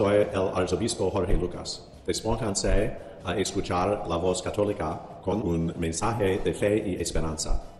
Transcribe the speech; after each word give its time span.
Soy 0.00 0.16
el 0.32 0.48
arzobispo 0.54 1.10
Jorge 1.10 1.34
Lucas. 1.34 1.86
Despónganse 2.06 2.90
a 3.22 3.36
escuchar 3.36 4.04
la 4.08 4.16
voz 4.16 4.40
católica 4.40 4.98
con 5.22 5.42
un 5.46 5.74
mensaje 5.76 6.38
de 6.38 6.54
fe 6.54 6.82
y 6.86 7.02
esperanza. 7.02 7.79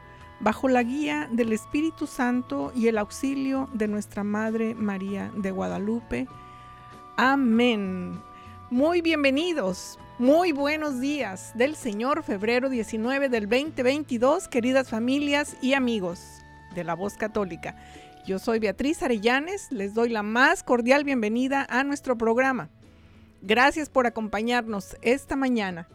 bajo 0.41 0.67
la 0.67 0.83
guía 0.83 1.29
del 1.31 1.53
Espíritu 1.53 2.07
Santo 2.07 2.71
y 2.75 2.87
el 2.87 2.97
auxilio 2.97 3.69
de 3.73 3.87
nuestra 3.87 4.23
Madre 4.23 4.75
María 4.75 5.31
de 5.35 5.51
Guadalupe. 5.51 6.27
Amén. 7.15 8.19
Muy 8.71 9.01
bienvenidos, 9.01 9.99
muy 10.17 10.51
buenos 10.51 10.99
días 10.99 11.51
del 11.55 11.75
Señor, 11.75 12.23
febrero 12.23 12.69
19 12.69 13.29
del 13.29 13.47
2022, 13.47 14.47
queridas 14.47 14.89
familias 14.89 15.57
y 15.61 15.73
amigos 15.73 16.21
de 16.73 16.83
la 16.83 16.95
Voz 16.95 17.15
Católica. 17.15 17.75
Yo 18.25 18.39
soy 18.39 18.59
Beatriz 18.59 19.03
Arellanes, 19.03 19.71
les 19.71 19.93
doy 19.93 20.09
la 20.09 20.23
más 20.23 20.63
cordial 20.63 21.03
bienvenida 21.03 21.67
a 21.69 21.83
nuestro 21.83 22.17
programa. 22.17 22.69
Gracias 23.41 23.89
por 23.89 24.07
acompañarnos 24.07 24.95
esta 25.01 25.35
mañana 25.35 25.87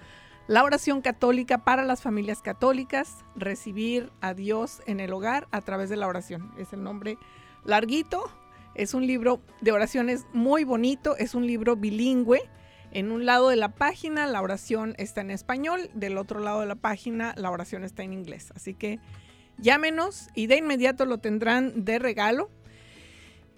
La 0.47 0.63
oración 0.63 1.02
católica 1.02 1.59
para 1.59 1.84
las 1.84 2.02
familias 2.02 2.41
católicas, 2.41 3.23
recibir 3.35 4.12
a 4.22 4.34
Dios 4.34 4.81
en 4.85 5.00
el 5.00 5.13
hogar 5.13 5.47
a 5.52 5.62
través 5.62 5.90
de 5.90 5.96
la 5.96 6.07
oración. 6.07 6.52
Es 6.57 6.73
el 6.73 6.84
nombre 6.84 7.17
larguito. 7.65 8.31
Es 8.75 8.93
un 8.93 9.07
libro 9.07 9.41
de 9.61 9.71
oraciones 9.71 10.25
muy 10.33 10.63
bonito, 10.63 11.15
es 11.17 11.35
un 11.35 11.47
libro 11.47 11.75
bilingüe. 11.75 12.41
En 12.91 13.11
un 13.11 13.25
lado 13.25 13.49
de 13.49 13.55
la 13.55 13.75
página 13.75 14.27
la 14.27 14.41
oración 14.41 14.95
está 14.97 15.21
en 15.21 15.31
español, 15.31 15.89
del 15.93 16.17
otro 16.17 16.39
lado 16.39 16.61
de 16.61 16.65
la 16.65 16.75
página 16.75 17.33
la 17.37 17.51
oración 17.51 17.83
está 17.83 18.03
en 18.03 18.13
inglés. 18.13 18.51
Así 18.55 18.73
que 18.73 18.99
llámenos 19.57 20.29
y 20.33 20.47
de 20.47 20.57
inmediato 20.57 21.05
lo 21.05 21.17
tendrán 21.17 21.85
de 21.85 21.99
regalo. 21.99 22.49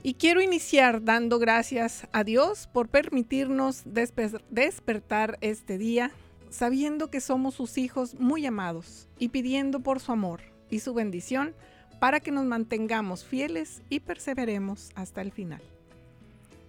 Y 0.03 0.13
quiero 0.13 0.41
iniciar 0.41 1.03
dando 1.03 1.40
gracias 1.40 2.07
a 2.13 2.23
Dios 2.23 2.67
por 2.72 2.88
permitirnos 2.88 3.84
despertar 3.85 5.38
este 5.41 5.78
día, 5.78 6.12
sabiendo 6.50 7.09
que 7.09 7.19
somos 7.19 7.56
sus 7.56 7.78
hijos 7.78 8.16
muy 8.16 8.46
amados 8.46 9.09
y 9.17 9.29
pidiendo 9.29 9.81
por 9.81 10.00
su 10.00 10.12
amor 10.12 10.41
y 10.69 10.79
su 10.79 10.94
bendición 10.94 11.56
para 12.00 12.19
que 12.19 12.31
nos 12.31 12.46
mantengamos 12.46 13.25
fieles 13.25 13.81
y 13.90 14.00
perseveremos 14.02 14.91
hasta 14.96 15.22
el 15.22 15.31
final. 15.31 15.62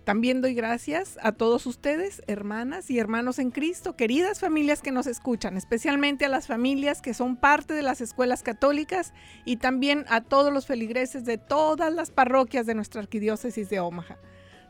También 0.09 0.41
doy 0.41 0.55
gracias 0.55 1.19
a 1.21 1.33
todos 1.33 1.67
ustedes, 1.67 2.23
hermanas 2.27 2.91
y 2.91 2.99
hermanos 2.99 3.39
en 3.39 3.51
Cristo, 3.51 3.95
queridas 3.95 4.41
familias 4.41 4.81
que 4.81 4.91
nos 4.91 5.07
escuchan, 5.07 5.59
especialmente 5.59 6.25
a 6.25 6.31
las 6.31 6.47
familias 6.47 7.03
que 7.03 7.13
son 7.13 7.37
parte 7.37 7.75
de 7.75 7.83
las 7.83 8.01
escuelas 8.01 8.43
católicas 8.43 9.13
y 9.45 9.59
también 9.59 10.07
a 10.09 10.23
todos 10.23 10.51
los 10.51 10.65
feligreses 10.65 11.27
de 11.27 11.37
todas 11.37 11.93
las 11.93 12.11
parroquias 12.11 12.65
de 12.65 12.75
nuestra 12.75 13.03
arquidiócesis 13.03 13.69
de 13.69 13.81
Omaha. 13.81 14.17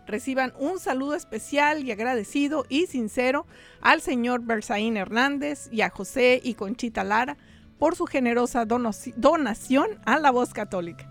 Reciban 0.08 0.54
un 0.58 0.80
saludo 0.80 1.14
especial 1.14 1.84
y 1.84 1.92
agradecido 1.92 2.66
y 2.68 2.86
sincero 2.86 3.46
al 3.80 4.00
señor 4.00 4.42
Bersaín 4.42 4.96
Hernández 4.96 5.68
y 5.70 5.82
a 5.82 5.90
José 5.90 6.40
y 6.42 6.54
Conchita 6.54 7.04
Lara, 7.04 7.36
por 7.78 7.96
su 7.96 8.06
generosa 8.06 8.64
donación 8.64 9.88
a 10.04 10.18
la 10.18 10.30
voz 10.30 10.52
católica. 10.52 11.10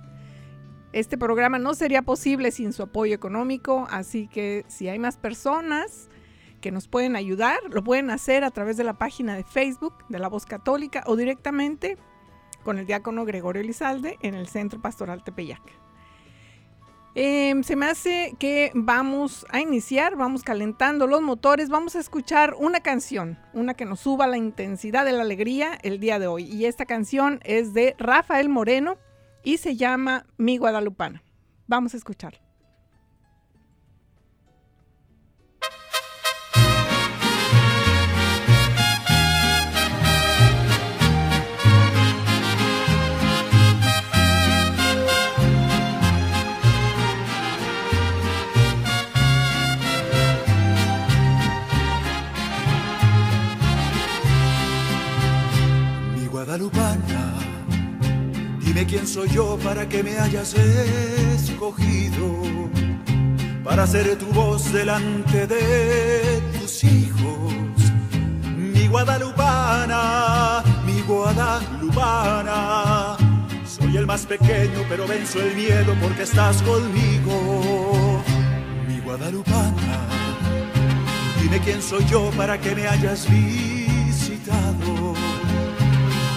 Este 0.93 1.17
programa 1.17 1.59
no 1.59 1.73
sería 1.73 2.01
posible 2.01 2.51
sin 2.51 2.73
su 2.73 2.83
apoyo 2.83 3.13
económico, 3.13 3.87
así 3.89 4.27
que 4.27 4.65
si 4.67 4.87
hay 4.87 4.99
más 4.99 5.17
personas 5.17 6.09
que 6.61 6.71
nos 6.71 6.87
pueden 6.87 7.15
ayudar, 7.15 7.59
lo 7.69 7.83
pueden 7.83 8.09
hacer 8.09 8.43
a 8.43 8.51
través 8.51 8.77
de 8.77 8.83
la 8.83 8.93
página 8.93 9.35
de 9.35 9.43
Facebook 9.43 9.93
de 10.09 10.19
la 10.19 10.27
Voz 10.27 10.45
Católica 10.45 11.03
o 11.05 11.15
directamente 11.15 11.97
con 12.63 12.79
el 12.79 12.85
diácono 12.85 13.25
Gregorio 13.25 13.61
Elizalde 13.61 14.17
en 14.21 14.33
el 14.33 14.47
Centro 14.47 14.81
Pastoral 14.81 15.23
Tepeyac. 15.23 15.86
Em, 17.19 17.63
se 17.63 17.75
me 17.75 17.87
hace 17.87 18.35
que 18.37 18.71
vamos 18.75 19.47
a 19.49 19.59
iniciar, 19.59 20.15
vamos 20.15 20.43
calentando 20.43 21.07
los 21.07 21.19
motores, 21.19 21.67
vamos 21.67 21.95
a 21.95 21.99
escuchar 21.99 22.53
una 22.59 22.81
canción, 22.81 23.39
una 23.53 23.73
que 23.73 23.85
nos 23.85 24.01
suba 24.01 24.27
la 24.27 24.37
intensidad 24.37 25.03
de 25.03 25.13
la 25.13 25.23
alegría 25.23 25.79
el 25.81 25.99
día 25.99 26.19
de 26.19 26.27
hoy. 26.27 26.43
Y 26.43 26.65
esta 26.65 26.85
canción 26.85 27.39
es 27.43 27.73
de 27.73 27.95
Rafael 27.97 28.49
Moreno 28.49 28.97
y 29.43 29.57
se 29.57 29.75
llama 29.75 30.27
Mi 30.37 30.59
Guadalupana. 30.59 31.23
Vamos 31.65 31.95
a 31.95 31.97
escucharla. 31.97 32.46
Guadalupana, 56.47 57.35
dime 58.61 58.85
quién 58.85 59.05
soy 59.05 59.27
yo 59.31 59.59
para 59.61 59.89
que 59.89 60.01
me 60.01 60.17
hayas 60.17 60.53
escogido, 60.53 62.41
para 63.65 63.85
ser 63.85 64.17
tu 64.17 64.27
voz 64.27 64.71
delante 64.71 65.45
de 65.45 66.41
tus 66.57 66.85
hijos. 66.85 67.53
Mi 68.55 68.87
Guadalupana, 68.87 70.63
mi 70.85 71.01
Guadalupana, 71.01 72.47
soy 73.65 73.97
el 73.97 74.07
más 74.07 74.25
pequeño 74.25 74.85
pero 74.87 75.05
venzo 75.05 75.41
el 75.41 75.53
miedo 75.53 75.93
porque 76.01 76.23
estás 76.23 76.61
conmigo. 76.61 78.23
Mi 78.87 79.01
Guadalupana, 79.01 79.99
dime 81.41 81.59
quién 81.59 81.81
soy 81.81 82.05
yo 82.05 82.31
para 82.37 82.57
que 82.57 82.73
me 82.73 82.87
hayas 82.87 83.29
visto 83.29 83.86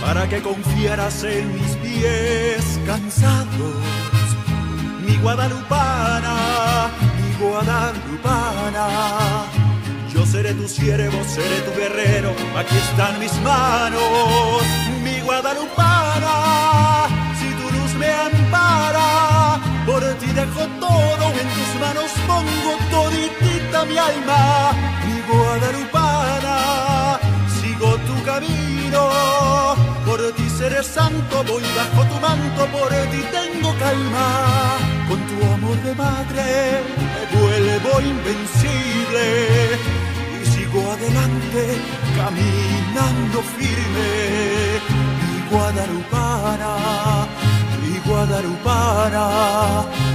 para 0.00 0.29
que 0.29 0.41
confiaras 0.41 1.25
en 1.25 1.52
mis 1.55 1.76
pies 1.76 2.81
cansados. 2.87 3.76
Mi 5.06 5.17
guadalupana, 5.19 6.91
mi 7.19 7.44
guadalupana. 7.44 8.87
Yo 10.12 10.26
seré 10.26 10.55
tu 10.55 10.69
siervo, 10.69 11.23
seré 11.25 11.61
tu 11.61 11.73
guerrero, 11.79 12.32
aquí 12.56 12.76
están 12.76 13.19
mis 13.20 13.32
manos, 13.43 14.62
mi 15.05 15.20
guadalupana, 15.20 17.06
si 17.38 17.49
tu 17.58 17.70
luz 17.76 17.94
me 17.94 18.11
ampara, 18.12 19.61
por 19.87 20.02
ti 20.19 20.26
dejo 20.26 20.67
todo, 20.81 21.25
en 21.41 21.49
tus 21.56 21.70
manos 21.81 22.11
pongo 22.26 22.73
toditita 22.91 23.85
mi 23.85 23.97
alma, 23.97 24.73
mi 25.06 25.20
guadalupana, 25.32 27.19
sigo 27.61 27.97
tu 28.08 28.25
camino, 28.25 29.70
por 30.11 30.33
ti 30.33 30.49
seré 30.59 30.83
santo, 30.83 31.45
voy 31.45 31.62
bajo 31.79 32.03
tu 32.11 32.17
manto, 32.27 32.62
por 32.77 32.91
ti 33.12 33.23
tengo 33.37 33.71
calma, 33.85 34.27
con 35.09 35.21
tu 35.29 35.37
amor 35.55 35.77
de 35.87 35.95
madre 35.95 36.47
me 37.15 37.23
vuelvo 37.39 37.91
invencible 38.12 39.27
y 40.41 40.47
sigo 40.53 40.81
adelante 40.97 41.62
caminando 42.19 43.39
firme. 43.57 44.11
Mi 45.27 45.39
guadalupana, 45.51 46.73
mi 47.81 47.95
guadalupana, 48.09 49.25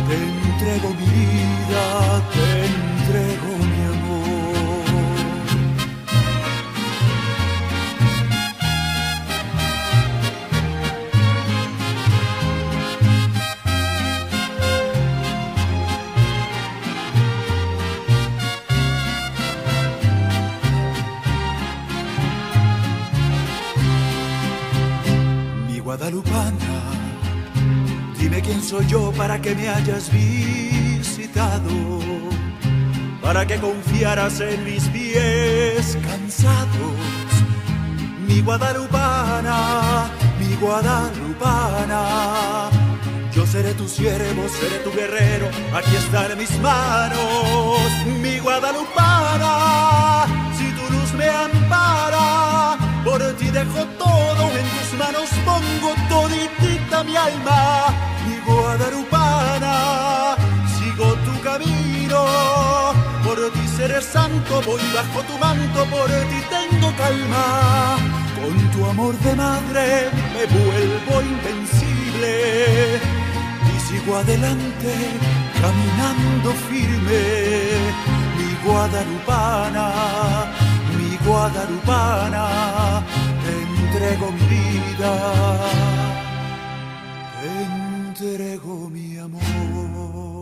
te 0.07 0.15
entrego 0.15 0.89
mi 0.99 1.05
vida, 1.05 1.83
guadalupana, 25.95 26.75
dime 28.19 28.41
quién 28.41 28.61
soy 28.61 28.85
yo 28.85 29.13
para 29.13 29.39
que 29.41 29.55
me 29.55 29.69
hayas 29.69 30.11
visitado, 30.11 31.69
para 33.21 33.47
que 33.47 33.55
confiaras 33.55 34.41
en 34.41 34.65
mis 34.65 34.83
pies 34.89 35.97
cansados. 36.05 36.97
Mi 38.27 38.41
guadalupana, 38.41 40.09
mi 40.37 40.53
guadalupana, 40.55 42.01
yo 43.33 43.45
seré 43.47 43.73
tu 43.73 43.87
siervo, 43.87 44.49
seré 44.49 44.79
tu 44.79 44.91
guerrero, 44.91 45.47
aquí 45.73 45.95
están 45.95 46.37
mis 46.37 46.59
manos. 46.59 47.89
Mi 48.21 48.37
guadalupana, 48.39 50.25
si 50.57 50.65
tu 50.73 50.93
luz 50.93 51.13
me 51.13 51.29
ampara, 51.29 52.34
ti 53.37 53.49
dejo 53.51 53.85
todo, 53.97 54.43
en 54.59 54.67
tus 54.75 54.89
manos 54.99 55.29
pongo 55.45 55.93
toditita 56.09 57.03
mi 57.03 57.15
alma. 57.15 57.87
Mi 58.25 58.35
guadalupana, 58.47 60.35
sigo 60.75 61.07
tu 61.25 61.33
camino, 61.41 62.25
por 63.23 63.37
ti 63.53 63.67
seré 63.77 64.01
santo, 64.01 64.61
voy 64.65 64.81
bajo 64.93 65.21
tu 65.27 65.37
manto, 65.37 65.85
por 65.93 66.09
ti 66.31 66.39
tengo 66.55 66.89
calma. 66.97 67.97
Con 68.39 68.55
tu 68.71 68.85
amor 68.85 69.13
de 69.19 69.35
madre 69.35 70.09
me 70.33 70.43
vuelvo 70.55 71.21
invencible 71.21 72.99
y 73.73 73.79
sigo 73.87 74.17
adelante 74.17 74.93
caminando 75.61 76.51
firme. 76.67 77.23
Mi 78.37 78.49
guadalupana, 78.63 79.85
mi 80.97 81.17
guadalupana, 81.25 83.03
entrego 83.95 84.31
mi 84.31 84.39
vida, 84.39 85.13
te 87.41 87.47
entrego 88.07 88.89
mi 88.89 89.17
amor. 89.17 90.34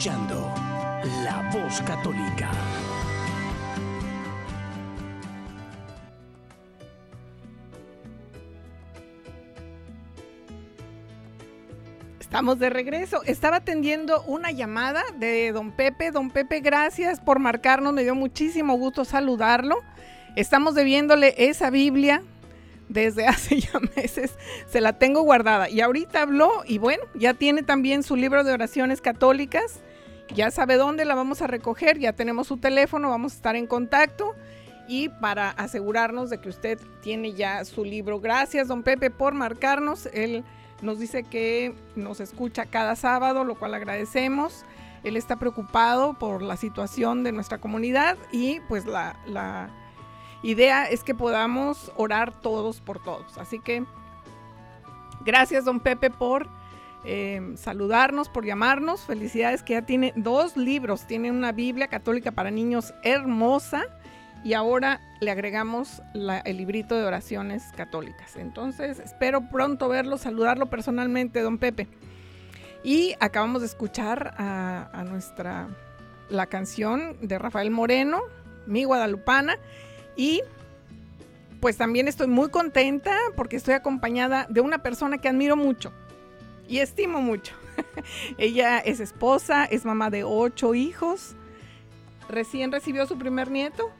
Escuchando 0.00 0.50
La 1.24 1.50
Voz 1.52 1.82
Católica. 1.82 2.50
Estamos 12.18 12.58
de 12.58 12.70
regreso. 12.70 13.22
Estaba 13.24 13.56
atendiendo 13.56 14.22
una 14.22 14.52
llamada 14.52 15.02
de 15.18 15.52
don 15.52 15.70
Pepe. 15.72 16.12
Don 16.12 16.30
Pepe, 16.30 16.60
gracias 16.60 17.20
por 17.20 17.38
marcarnos. 17.38 17.92
Me 17.92 18.02
dio 18.02 18.14
muchísimo 18.14 18.78
gusto 18.78 19.04
saludarlo. 19.04 19.80
Estamos 20.34 20.74
debiéndole 20.74 21.34
esa 21.36 21.68
Biblia 21.68 22.22
desde 22.88 23.26
hace 23.28 23.60
ya 23.60 23.78
meses. 23.96 24.32
Se 24.66 24.80
la 24.80 24.94
tengo 24.94 25.20
guardada. 25.24 25.68
Y 25.68 25.82
ahorita 25.82 26.22
habló 26.22 26.62
y 26.66 26.78
bueno, 26.78 27.02
ya 27.14 27.34
tiene 27.34 27.62
también 27.62 28.02
su 28.02 28.16
libro 28.16 28.44
de 28.44 28.52
oraciones 28.54 29.02
católicas. 29.02 29.82
Ya 30.34 30.50
sabe 30.50 30.76
dónde 30.76 31.04
la 31.04 31.14
vamos 31.14 31.42
a 31.42 31.46
recoger. 31.46 31.98
Ya 31.98 32.12
tenemos 32.12 32.46
su 32.46 32.56
teléfono. 32.56 33.10
Vamos 33.10 33.32
a 33.32 33.36
estar 33.36 33.56
en 33.56 33.66
contacto. 33.66 34.34
Y 34.88 35.08
para 35.08 35.50
asegurarnos 35.50 36.30
de 36.30 36.40
que 36.40 36.48
usted 36.48 36.78
tiene 37.02 37.32
ya 37.34 37.64
su 37.64 37.84
libro. 37.84 38.20
Gracias, 38.20 38.68
don 38.68 38.82
Pepe, 38.82 39.10
por 39.10 39.34
marcarnos. 39.34 40.06
Él 40.12 40.44
nos 40.82 40.98
dice 40.98 41.24
que 41.24 41.74
nos 41.94 42.20
escucha 42.20 42.66
cada 42.66 42.96
sábado, 42.96 43.44
lo 43.44 43.56
cual 43.56 43.74
agradecemos. 43.74 44.64
Él 45.02 45.16
está 45.16 45.36
preocupado 45.36 46.14
por 46.14 46.42
la 46.42 46.56
situación 46.56 47.24
de 47.24 47.32
nuestra 47.32 47.58
comunidad 47.58 48.16
y 48.32 48.60
pues 48.68 48.84
la, 48.86 49.70
idea 50.42 50.88
es 50.88 51.04
que 51.04 51.14
podamos 51.14 51.92
orar 51.96 52.32
todos 52.40 52.80
por 52.80 53.02
todos. 53.02 53.36
Así 53.38 53.58
que 53.58 53.84
gracias, 55.24 55.64
don 55.64 55.80
Pepe, 55.80 56.10
por 56.10 56.48
eh, 57.04 57.54
saludarnos, 57.56 58.28
por 58.28 58.44
llamarnos. 58.44 59.02
Felicidades 59.02 59.62
que 59.62 59.74
ya 59.74 59.82
tiene 59.82 60.12
dos 60.16 60.56
libros. 60.56 61.06
Tiene 61.06 61.30
una 61.30 61.52
Biblia 61.52 61.88
católica 61.88 62.32
para 62.32 62.50
niños 62.50 62.94
hermosa 63.02 63.84
y 64.42 64.54
ahora 64.54 65.00
le 65.20 65.30
agregamos 65.30 66.02
el 66.14 66.56
librito 66.56 66.96
de 66.96 67.04
oraciones 67.04 67.64
católicas. 67.76 68.36
Entonces, 68.36 68.98
espero 68.98 69.48
pronto 69.48 69.88
verlo, 69.88 70.18
saludarlo 70.18 70.66
personalmente, 70.66 71.40
don 71.40 71.58
Pepe. 71.58 71.88
Y 72.82 73.14
acabamos 73.20 73.60
de 73.60 73.66
escuchar 73.66 74.34
a, 74.38 74.88
a 74.92 75.04
nuestra, 75.04 75.68
la 76.30 76.46
canción 76.46 77.16
de 77.20 77.38
Rafael 77.38 77.70
Moreno, 77.70 78.22
Mi 78.66 78.84
Guadalupana. 78.84 79.58
Y 80.16 80.42
pues 81.60 81.76
también 81.76 82.08
estoy 82.08 82.26
muy 82.26 82.48
contenta 82.48 83.14
porque 83.36 83.56
estoy 83.56 83.74
acompañada 83.74 84.46
de 84.48 84.62
una 84.62 84.78
persona 84.78 85.18
que 85.18 85.28
admiro 85.28 85.56
mucho 85.56 85.92
y 86.70 86.78
estimo 86.78 87.20
mucho. 87.20 87.52
Ella 88.38 88.78
es 88.78 89.00
esposa, 89.00 89.64
es 89.64 89.84
mamá 89.84 90.08
de 90.08 90.22
ocho 90.24 90.74
hijos, 90.74 91.34
recién 92.28 92.70
recibió 92.70 93.06
su 93.06 93.18
primer 93.18 93.50
nieto. 93.50 93.90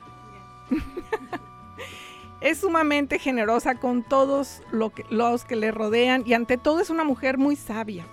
es 2.40 2.58
sumamente 2.58 3.18
generosa 3.18 3.74
con 3.74 4.04
todos 4.04 4.62
los 4.70 5.44
que 5.44 5.56
le 5.56 5.72
rodean 5.72 6.22
y 6.24 6.34
ante 6.34 6.56
todo 6.56 6.80
es 6.80 6.90
una 6.90 7.02
mujer 7.02 7.38
muy 7.38 7.56
sabia. 7.56 8.06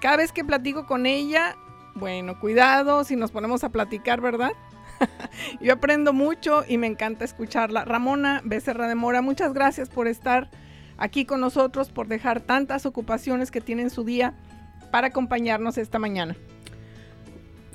Cada 0.00 0.18
vez 0.18 0.30
que 0.30 0.44
platico 0.44 0.86
con 0.86 1.04
ella, 1.04 1.56
bueno, 1.96 2.38
cuidado 2.38 3.02
si 3.02 3.16
nos 3.16 3.32
ponemos 3.32 3.64
a 3.64 3.70
platicar, 3.70 4.20
¿verdad? 4.20 4.52
Yo 5.60 5.72
aprendo 5.72 6.12
mucho 6.12 6.64
y 6.68 6.78
me 6.78 6.86
encanta 6.86 7.24
escucharla. 7.24 7.84
Ramona 7.84 8.40
Becerra 8.44 8.86
de 8.86 8.94
Mora, 8.94 9.20
muchas 9.20 9.52
gracias 9.52 9.88
por 9.88 10.06
estar 10.06 10.48
aquí 10.98 11.24
con 11.24 11.40
nosotros, 11.40 11.88
por 11.88 12.08
dejar 12.08 12.40
tantas 12.40 12.84
ocupaciones 12.84 13.50
que 13.50 13.60
tiene 13.60 13.82
en 13.82 13.90
su 13.90 14.04
día 14.04 14.34
para 14.90 15.08
acompañarnos 15.08 15.78
esta 15.78 15.98
mañana. 15.98 16.36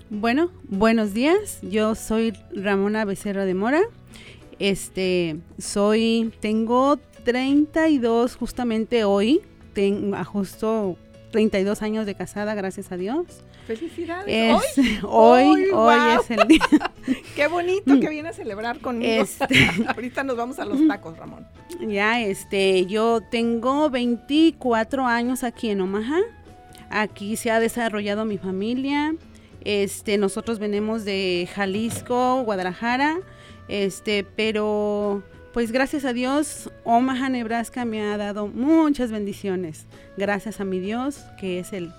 Bueno, 0.09 0.51
buenos 0.65 1.13
días. 1.13 1.59
Yo 1.63 1.95
soy 1.95 2.33
Ramona 2.53 3.05
Becerra 3.05 3.45
de 3.45 3.55
Mora. 3.55 3.81
Este, 4.59 5.37
soy, 5.57 6.31
tengo 6.39 6.97
32 7.23 8.35
justamente 8.35 9.05
hoy. 9.05 9.41
Tengo 9.73 10.23
justo 10.25 10.97
32 11.31 11.81
años 11.81 12.05
de 12.05 12.13
casada, 12.13 12.53
gracias 12.53 12.91
a 12.91 12.97
Dios. 12.97 13.25
Felicidades. 13.65 14.55
hoy, 15.03 15.65
hoy, 15.73 15.95
es 16.19 16.31
el 16.31 16.47
día. 16.47 16.91
Qué 17.35 17.47
bonito 17.47 17.99
que 17.99 18.09
viene 18.09 18.29
a 18.29 18.33
celebrar 18.33 18.79
conmigo. 18.79 19.23
Este. 19.23 19.69
Ahorita 19.87 20.23
nos 20.23 20.35
vamos 20.35 20.59
a 20.59 20.65
los 20.65 20.85
tacos, 20.87 21.17
Ramón. 21.17 21.47
Ya, 21.79 22.21
este, 22.21 22.85
yo 22.85 23.21
tengo 23.21 23.89
24 23.89 25.05
años 25.05 25.43
aquí 25.43 25.69
en 25.69 25.81
Omaha. 25.81 26.19
Aquí 26.89 27.37
se 27.37 27.51
ha 27.51 27.59
desarrollado 27.59 28.25
mi 28.25 28.37
familia. 28.37 29.15
Este, 29.63 30.17
nosotros 30.17 30.59
venimos 30.59 31.05
de 31.05 31.47
Jalisco, 31.53 32.43
Guadalajara. 32.43 33.19
Este, 33.69 34.25
pero 34.35 35.23
pues 35.53 35.71
gracias 35.71 36.03
a 36.03 36.13
Dios, 36.13 36.71
Omaha, 36.83 37.29
Nebraska 37.29 37.85
me 37.85 38.01
ha 38.01 38.17
dado 38.17 38.47
muchas 38.47 39.11
bendiciones. 39.11 39.85
Gracias 40.17 40.59
a 40.59 40.65
mi 40.65 40.79
Dios, 40.79 41.23
que 41.39 41.59
es 41.59 41.73
el, 41.73 41.93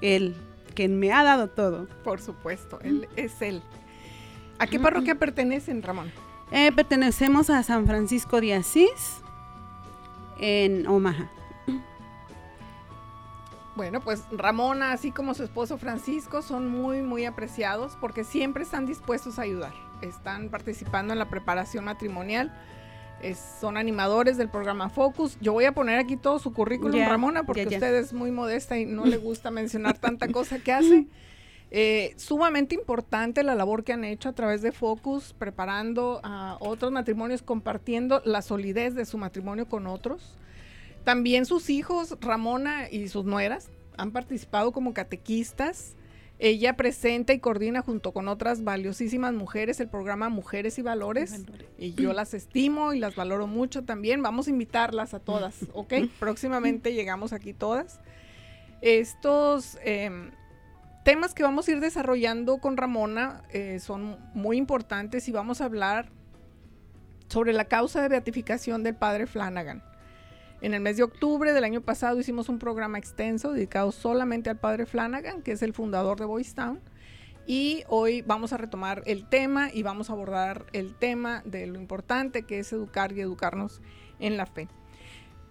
el 0.00 0.36
que 0.74 0.88
me 0.88 1.12
ha 1.12 1.22
dado 1.24 1.48
todo. 1.48 1.88
Por 2.04 2.20
supuesto, 2.20 2.78
él 2.82 3.08
es 3.16 3.40
él. 3.42 3.62
¿A 4.58 4.66
qué 4.66 4.78
parroquia 4.78 5.14
pertenecen, 5.14 5.82
Ramón? 5.82 6.12
Eh, 6.50 6.72
pertenecemos 6.72 7.50
a 7.50 7.62
San 7.62 7.86
Francisco 7.86 8.40
de 8.40 8.54
Asís, 8.54 9.20
en 10.38 10.86
Omaha. 10.86 11.30
Bueno, 13.76 14.00
pues 14.00 14.24
Ramona, 14.32 14.92
así 14.92 15.12
como 15.12 15.34
su 15.34 15.44
esposo 15.44 15.78
Francisco, 15.78 16.42
son 16.42 16.68
muy, 16.68 17.02
muy 17.02 17.26
apreciados 17.26 17.96
porque 18.00 18.24
siempre 18.24 18.64
están 18.64 18.86
dispuestos 18.86 19.38
a 19.38 19.42
ayudar 19.42 19.72
están 20.06 20.48
participando 20.48 21.12
en 21.12 21.18
la 21.18 21.28
preparación 21.28 21.84
matrimonial. 21.84 22.52
Son 23.60 23.76
animadores 23.76 24.36
del 24.36 24.48
programa 24.48 24.88
Focus. 24.88 25.38
Yo 25.40 25.52
voy 25.52 25.64
a 25.64 25.72
poner 25.72 25.98
aquí 25.98 26.16
todo 26.16 26.38
su 26.38 26.52
currículum, 26.52 27.00
Ramona, 27.06 27.44
porque 27.44 27.66
usted 27.66 27.94
es 27.94 28.12
muy 28.12 28.30
modesta 28.30 28.78
y 28.78 28.86
no 28.86 29.04
le 29.04 29.16
gusta 29.16 29.50
mencionar 29.50 29.98
tanta 29.98 30.28
cosa 30.28 30.58
que 30.58 30.72
hace. 30.72 31.06
Eh, 31.70 32.14
sumamente 32.16 32.74
importante 32.74 33.42
la 33.42 33.54
labor 33.54 33.84
que 33.84 33.92
han 33.92 34.04
hecho 34.04 34.30
a 34.30 34.32
través 34.32 34.62
de 34.62 34.72
Focus, 34.72 35.34
preparando 35.34 36.20
a 36.22 36.56
otros 36.60 36.92
matrimonios, 36.92 37.42
compartiendo 37.42 38.22
la 38.24 38.40
solidez 38.40 38.94
de 38.94 39.04
su 39.04 39.18
matrimonio 39.18 39.68
con 39.68 39.86
otros. 39.86 40.36
También 41.04 41.44
sus 41.44 41.68
hijos, 41.68 42.16
Ramona 42.20 42.88
y 42.90 43.08
sus 43.08 43.24
nueras, 43.24 43.68
han 43.98 44.12
participado 44.12 44.72
como 44.72 44.94
catequistas 44.94 45.94
ella 46.40 46.76
presenta 46.76 47.32
y 47.32 47.40
coordina 47.40 47.82
junto 47.82 48.12
con 48.12 48.28
otras 48.28 48.62
valiosísimas 48.62 49.34
mujeres 49.34 49.80
el 49.80 49.88
programa 49.88 50.28
Mujeres 50.28 50.78
y 50.78 50.82
Valores. 50.82 51.44
Y 51.78 51.94
yo 51.94 52.12
las 52.12 52.32
estimo 52.32 52.92
y 52.92 53.00
las 53.00 53.16
valoro 53.16 53.48
mucho 53.48 53.84
también. 53.84 54.22
Vamos 54.22 54.46
a 54.46 54.50
invitarlas 54.50 55.14
a 55.14 55.20
todas, 55.20 55.66
¿ok? 55.74 55.94
Próximamente 56.20 56.94
llegamos 56.94 57.32
aquí 57.32 57.52
todas. 57.54 58.00
Estos 58.82 59.78
em, 59.82 60.30
temas 61.04 61.34
que 61.34 61.42
vamos 61.42 61.66
a 61.66 61.72
ir 61.72 61.80
desarrollando 61.80 62.58
con 62.58 62.76
Ramona 62.76 63.42
eh, 63.50 63.80
son 63.80 64.18
muy 64.32 64.58
importantes 64.58 65.28
y 65.28 65.32
vamos 65.32 65.60
a 65.60 65.64
hablar 65.64 66.10
sobre 67.28 67.52
la 67.52 67.64
causa 67.64 68.00
de 68.00 68.08
beatificación 68.08 68.84
del 68.84 68.94
padre 68.94 69.26
Flanagan. 69.26 69.82
En 70.60 70.74
el 70.74 70.80
mes 70.80 70.96
de 70.96 71.04
octubre 71.04 71.52
del 71.52 71.62
año 71.62 71.80
pasado 71.80 72.18
hicimos 72.18 72.48
un 72.48 72.58
programa 72.58 72.98
extenso 72.98 73.52
dedicado 73.52 73.92
solamente 73.92 74.50
al 74.50 74.58
padre 74.58 74.86
Flanagan, 74.86 75.42
que 75.42 75.52
es 75.52 75.62
el 75.62 75.72
fundador 75.72 76.18
de 76.18 76.24
Boys 76.24 76.54
Town. 76.54 76.80
Y 77.46 77.84
hoy 77.88 78.22
vamos 78.22 78.52
a 78.52 78.56
retomar 78.56 79.02
el 79.06 79.28
tema 79.28 79.70
y 79.72 79.82
vamos 79.82 80.10
a 80.10 80.14
abordar 80.14 80.66
el 80.72 80.94
tema 80.94 81.42
de 81.44 81.66
lo 81.66 81.78
importante 81.78 82.42
que 82.42 82.58
es 82.58 82.72
educar 82.72 83.12
y 83.12 83.20
educarnos 83.20 83.80
en 84.18 84.36
la 84.36 84.46
fe. 84.46 84.68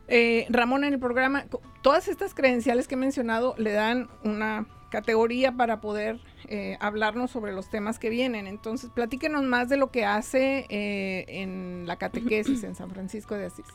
Eh, 0.09 0.45
Ramón, 0.49 0.83
en 0.83 0.93
el 0.93 0.99
programa, 0.99 1.45
todas 1.81 2.07
estas 2.09 2.33
credenciales 2.33 2.87
que 2.87 2.95
he 2.95 2.97
mencionado 2.97 3.55
le 3.57 3.71
dan 3.71 4.09
una 4.23 4.67
categoría 4.89 5.53
para 5.53 5.81
poder 5.81 6.19
eh, 6.47 6.77
hablarnos 6.79 7.31
sobre 7.31 7.53
los 7.53 7.69
temas 7.69 7.97
que 7.97 8.09
vienen. 8.09 8.45
Entonces, 8.45 8.89
platíquenos 8.89 9.43
más 9.43 9.69
de 9.69 9.77
lo 9.77 9.89
que 9.89 10.05
hace 10.05 10.65
eh, 10.69 11.25
en 11.27 11.85
la 11.87 11.95
catequesis 11.95 12.63
en 12.63 12.75
San 12.75 12.89
Francisco 12.89 13.35
de 13.35 13.45
Asís. 13.45 13.65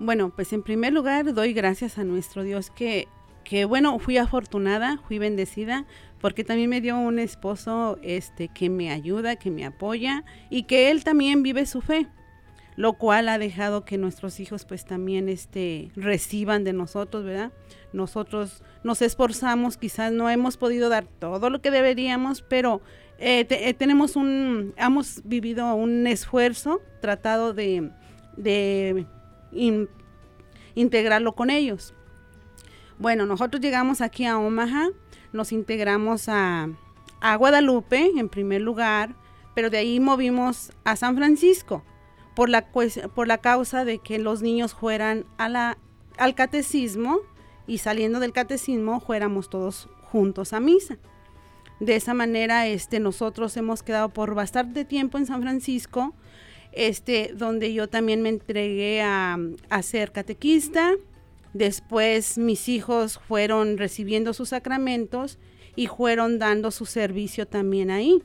Bueno, 0.00 0.32
pues 0.34 0.54
en 0.54 0.62
primer 0.62 0.94
lugar 0.94 1.34
doy 1.34 1.52
gracias 1.52 1.98
a 1.98 2.04
nuestro 2.04 2.42
Dios 2.42 2.70
que, 2.70 3.06
que 3.44 3.66
bueno, 3.66 3.98
fui 3.98 4.16
afortunada, 4.16 4.98
fui 5.06 5.18
bendecida, 5.18 5.84
porque 6.22 6.42
también 6.42 6.70
me 6.70 6.80
dio 6.80 6.98
un 6.98 7.18
esposo 7.18 7.98
este, 8.02 8.48
que 8.48 8.70
me 8.70 8.90
ayuda, 8.90 9.36
que 9.36 9.50
me 9.50 9.66
apoya 9.66 10.24
y 10.48 10.62
que 10.62 10.90
él 10.90 11.04
también 11.04 11.42
vive 11.42 11.66
su 11.66 11.82
fe 11.82 12.08
lo 12.76 12.94
cual 12.94 13.28
ha 13.28 13.36
dejado 13.36 13.84
que 13.84 13.98
nuestros 13.98 14.40
hijos 14.40 14.64
pues 14.64 14.86
también 14.86 15.28
este 15.28 15.90
reciban 15.96 16.64
de 16.64 16.72
nosotros, 16.72 17.24
¿verdad? 17.24 17.52
Nosotros 17.92 18.62
nos 18.84 19.02
esforzamos, 19.02 19.76
quizás 19.76 20.12
no 20.12 20.30
hemos 20.30 20.56
podido 20.56 20.88
dar 20.88 21.04
todo 21.04 21.50
lo 21.50 21.60
que 21.60 21.70
deberíamos, 21.70 22.40
pero 22.40 22.80
eh, 23.18 23.46
eh, 23.50 23.74
tenemos 23.74 24.16
un, 24.16 24.72
hemos 24.78 25.20
vivido 25.24 25.74
un 25.74 26.06
esfuerzo 26.06 26.80
tratado 27.02 27.52
de, 27.52 27.90
de 28.38 29.04
integrarlo 30.74 31.32
con 31.32 31.50
ellos. 31.50 31.94
Bueno, 32.98 33.26
nosotros 33.26 33.60
llegamos 33.62 34.00
aquí 34.00 34.26
a 34.26 34.38
Omaha, 34.38 34.90
nos 35.32 35.52
integramos 35.52 36.28
a, 36.28 36.68
Guadalupe 37.38 38.12
en 38.16 38.28
primer 38.28 38.62
lugar, 38.62 39.14
pero 39.54 39.70
de 39.70 39.78
ahí 39.78 40.00
movimos 40.00 40.72
a 40.84 40.96
San 40.96 41.16
Francisco 41.16 41.82
por 42.34 42.48
la, 42.48 42.70
por 42.70 43.28
la 43.28 43.38
causa 43.38 43.84
de 43.84 43.98
que 43.98 44.18
los 44.18 44.42
niños 44.42 44.74
fueran 44.74 45.26
a 45.38 45.76
al 46.18 46.34
catecismo 46.34 47.20
y 47.66 47.78
saliendo 47.78 48.20
del 48.20 48.32
catecismo 48.32 49.00
fuéramos 49.00 49.48
todos 49.48 49.88
juntos 50.02 50.52
a 50.52 50.60
misa. 50.60 50.98
De 51.80 51.96
esa 51.96 52.12
manera, 52.12 52.66
este, 52.66 53.00
nosotros 53.00 53.56
hemos 53.56 53.82
quedado 53.82 54.10
por 54.10 54.34
bastante 54.34 54.84
tiempo 54.84 55.16
en 55.16 55.24
San 55.24 55.40
Francisco 55.40 56.14
este, 56.72 57.32
donde 57.34 57.72
yo 57.72 57.88
también 57.88 58.22
me 58.22 58.28
entregué 58.28 59.02
a, 59.02 59.38
ser 59.82 60.12
catequista. 60.12 60.94
Después 61.52 62.38
mis 62.38 62.68
hijos 62.68 63.18
fueron 63.26 63.76
recibiendo 63.76 64.32
sus 64.32 64.50
sacramentos 64.50 65.38
y 65.74 65.88
fueron 65.88 66.38
dando 66.38 66.70
su 66.70 66.86
servicio 66.86 67.46
también 67.46 67.90
ahí. 67.90 68.22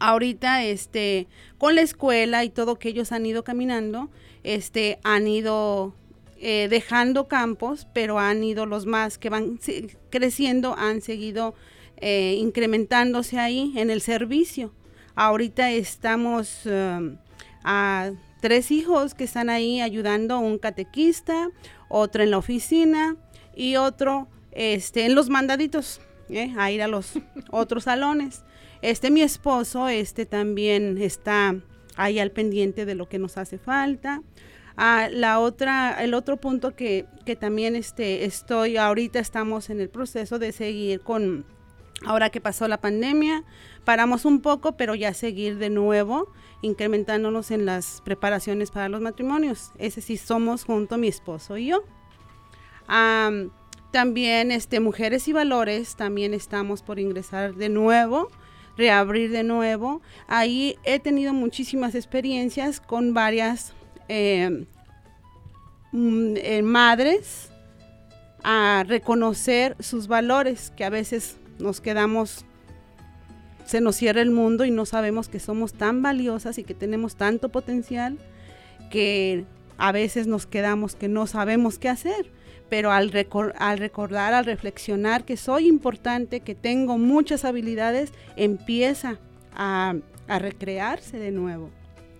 Ahorita, 0.00 0.64
este, 0.64 1.28
con 1.58 1.74
la 1.74 1.82
escuela 1.82 2.44
y 2.44 2.50
todo 2.50 2.78
que 2.78 2.88
ellos 2.88 3.12
han 3.12 3.26
ido 3.26 3.44
caminando, 3.44 4.10
este, 4.42 4.98
han 5.04 5.26
ido 5.28 5.94
eh, 6.38 6.68
dejando 6.68 7.28
campos, 7.28 7.86
pero 7.94 8.18
han 8.18 8.42
ido 8.42 8.66
los 8.66 8.86
más 8.86 9.18
que 9.18 9.30
van 9.30 9.58
creciendo, 10.10 10.74
han 10.76 11.00
seguido 11.00 11.54
eh, 11.98 12.36
incrementándose 12.38 13.38
ahí 13.38 13.72
en 13.76 13.90
el 13.90 14.00
servicio. 14.00 14.72
Ahorita 15.14 15.70
estamos 15.70 16.66
um, 16.66 17.16
a 17.64 18.12
tres 18.40 18.70
hijos 18.70 19.14
que 19.14 19.24
están 19.24 19.50
ahí 19.50 19.80
ayudando, 19.80 20.38
un 20.38 20.58
catequista, 20.58 21.48
otro 21.88 22.22
en 22.22 22.30
la 22.30 22.38
oficina 22.38 23.16
y 23.56 23.76
otro 23.76 24.28
este, 24.52 25.06
en 25.06 25.14
los 25.14 25.30
mandaditos, 25.30 26.00
¿eh? 26.28 26.54
a 26.56 26.70
ir 26.70 26.82
a 26.82 26.88
los 26.88 27.14
otros 27.50 27.84
salones. 27.84 28.44
Este, 28.82 29.10
mi 29.10 29.22
esposo, 29.22 29.88
este 29.88 30.26
también 30.26 30.98
está 30.98 31.56
ahí 31.96 32.18
al 32.18 32.30
pendiente 32.30 32.84
de 32.84 32.94
lo 32.94 33.08
que 33.08 33.18
nos 33.18 33.38
hace 33.38 33.58
falta. 33.58 34.22
Ah, 34.76 35.08
la 35.10 35.38
otra, 35.38 36.02
el 36.02 36.14
otro 36.14 36.36
punto 36.36 36.74
que, 36.74 37.06
que 37.24 37.36
también 37.36 37.76
este, 37.76 38.24
estoy, 38.24 38.76
ahorita 38.76 39.20
estamos 39.20 39.70
en 39.70 39.80
el 39.80 39.88
proceso 39.88 40.38
de 40.38 40.52
seguir 40.52 41.00
con, 41.00 41.46
ahora 42.04 42.30
que 42.30 42.40
pasó 42.40 42.66
la 42.66 42.80
pandemia, 42.80 43.44
paramos 43.84 44.24
un 44.24 44.40
poco, 44.40 44.72
pero 44.76 44.94
ya 44.94 45.14
seguir 45.14 45.58
de 45.58 45.70
nuevo 45.70 46.28
incrementándonos 46.64 47.50
en 47.50 47.66
las 47.66 48.00
preparaciones 48.04 48.70
para 48.70 48.88
los 48.88 49.00
matrimonios. 49.00 49.70
Ese 49.78 50.00
sí 50.00 50.16
somos 50.16 50.64
junto 50.64 50.96
mi 50.98 51.08
esposo 51.08 51.56
y 51.58 51.66
yo. 51.66 51.84
también 53.90 54.50
este, 54.50 54.80
Mujeres 54.80 55.28
y 55.28 55.32
Valores, 55.32 55.94
también 55.94 56.34
estamos 56.34 56.82
por 56.82 56.98
ingresar 56.98 57.54
de 57.54 57.68
nuevo, 57.68 58.28
reabrir 58.76 59.30
de 59.30 59.44
nuevo. 59.44 60.00
Ahí 60.26 60.76
he 60.84 60.98
tenido 60.98 61.32
muchísimas 61.32 61.94
experiencias 61.94 62.80
con 62.80 63.14
varias 63.14 63.74
eh, 64.08 64.66
mm, 65.92 66.34
eh, 66.36 66.62
madres 66.62 67.50
a 68.42 68.84
reconocer 68.86 69.76
sus 69.80 70.08
valores, 70.08 70.72
que 70.76 70.84
a 70.84 70.90
veces 70.90 71.36
nos 71.58 71.80
quedamos 71.80 72.44
se 73.64 73.80
nos 73.80 73.96
cierra 73.96 74.20
el 74.20 74.30
mundo 74.30 74.64
y 74.64 74.70
no 74.70 74.86
sabemos 74.86 75.28
que 75.28 75.40
somos 75.40 75.72
tan 75.72 76.02
valiosas 76.02 76.58
y 76.58 76.64
que 76.64 76.74
tenemos 76.74 77.16
tanto 77.16 77.48
potencial 77.48 78.18
que 78.90 79.44
a 79.78 79.92
veces 79.92 80.26
nos 80.26 80.46
quedamos 80.46 80.94
que 80.94 81.08
no 81.08 81.26
sabemos 81.26 81.78
qué 81.78 81.88
hacer, 81.88 82.30
pero 82.68 82.92
al, 82.92 83.10
al 83.58 83.78
recordar, 83.78 84.34
al 84.34 84.44
reflexionar 84.44 85.24
que 85.24 85.36
soy 85.36 85.66
importante, 85.66 86.40
que 86.40 86.54
tengo 86.54 86.98
muchas 86.98 87.44
habilidades, 87.44 88.12
empieza 88.36 89.18
a, 89.54 89.94
a 90.28 90.38
recrearse 90.38 91.18
de 91.18 91.30
nuevo. 91.30 91.70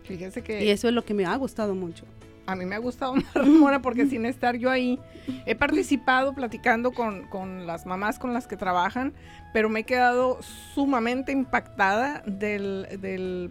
Fíjese 0.05 0.43
que... 0.43 0.65
Y 0.65 0.71
eso 0.71 0.89
es 0.89 0.95
lo 0.95 1.05
que 1.05 1.15
me 1.15 1.25
ha 1.25 1.37
gustado 1.37 1.75
mucho 1.75 2.05
a 2.47 2.55
mí 2.55 2.65
me 2.65 2.75
ha 2.75 2.79
gustado 2.79 3.15
Ramona 3.35 3.83
porque 3.83 4.07
sin 4.07 4.27
estar 4.27 4.57
yo 4.57 4.71
ahí, 4.71 4.99
he 5.47 5.55
participado 5.55 6.35
platicando 6.35 6.93
con, 6.93 7.25
con, 7.29 7.67
las 7.67 7.87
mamás 7.87 8.19
con 8.19 8.33
las 8.33 8.47
que 8.47 8.57
trabajan, 8.57 9.15
pero 9.53 9.69
me 9.69 9.81
he 9.81 9.85
quedado 9.85 10.41
sumamente 10.75 11.33
impactada 11.33 12.23
del, 12.27 12.87
del, 13.01 13.51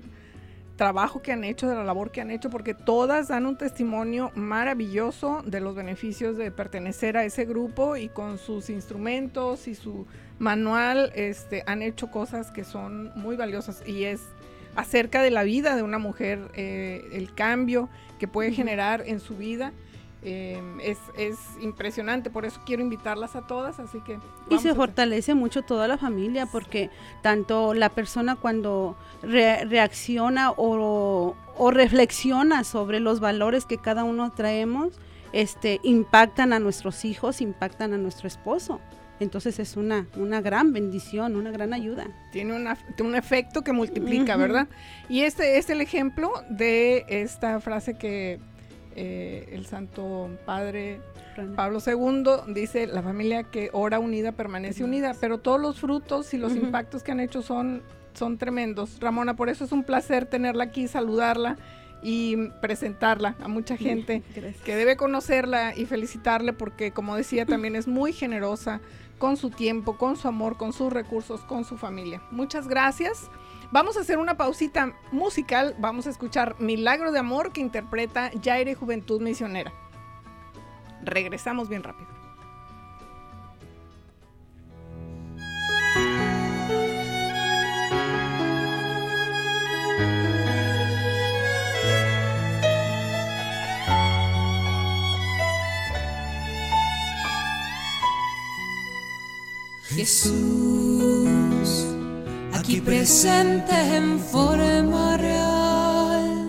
trabajo 0.76 1.22
que 1.22 1.32
han 1.32 1.44
hecho, 1.44 1.68
de 1.68 1.76
la 1.76 1.84
labor 1.84 2.12
que 2.12 2.22
han 2.22 2.32
hecho, 2.32 2.50
porque 2.50 2.74
todas 2.74 3.28
dan 3.28 3.46
un 3.46 3.58
testimonio 3.58 4.32
maravilloso 4.36 5.44
de 5.46 5.60
los 5.60 5.76
beneficios 5.76 6.36
de 6.36 6.52
pertenecer 6.52 7.16
a 7.16 7.24
ese 7.24 7.46
grupo 7.46 7.96
y 7.96 8.10
con 8.10 8.38
sus 8.38 8.70
instrumentos 8.70 9.68
y 9.68 9.76
su 9.76 10.08
manual 10.40 11.12
este, 11.16 11.64
han 11.68 11.82
hecho 11.82 12.10
cosas 12.10 12.52
que 12.52 12.64
son 12.64 13.12
muy 13.16 13.36
valiosas. 13.36 13.84
Y 13.88 14.06
es 14.06 14.22
acerca 14.76 15.22
de 15.22 15.32
la 15.32 15.44
vida 15.44 15.76
de 15.76 15.84
una 15.84 16.00
mujer, 16.00 16.50
eh, 16.56 17.08
el 17.14 17.34
cambio 17.34 17.90
que 18.24 18.28
puede 18.30 18.54
generar 18.54 19.04
en 19.06 19.20
su 19.20 19.36
vida. 19.36 19.74
Em, 20.22 20.80
es, 20.80 20.98
es, 21.18 21.36
impresionante, 21.60 22.30
por 22.30 22.46
eso 22.46 22.62
quiero 22.66 22.82
invitarlas 22.82 23.36
a 23.36 23.46
todas, 23.46 23.82
así 23.82 24.00
que... 24.00 24.18
Y 24.50 24.60
se 24.60 24.74
fortalece 24.74 25.34
mucho 25.34 25.64
toda 25.64 25.90
la 25.90 25.98
familia, 25.98 26.46
porque 26.46 26.90
tanto 27.22 27.74
la 27.74 27.90
persona 27.90 28.38
cuando 28.38 28.96
reacciona 29.22 30.52
o, 30.52 31.36
o, 31.58 31.72
reflexiona 31.72 32.64
sobre 32.64 33.02
los 33.02 33.20
valores 33.20 33.66
que 33.66 33.78
cada 33.78 34.06
uno 34.06 34.32
traemos, 34.32 34.94
este, 35.34 35.82
impactan 35.84 36.54
a 36.54 36.60
nuestros 36.60 37.04
hijos, 37.04 37.42
impactan 37.42 37.92
a 37.92 37.98
nuestro 37.98 38.30
esposo. 38.30 38.80
Entonces 39.24 39.60
es 39.60 39.76
una, 39.76 40.08
una 40.16 40.42
gran 40.42 40.74
bendición, 40.74 41.36
una 41.36 41.52
gran 41.52 41.74
ayuda. 41.74 42.08
Tiene 42.32 42.54
un 42.54 43.16
efecto 43.16 43.64
que 43.64 43.74
multiplica, 43.74 44.38
¿verdad? 44.38 44.68
Y 45.10 45.22
este 45.22 45.58
es 45.58 45.70
el 45.70 45.82
ejemplo 45.82 46.32
de 46.50 47.06
esta 47.08 47.60
frase 47.60 47.96
que 47.96 48.40
eh, 48.96 49.50
el 49.52 49.66
Santo 49.66 50.30
Padre 50.46 51.00
Pablo 51.56 51.80
II 51.86 52.54
dice, 52.54 52.88
la 52.88 53.02
familia 53.02 53.44
que 53.44 53.70
ora 53.74 54.00
unida 54.00 54.34
permanece 54.34 54.84
unida, 54.84 55.16
pero 55.20 55.40
todos 55.40 55.60
los 55.60 55.80
frutos 55.80 56.34
y 56.34 56.38
los 56.38 56.56
impactos 56.56 57.04
que 57.04 57.12
han 57.12 57.20
hecho 57.20 57.42
son, 57.42 57.82
son 58.14 58.38
tremendos. 58.38 59.00
Ramona, 59.00 59.36
por 59.36 59.50
eso 59.50 59.66
es 59.66 59.72
un 59.72 59.84
placer 59.84 60.26
tenerla 60.26 60.66
aquí, 60.66 60.88
saludarla 60.88 61.58
y 62.04 62.50
presentarla 62.62 63.36
a 63.42 63.48
mucha 63.48 63.78
gente 63.78 64.22
que 64.66 64.76
debe 64.76 64.96
conocerla 64.96 65.74
y 65.76 65.86
felicitarle 65.86 66.54
porque, 66.54 66.92
como 66.92 67.16
decía, 67.16 67.46
también 67.46 67.76
es 67.76 67.88
muy 67.88 68.14
generosa 68.14 68.82
con 69.24 69.38
su 69.38 69.52
tiempo, 69.52 69.96
con 69.96 70.18
su 70.18 70.28
amor, 70.28 70.58
con 70.58 70.74
sus 70.74 70.92
recursos, 70.92 71.46
con 71.46 71.64
su 71.64 71.78
familia. 71.78 72.22
Muchas 72.30 72.68
gracias. 72.68 73.32
Vamos 73.72 73.96
a 73.96 74.02
hacer 74.02 74.18
una 74.18 74.36
pausita 74.36 74.98
musical. 75.14 75.78
Vamos 75.80 76.08
a 76.08 76.10
escuchar 76.10 76.58
Milagro 76.60 77.14
de 77.14 77.20
Amor 77.20 77.54
que 77.54 77.62
interpreta 77.62 78.32
Jaire 78.44 78.76
Juventud 78.76 79.22
Misionera. 79.22 79.72
Regresamos 81.06 81.70
bien 81.70 81.84
rápido. 81.84 82.13
Jesús, 99.96 101.86
aquí 102.52 102.82
presente 102.82 103.72
en 103.96 104.20
forma 104.20 105.18
real, 105.18 106.48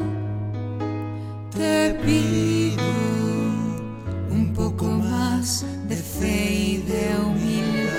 te 1.54 1.90
pido 2.02 2.82
un 4.30 4.54
poco 4.54 4.86
más 4.86 5.66
de 5.86 5.96
fe 5.96 6.54
y 6.54 6.76
de 6.78 7.16
humildad. 7.22 7.92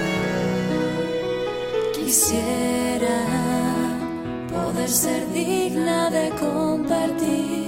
Quisiera 1.93 3.19
poder 4.51 4.89
ser 4.89 5.31
digna 5.31 6.10
de 6.10 6.31
compartir 6.31 7.64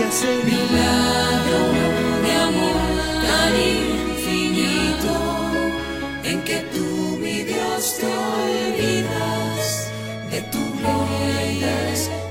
mí. 0.00 0.06
Gracias, 0.06 0.44
Milagro 0.44 1.60
de 2.22 2.32
amor 2.32 2.80
tan 3.22 3.52
infinito 3.56 5.14
en 6.24 6.42
que 6.42 6.58
tú, 6.74 7.18
mi 7.20 7.42
Dios, 7.42 7.96
te 7.98 8.06
olvidas 8.06 9.90
de 10.30 10.40
tu 10.42 10.58
gloria, 10.78 11.76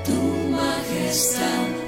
tu 0.04 0.50
majestad. 0.50 1.79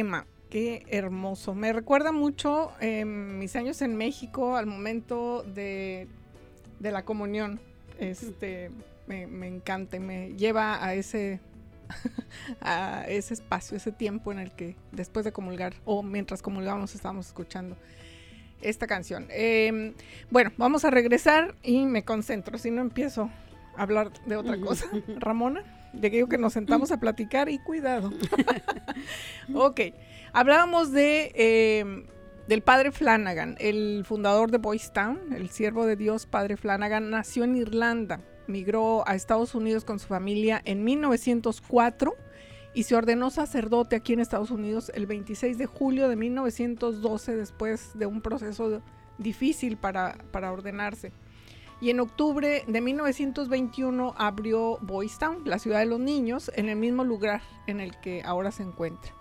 Tema, 0.00 0.26
qué 0.48 0.86
hermoso. 0.88 1.54
Me 1.54 1.74
recuerda 1.74 2.10
mucho 2.10 2.72
eh, 2.80 3.04
mis 3.04 3.54
años 3.54 3.82
en 3.82 3.96
México 3.96 4.56
al 4.56 4.64
momento 4.64 5.42
de, 5.42 6.08
de 6.78 6.90
la 6.90 7.04
comunión. 7.04 7.60
Este, 7.98 8.70
me, 9.06 9.26
me 9.26 9.46
encanta 9.46 9.98
y 9.98 10.00
me 10.00 10.32
lleva 10.36 10.82
a 10.82 10.94
ese, 10.94 11.40
a 12.62 13.04
ese 13.08 13.34
espacio, 13.34 13.76
ese 13.76 13.92
tiempo 13.92 14.32
en 14.32 14.38
el 14.38 14.52
que 14.52 14.74
después 14.90 15.26
de 15.26 15.32
comulgar 15.32 15.74
o 15.84 16.02
mientras 16.02 16.40
comulgamos 16.40 16.94
estábamos 16.94 17.26
escuchando 17.26 17.76
esta 18.62 18.86
canción. 18.86 19.26
Eh, 19.28 19.94
bueno, 20.30 20.50
vamos 20.56 20.86
a 20.86 20.90
regresar 20.90 21.56
y 21.62 21.84
me 21.84 22.06
concentro, 22.06 22.56
si 22.56 22.70
no 22.70 22.80
empiezo 22.80 23.28
a 23.76 23.82
hablar 23.82 24.12
de 24.24 24.36
otra 24.36 24.58
cosa. 24.58 24.86
Ramona, 25.18 25.62
de 25.92 26.10
que 26.10 26.16
digo 26.16 26.28
que 26.28 26.38
nos 26.38 26.52
sentamos 26.52 26.92
a 26.92 27.00
platicar 27.00 27.48
y 27.48 27.58
cuidado. 27.58 28.10
ok, 29.54 29.80
hablábamos 30.32 30.92
de 30.92 31.32
eh, 31.34 32.04
del 32.50 32.62
padre 32.62 32.90
Flanagan, 32.90 33.54
el 33.60 34.04
fundador 34.04 34.50
de 34.50 34.58
Boys 34.58 34.92
Town, 34.92 35.20
el 35.36 35.50
siervo 35.50 35.86
de 35.86 35.94
Dios, 35.94 36.26
padre 36.26 36.56
Flanagan, 36.56 37.08
nació 37.08 37.44
en 37.44 37.54
Irlanda, 37.54 38.22
migró 38.48 39.04
a 39.06 39.14
Estados 39.14 39.54
Unidos 39.54 39.84
con 39.84 40.00
su 40.00 40.08
familia 40.08 40.60
en 40.64 40.82
1904 40.82 42.16
y 42.74 42.82
se 42.82 42.96
ordenó 42.96 43.30
sacerdote 43.30 43.94
aquí 43.94 44.14
en 44.14 44.20
Estados 44.20 44.50
Unidos 44.50 44.90
el 44.94 45.06
26 45.06 45.58
de 45.58 45.66
julio 45.66 46.08
de 46.08 46.16
1912 46.16 47.36
después 47.36 47.96
de 47.96 48.06
un 48.06 48.20
proceso 48.20 48.82
difícil 49.18 49.76
para, 49.76 50.18
para 50.32 50.50
ordenarse. 50.50 51.12
Y 51.80 51.88
en 51.90 52.00
octubre 52.00 52.64
de 52.66 52.80
1921 52.80 54.14
abrió 54.18 54.78
Boys 54.82 55.18
Town, 55.18 55.42
la 55.44 55.58
ciudad 55.58 55.78
de 55.78 55.86
los 55.86 55.98
niños, 55.98 56.50
en 56.54 56.68
el 56.68 56.76
mismo 56.76 57.04
lugar 57.04 57.40
en 57.66 57.80
el 57.80 57.98
que 58.00 58.22
ahora 58.22 58.50
se 58.50 58.62
encuentra. 58.62 59.12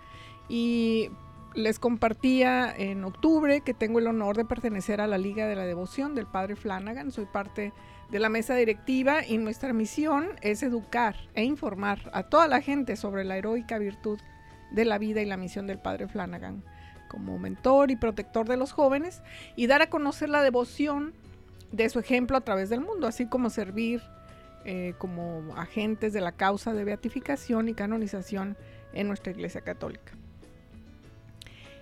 Y 0.49 1.09
les 1.55 1.79
compartía 1.79 2.73
en 2.75 3.03
octubre 3.05 3.61
que 3.61 3.73
tengo 3.73 3.99
el 3.99 4.07
honor 4.07 4.35
de 4.35 4.45
pertenecer 4.45 4.99
a 4.99 5.07
la 5.07 5.17
Liga 5.17 5.47
de 5.47 5.55
la 5.55 5.65
Devoción 5.65 6.15
del 6.15 6.27
Padre 6.27 6.55
Flanagan. 6.55 7.11
Soy 7.11 7.25
parte 7.25 7.71
de 8.11 8.19
la 8.19 8.29
mesa 8.29 8.55
directiva 8.55 9.25
y 9.25 9.37
nuestra 9.37 9.71
misión 9.71 10.29
es 10.41 10.61
educar 10.61 11.15
e 11.35 11.43
informar 11.43 12.11
a 12.13 12.23
toda 12.23 12.47
la 12.47 12.61
gente 12.61 12.97
sobre 12.97 13.23
la 13.23 13.37
heroica 13.37 13.77
virtud 13.77 14.19
de 14.71 14.85
la 14.85 14.97
vida 14.97 15.21
y 15.21 15.25
la 15.25 15.37
misión 15.37 15.65
del 15.65 15.79
Padre 15.79 16.07
Flanagan 16.07 16.63
como 17.07 17.39
mentor 17.39 17.89
y 17.89 17.95
protector 17.95 18.47
de 18.47 18.55
los 18.55 18.71
jóvenes 18.71 19.23
y 19.55 19.65
dar 19.65 19.81
a 19.81 19.89
conocer 19.89 20.29
la 20.29 20.43
devoción 20.43 21.13
de 21.71 21.89
su 21.89 21.99
ejemplo 21.99 22.37
a 22.37 22.41
través 22.41 22.69
del 22.69 22.81
mundo, 22.81 23.07
así 23.07 23.25
como 23.27 23.49
servir 23.49 24.01
eh, 24.65 24.93
como 24.97 25.55
agentes 25.55 26.13
de 26.13 26.21
la 26.21 26.33
causa 26.33 26.73
de 26.73 26.83
beatificación 26.83 27.69
y 27.69 27.73
canonización 27.73 28.57
en 28.93 29.07
nuestra 29.07 29.31
Iglesia 29.31 29.61
Católica. 29.61 30.13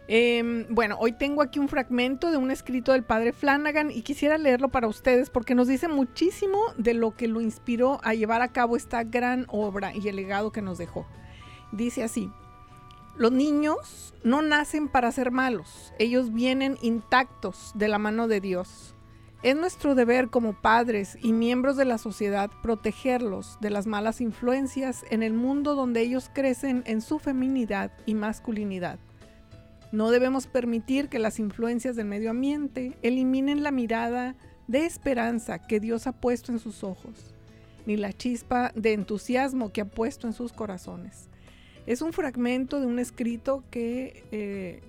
Eh, 0.10 0.66
bueno, 0.70 0.96
hoy 1.00 1.12
tengo 1.12 1.42
aquí 1.42 1.60
un 1.60 1.68
fragmento 1.68 2.32
de 2.32 2.38
un 2.38 2.50
escrito 2.50 2.94
del 2.94 3.04
padre 3.04 3.34
Flanagan 3.34 3.92
y 3.92 4.04
quisiera 4.04 4.38
leerlo 4.38 4.70
para 4.70 4.88
ustedes 4.88 5.30
porque 5.30 5.54
nos 5.54 5.68
dice 5.68 5.90
muchísimo 5.90 6.60
de 6.78 6.94
lo 6.94 7.16
que 7.16 7.28
lo 7.28 7.42
inspiró 7.42 8.00
a 8.04 8.14
llevar 8.14 8.42
a 8.42 8.54
cabo 8.54 8.78
esta 8.78 9.04
gran 9.04 9.46
obra 9.50 9.94
y 9.94 10.08
el 10.08 10.16
legado 10.16 10.52
que 10.52 10.62
nos 10.62 10.78
dejó. 10.78 11.06
Dice 11.74 12.04
así, 12.04 12.32
los 13.18 13.34
niños 13.34 14.14
no 14.24 14.42
nacen 14.42 14.88
para 14.88 15.12
ser 15.12 15.32
malos, 15.32 15.94
ellos 16.00 16.32
vienen 16.32 16.78
intactos 16.82 17.72
de 17.76 17.90
la 17.90 17.98
mano 17.98 18.28
de 18.30 18.40
Dios. 18.40 18.96
Es 19.44 19.56
nuestro 19.56 19.94
deber 19.94 20.30
como 20.30 20.54
padres 20.54 21.18
y 21.22 21.32
miembros 21.32 21.78
de 21.78 21.86
la 21.86 22.00
sociedad 22.00 22.50
protegerlos 22.64 23.58
de 23.62 23.70
las 23.70 23.86
malas 23.86 24.20
influencias 24.20 25.06
en 25.12 25.22
el 25.22 25.34
mundo 25.34 25.76
donde 25.76 26.02
ellos 26.02 26.32
crecen 26.34 26.84
en 26.88 27.02
su 27.02 27.20
feminidad 27.20 27.92
y 28.08 28.16
masculinidad. 28.16 29.00
No 29.92 30.10
debemos 30.10 30.48
permitir 30.48 31.08
que 31.08 31.20
las 31.20 31.40
influencias 31.40 31.96
del 31.96 32.08
medio 32.08 32.32
ambiente 32.32 32.98
eliminen 33.04 33.64
la 33.64 33.72
mirada 33.72 34.36
de 34.68 34.86
esperanza 34.86 35.60
que 35.60 35.80
Dios 35.80 36.08
ha 36.08 36.14
puesto 36.14 36.52
en 36.52 36.60
sus 36.60 36.84
ojos, 36.84 37.34
ni 37.86 37.96
la 37.96 38.12
chispa 38.12 38.72
de 38.76 38.94
entusiasmo 38.94 39.72
que 39.72 39.82
ha 39.82 39.86
puesto 39.86 40.28
en 40.28 40.34
sus 40.34 40.52
corazones. 40.52 41.30
Es 41.86 42.02
un 42.02 42.12
fragmento 42.12 42.82
de 42.82 42.88
un 42.88 43.00
escrito 43.00 43.64
que 43.70 44.26
eh, 44.32 44.82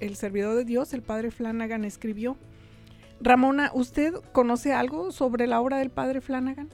el 0.00 0.16
servidor 0.16 0.56
de 0.56 0.64
Dios, 0.64 0.92
el 0.92 1.02
padre 1.02 1.30
Flanagan, 1.30 1.84
escribió. 1.84 2.36
Ramona, 3.20 3.70
¿usted 3.74 4.14
conoce 4.32 4.72
algo 4.72 5.12
sobre 5.12 5.46
la 5.46 5.60
obra 5.60 5.78
del 5.78 5.90
padre 5.90 6.20
Flanagan? 6.20 6.70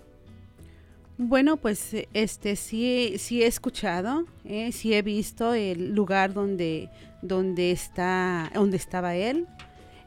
Bueno, 1.18 1.56
pues 1.56 1.96
este 2.12 2.56
sí, 2.56 3.14
sí 3.18 3.42
he 3.42 3.46
escuchado, 3.46 4.26
eh, 4.44 4.70
sí 4.72 4.92
he 4.92 5.02
visto 5.02 5.54
el 5.54 5.94
lugar 5.94 6.34
donde, 6.34 6.90
donde 7.22 7.70
está, 7.70 8.50
donde 8.54 8.76
estaba 8.76 9.14
él. 9.14 9.46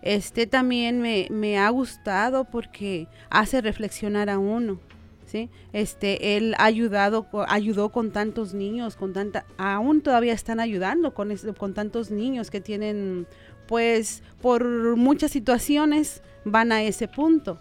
Este 0.02 0.46
también 0.46 1.02
me, 1.02 1.28
me 1.32 1.58
ha 1.58 1.70
gustado 1.70 2.46
porque 2.46 3.08
hace 3.30 3.60
reflexionar 3.60 4.30
a 4.30 4.38
uno. 4.38 4.80
¿sí? 5.26 5.50
Este, 5.74 6.38
él 6.38 6.56
ha 6.58 6.66
ayudado, 6.66 7.28
ayudó 7.48 7.90
con 7.90 8.12
tantos 8.12 8.54
niños, 8.54 8.96
con 8.96 9.14
tanta, 9.14 9.46
aún 9.58 10.02
todavía 10.02 10.34
están 10.34 10.60
ayudando 10.60 11.14
con, 11.14 11.36
con 11.58 11.74
tantos 11.74 12.12
niños 12.12 12.50
que 12.50 12.62
tienen, 12.62 13.28
pues, 13.70 14.24
por 14.42 14.98
muchas 14.98 15.30
situaciones 15.30 16.24
van 16.44 16.72
a 16.72 16.82
ese 16.82 17.08
punto. 17.08 17.60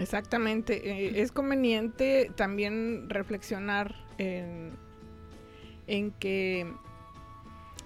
Exactamente. 0.00 0.90
Eh, 0.90 1.22
es 1.22 1.30
conveniente 1.30 2.32
también 2.34 3.08
reflexionar 3.08 3.94
en, 4.18 4.72
en 5.86 6.10
que 6.10 6.66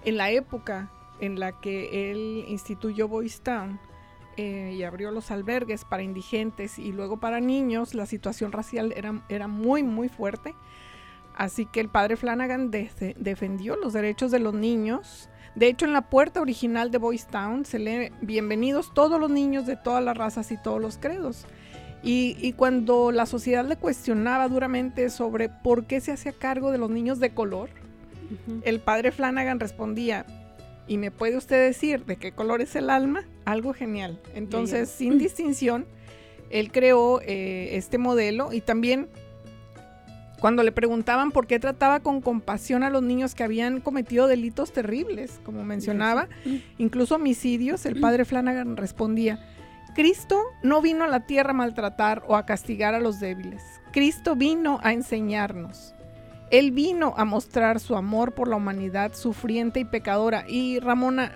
en 0.05 0.17
la 0.17 0.31
época 0.31 0.91
en 1.19 1.39
la 1.39 1.59
que 1.61 2.09
él 2.09 2.45
instituyó 2.47 3.07
Boys 3.07 3.41
Town 3.41 3.79
eh, 4.35 4.73
y 4.75 4.81
abrió 4.81 5.11
los 5.11 5.29
albergues 5.29 5.85
para 5.85 6.01
indigentes 6.01 6.79
y 6.79 6.91
luego 6.91 7.19
para 7.19 7.39
niños, 7.39 7.93
la 7.93 8.07
situación 8.07 8.51
racial 8.51 8.91
era, 8.95 9.23
era 9.29 9.47
muy, 9.47 9.83
muy 9.83 10.09
fuerte. 10.09 10.55
Así 11.37 11.65
que 11.67 11.79
el 11.79 11.87
padre 11.89 12.17
Flanagan 12.17 12.71
de- 12.71 12.89
defendió 13.19 13.75
los 13.75 13.93
derechos 13.93 14.31
de 14.31 14.39
los 14.39 14.53
niños. 14.55 15.29
De 15.55 15.67
hecho, 15.67 15.85
en 15.85 15.93
la 15.93 16.09
puerta 16.09 16.41
original 16.41 16.89
de 16.91 16.97
Boys 16.97 17.27
Town 17.27 17.63
se 17.63 17.79
lee 17.79 18.11
bienvenidos 18.21 18.93
todos 18.93 19.19
los 19.19 19.29
niños 19.29 19.65
de 19.67 19.75
todas 19.75 20.03
las 20.03 20.17
razas 20.17 20.51
y 20.51 20.57
todos 20.57 20.81
los 20.81 20.97
credos. 20.97 21.45
Y, 22.03 22.37
y 22.39 22.53
cuando 22.53 23.11
la 23.11 23.25
sociedad 23.25 23.65
le 23.67 23.75
cuestionaba 23.75 24.47
duramente 24.47 25.09
sobre 25.09 25.49
por 25.49 25.85
qué 25.85 25.99
se 26.01 26.11
hacía 26.11 26.31
cargo 26.31 26.71
de 26.71 26.77
los 26.79 26.89
niños 26.89 27.19
de 27.19 27.29
color, 27.31 27.69
el 28.63 28.79
padre 28.79 29.11
Flanagan 29.11 29.59
respondía, 29.59 30.25
¿y 30.87 30.97
me 30.97 31.11
puede 31.11 31.37
usted 31.37 31.65
decir 31.67 32.03
de 32.05 32.17
qué 32.17 32.31
color 32.33 32.61
es 32.61 32.75
el 32.75 32.89
alma? 32.89 33.23
Algo 33.45 33.73
genial. 33.73 34.19
Entonces, 34.35 34.89
sin 34.89 35.17
distinción, 35.17 35.85
él 36.49 36.71
creó 36.71 37.21
eh, 37.21 37.69
este 37.77 37.97
modelo 37.97 38.53
y 38.53 38.61
también 38.61 39.07
cuando 40.39 40.63
le 40.63 40.71
preguntaban 40.71 41.31
por 41.31 41.47
qué 41.47 41.59
trataba 41.59 41.99
con 41.99 42.21
compasión 42.21 42.83
a 42.83 42.89
los 42.89 43.01
niños 43.01 43.33
que 43.33 43.43
habían 43.43 43.81
cometido 43.81 44.27
delitos 44.27 44.71
terribles, 44.71 45.39
como 45.43 45.63
mencionaba, 45.63 46.27
incluso 46.77 47.15
homicidios, 47.15 47.85
el 47.85 47.99
padre 47.99 48.25
Flanagan 48.25 48.77
respondía, 48.77 49.39
Cristo 49.95 50.43
no 50.61 50.81
vino 50.81 51.05
a 51.05 51.07
la 51.07 51.21
tierra 51.21 51.51
a 51.51 51.55
maltratar 51.55 52.23
o 52.27 52.35
a 52.35 52.45
castigar 52.45 52.93
a 52.93 52.99
los 52.99 53.19
débiles. 53.19 53.63
Cristo 53.91 54.35
vino 54.35 54.79
a 54.83 54.93
enseñarnos. 54.93 55.95
Él 56.51 56.71
vino 56.71 57.15
a 57.17 57.25
mostrar 57.25 57.79
su 57.79 57.95
amor 57.95 58.33
por 58.33 58.47
la 58.47 58.57
humanidad 58.57 59.15
sufriente 59.15 59.79
y 59.79 59.85
pecadora. 59.85 60.45
Y 60.47 60.79
Ramona, 60.79 61.31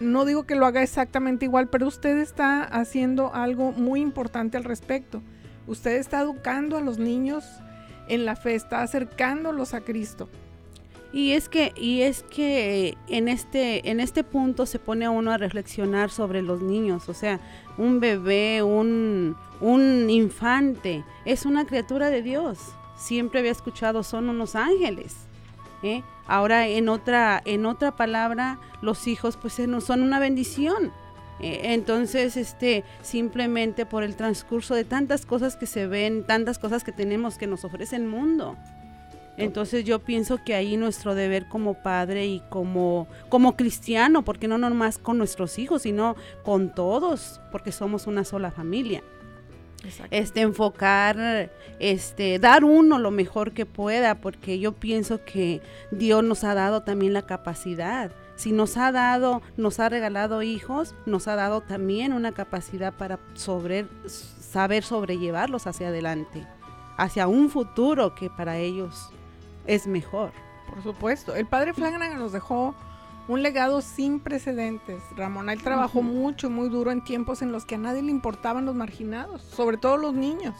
no 0.00 0.24
digo 0.24 0.44
que 0.44 0.54
lo 0.54 0.64
haga 0.64 0.82
exactamente 0.82 1.44
igual, 1.44 1.68
pero 1.68 1.86
usted 1.86 2.16
está 2.16 2.64
haciendo 2.64 3.34
algo 3.34 3.72
muy 3.72 4.00
importante 4.00 4.56
al 4.56 4.64
respecto. 4.64 5.20
Usted 5.66 5.96
está 5.96 6.22
educando 6.22 6.78
a 6.78 6.80
los 6.80 6.98
niños 6.98 7.44
en 8.08 8.24
la 8.24 8.36
fe, 8.36 8.54
está 8.54 8.82
acercándolos 8.82 9.74
a 9.74 9.80
Cristo. 9.80 10.28
Y 11.12 11.32
es 11.32 11.48
que, 11.48 11.72
y 11.76 12.02
es 12.02 12.22
que 12.22 12.96
en 13.08 13.28
este, 13.28 13.88
en 13.90 13.98
este 13.98 14.24
punto 14.24 14.66
se 14.66 14.78
pone 14.78 15.08
uno 15.08 15.32
a 15.32 15.38
reflexionar 15.38 16.10
sobre 16.10 16.42
los 16.42 16.60
niños. 16.60 17.08
O 17.08 17.14
sea, 17.14 17.40
un 17.78 17.98
bebé, 17.98 18.62
un, 18.62 19.34
un 19.60 20.10
infante, 20.10 21.04
es 21.24 21.46
una 21.46 21.64
criatura 21.64 22.10
de 22.10 22.22
Dios. 22.22 22.58
Siempre 22.96 23.40
había 23.40 23.52
escuchado, 23.52 24.02
son 24.02 24.28
unos 24.28 24.54
ángeles. 24.54 25.16
¿eh? 25.82 26.02
Ahora 26.26 26.68
en 26.68 26.90
otra, 26.90 27.40
en 27.44 27.64
otra 27.64 27.96
palabra, 27.96 28.58
los 28.82 29.06
hijos 29.06 29.38
pues 29.38 29.54
son 29.54 30.02
una 30.02 30.18
bendición. 30.18 30.92
Eh, 31.40 31.60
entonces, 31.74 32.36
este, 32.36 32.84
simplemente 33.02 33.86
por 33.86 34.02
el 34.02 34.16
transcurso 34.16 34.74
de 34.74 34.84
tantas 34.84 35.24
cosas 35.24 35.56
que 35.56 35.66
se 35.66 35.86
ven, 35.86 36.24
tantas 36.24 36.58
cosas 36.58 36.82
que 36.84 36.92
tenemos 36.92 37.38
que 37.38 37.46
nos 37.46 37.64
ofrece 37.64 37.96
el 37.96 38.04
mundo, 38.04 38.56
Entonces 39.36 39.84
yo 39.84 40.00
pienso 40.00 40.42
que 40.44 40.56
ahí 40.56 40.76
nuestro 40.76 41.14
deber 41.14 41.46
como 41.46 41.74
padre 41.74 42.26
y 42.26 42.42
como, 42.48 43.06
como 43.28 43.54
cristiano, 43.54 44.24
porque 44.24 44.48
no 44.48 44.58
nomás 44.58 44.98
con 44.98 45.16
nuestros 45.16 45.60
hijos, 45.60 45.82
sino 45.82 46.16
con 46.42 46.74
todos, 46.74 47.40
porque 47.52 47.70
somos 47.70 48.08
una 48.08 48.24
sola 48.24 48.50
familia. 48.50 49.00
Este, 50.10 50.40
enfocar, 50.40 51.52
este, 51.78 52.38
dar 52.40 52.64
uno 52.64 52.98
lo 52.98 53.12
mejor 53.12 53.52
que 53.52 53.64
pueda, 53.64 54.16
porque 54.16 54.58
yo 54.58 54.72
pienso 54.72 55.24
que 55.24 55.60
Dios 55.92 56.24
nos 56.24 56.42
ha 56.42 56.54
dado 56.54 56.82
también 56.82 57.12
la 57.12 57.22
capacidad. 57.22 58.10
Si 58.38 58.52
nos 58.52 58.76
ha 58.76 58.92
dado, 58.92 59.42
nos 59.56 59.80
ha 59.80 59.88
regalado 59.88 60.42
hijos, 60.42 60.94
nos 61.06 61.26
ha 61.26 61.34
dado 61.34 61.60
también 61.60 62.12
una 62.12 62.30
capacidad 62.30 62.94
para 62.94 63.18
sobre, 63.34 63.88
saber 64.06 64.84
sobrellevarlos 64.84 65.66
hacia 65.66 65.88
adelante, 65.88 66.46
hacia 66.96 67.26
un 67.26 67.50
futuro 67.50 68.14
que 68.14 68.30
para 68.30 68.56
ellos 68.56 69.10
es 69.66 69.88
mejor. 69.88 70.30
Por 70.70 70.84
supuesto. 70.84 71.34
El 71.34 71.46
padre 71.46 71.74
Flanagan 71.74 72.16
nos 72.16 72.30
dejó 72.30 72.76
un 73.26 73.42
legado 73.42 73.80
sin 73.80 74.20
precedentes. 74.20 75.02
Ramón, 75.16 75.50
él 75.50 75.60
trabajó 75.60 76.02
mucho, 76.02 76.48
muy 76.48 76.68
duro 76.68 76.92
en 76.92 77.02
tiempos 77.02 77.42
en 77.42 77.50
los 77.50 77.64
que 77.64 77.74
a 77.74 77.78
nadie 77.78 78.02
le 78.02 78.12
importaban 78.12 78.66
los 78.66 78.76
marginados, 78.76 79.42
sobre 79.42 79.78
todo 79.78 79.96
los 79.96 80.14
niños. 80.14 80.54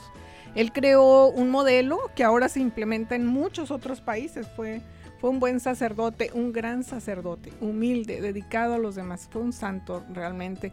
Él 0.57 0.73
creó 0.73 1.29
un 1.29 1.49
modelo 1.51 2.01
que 2.17 2.25
ahora 2.25 2.49
se 2.49 2.59
implementa 2.59 3.15
en 3.15 3.25
muchos 3.25 3.71
otros 3.71 4.01
países. 4.01 4.49
Fue, 4.57 4.83
fue 5.21 5.31
un 5.31 5.41
buen 5.41 5.61
sacerdote, 5.61 6.31
un 6.33 6.53
gran 6.53 6.85
sacerdote, 6.85 7.53
humilde, 7.61 8.21
dedicado 8.21 8.75
a 8.75 8.79
los 8.79 8.95
demás. 8.95 9.29
Fue 9.31 9.43
un 9.43 9.53
santo 9.53 10.05
realmente. 10.13 10.73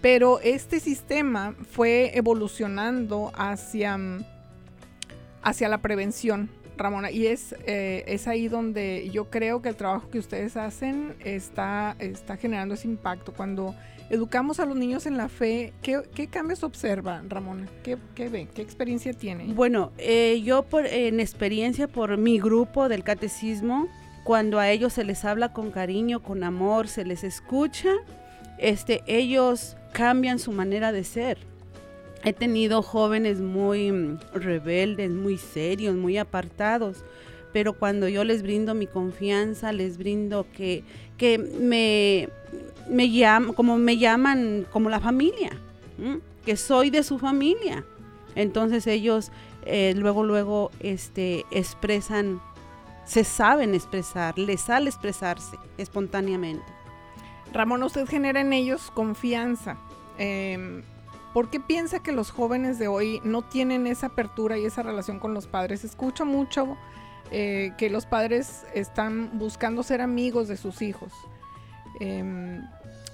Pero 0.00 0.40
este 0.40 0.80
sistema 0.80 1.54
fue 1.70 2.10
evolucionando 2.16 3.30
hacia, 3.34 3.98
hacia 5.42 5.68
la 5.68 5.78
prevención 5.78 6.50
Ramona, 6.76 7.10
y 7.10 7.26
es, 7.26 7.54
eh, 7.66 8.04
es 8.06 8.26
ahí 8.26 8.48
donde 8.48 9.08
yo 9.10 9.30
creo 9.30 9.62
que 9.62 9.68
el 9.68 9.76
trabajo 9.76 10.10
que 10.10 10.18
ustedes 10.18 10.56
hacen 10.56 11.14
está, 11.24 11.96
está 11.98 12.36
generando 12.36 12.74
ese 12.74 12.88
impacto. 12.88 13.32
Cuando 13.32 13.74
educamos 14.10 14.60
a 14.60 14.66
los 14.66 14.76
niños 14.76 15.06
en 15.06 15.16
la 15.16 15.28
fe, 15.28 15.72
¿qué, 15.82 16.28
cambios 16.28 16.62
observa, 16.62 17.22
Ramona? 17.28 17.68
¿Qué, 17.82 17.98
¿Qué, 18.14 18.28
ve? 18.28 18.48
¿Qué 18.54 18.62
experiencia 18.62 19.12
tiene? 19.12 19.52
Bueno, 19.52 19.92
eh, 19.98 20.40
yo 20.44 20.62
por, 20.62 20.86
en 20.86 21.20
experiencia 21.20 21.88
por 21.88 22.16
mi 22.16 22.38
grupo 22.38 22.88
del 22.88 23.04
catecismo, 23.04 23.88
cuando 24.24 24.58
a 24.58 24.70
ellos 24.70 24.92
se 24.92 25.04
les 25.04 25.24
habla 25.24 25.52
con 25.52 25.70
cariño, 25.70 26.22
con 26.22 26.44
amor, 26.44 26.88
se 26.88 27.04
les 27.04 27.24
escucha, 27.24 27.90
este, 28.58 29.02
ellos 29.06 29.76
cambian 29.92 30.38
su 30.38 30.52
manera 30.52 30.92
de 30.92 31.04
ser 31.04 31.38
He 32.24 32.32
tenido 32.32 32.82
jóvenes 32.82 33.40
muy 33.40 33.90
mm, 33.90 34.18
rebeldes, 34.34 35.10
muy 35.10 35.38
serios, 35.38 35.96
muy 35.96 36.18
apartados, 36.18 37.04
pero 37.52 37.72
cuando 37.72 38.08
yo 38.08 38.22
les 38.24 38.42
brindo 38.42 38.74
mi 38.74 38.86
confianza, 38.86 39.72
les 39.72 39.98
brindo 39.98 40.46
que, 40.56 40.84
que 41.18 41.38
me, 41.38 42.28
me 42.88 43.10
llaman, 43.10 43.52
como 43.52 43.78
me 43.78 43.98
llaman, 43.98 44.66
como 44.70 44.88
la 44.88 45.00
familia, 45.00 45.50
que 46.44 46.56
soy 46.56 46.90
de 46.90 47.02
su 47.02 47.18
familia. 47.18 47.84
Entonces 48.34 48.86
ellos 48.86 49.30
eh, 49.64 49.94
luego, 49.96 50.24
luego 50.24 50.70
este, 50.80 51.44
expresan, 51.50 52.40
se 53.04 53.24
saben 53.24 53.74
expresar, 53.74 54.38
les 54.38 54.62
sale 54.62 54.88
expresarse 54.90 55.56
espontáneamente. 55.78 56.64
Ramón, 57.52 57.82
usted 57.82 58.06
genera 58.06 58.40
en 58.40 58.52
ellos 58.52 58.90
confianza. 58.90 59.76
Em, 60.18 60.82
¿Por 61.32 61.48
qué 61.48 61.60
piensa 61.60 62.02
que 62.02 62.12
los 62.12 62.30
jóvenes 62.30 62.78
de 62.78 62.88
hoy 62.88 63.20
no 63.24 63.42
tienen 63.42 63.86
esa 63.86 64.08
apertura 64.08 64.58
y 64.58 64.66
esa 64.66 64.82
relación 64.82 65.18
con 65.18 65.32
los 65.32 65.46
padres? 65.46 65.84
Escucho 65.84 66.26
mucho 66.26 66.76
eh, 67.30 67.72
que 67.78 67.88
los 67.88 68.04
padres 68.04 68.64
están 68.74 69.38
buscando 69.38 69.82
ser 69.82 70.02
amigos 70.02 70.48
de 70.48 70.56
sus 70.56 70.82
hijos. 70.82 71.12
Em, 72.00 72.62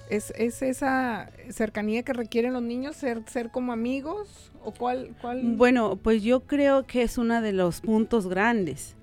¿es, 0.09 0.31
esa 0.35 1.29
cercanía 1.49 2.03
que 2.03 2.13
requieren 2.13 2.53
los 2.53 2.63
niños, 2.63 2.95
ser, 2.95 3.23
ser 3.27 3.49
como 3.49 3.71
amigos? 3.73 4.51
¿O 4.63 4.71
cuál, 4.71 5.15
cuál? 5.21 5.41
Bueno, 5.43 5.97
pues 6.01 6.23
yo 6.23 6.41
creo 6.41 6.85
que 6.85 7.03
es 7.03 7.17
uno 7.17 7.41
de 7.41 7.53
los 7.53 7.81
puntos 7.81 8.27
grandes. 8.27 8.95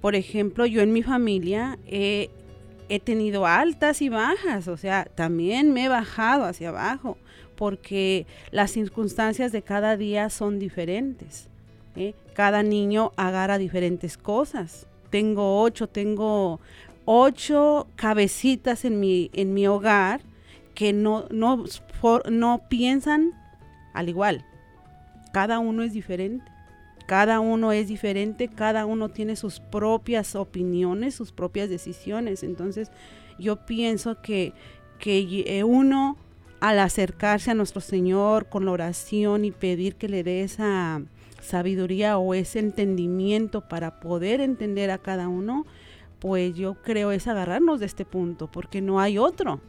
Por 0.00 0.14
ejemplo, 0.14 0.66
yo 0.66 0.80
en 0.82 0.92
mi 0.92 1.02
familia 1.02 1.78
he 1.86 2.30
tenido 3.04 3.46
altas 3.46 4.02
y 4.02 4.08
bajas, 4.08 4.66
o 4.66 4.76
sea, 4.76 5.04
también 5.14 5.72
me 5.72 5.84
he 5.84 5.88
bajado 5.88 6.44
hacia 6.44 6.70
abajo 6.70 7.18
porque 7.60 8.26
las 8.52 8.70
circunstancias 8.70 9.52
de 9.52 9.60
cada 9.60 9.98
día 9.98 10.30
son 10.30 10.58
diferentes. 10.58 11.50
¿eh? 11.94 12.14
Cada 12.32 12.62
niño 12.62 13.12
agarra 13.16 13.58
diferentes 13.58 14.16
cosas. 14.16 14.86
Tengo 15.10 15.60
ocho, 15.60 15.86
tengo 15.86 16.58
ocho 17.04 17.88
cabecitas 17.96 18.84
en 18.84 19.00
mi, 19.00 19.30
en 19.32 19.54
mi 19.54 19.66
hogar 19.66 20.22
que 20.74 20.92
no, 20.92 21.26
no, 21.30 21.64
no 22.30 22.62
piensan 22.68 23.32
al 23.92 24.08
igual. 24.08 24.44
Cada 25.32 25.58
uno 25.58 25.82
es 25.82 25.92
diferente. 25.92 26.44
Cada 27.06 27.40
uno 27.40 27.72
es 27.72 27.88
diferente, 27.88 28.46
cada 28.46 28.86
uno 28.86 29.08
tiene 29.08 29.34
sus 29.34 29.58
propias 29.58 30.36
opiniones, 30.36 31.12
sus 31.12 31.32
propias 31.32 31.68
decisiones. 31.68 32.44
Entonces, 32.44 32.92
yo 33.36 33.66
pienso 33.66 34.22
que, 34.22 34.52
que 35.00 35.42
eh, 35.46 35.64
uno 35.64 36.16
al 36.60 36.78
acercarse 36.78 37.50
a 37.50 37.54
nuestro 37.54 37.80
Señor 37.80 38.48
con 38.48 38.64
la 38.64 38.70
oración 38.70 39.44
y 39.44 39.50
pedir 39.50 39.96
que 39.96 40.08
le 40.08 40.22
dé 40.22 40.42
esa 40.42 41.02
sabiduría 41.40 42.16
o 42.16 42.32
ese 42.32 42.60
entendimiento 42.60 43.62
para 43.62 43.98
poder 43.98 44.40
entender 44.40 44.92
a 44.92 44.98
cada 44.98 45.26
uno, 45.26 45.66
pues 46.20 46.54
yo 46.54 46.74
creo 46.74 47.10
es 47.12 47.26
agarrarnos 47.26 47.80
de 47.80 47.86
este 47.86 48.04
punto, 48.04 48.50
porque 48.50 48.80
no 48.80 49.00
hay 49.00 49.18
otro. 49.18 49.60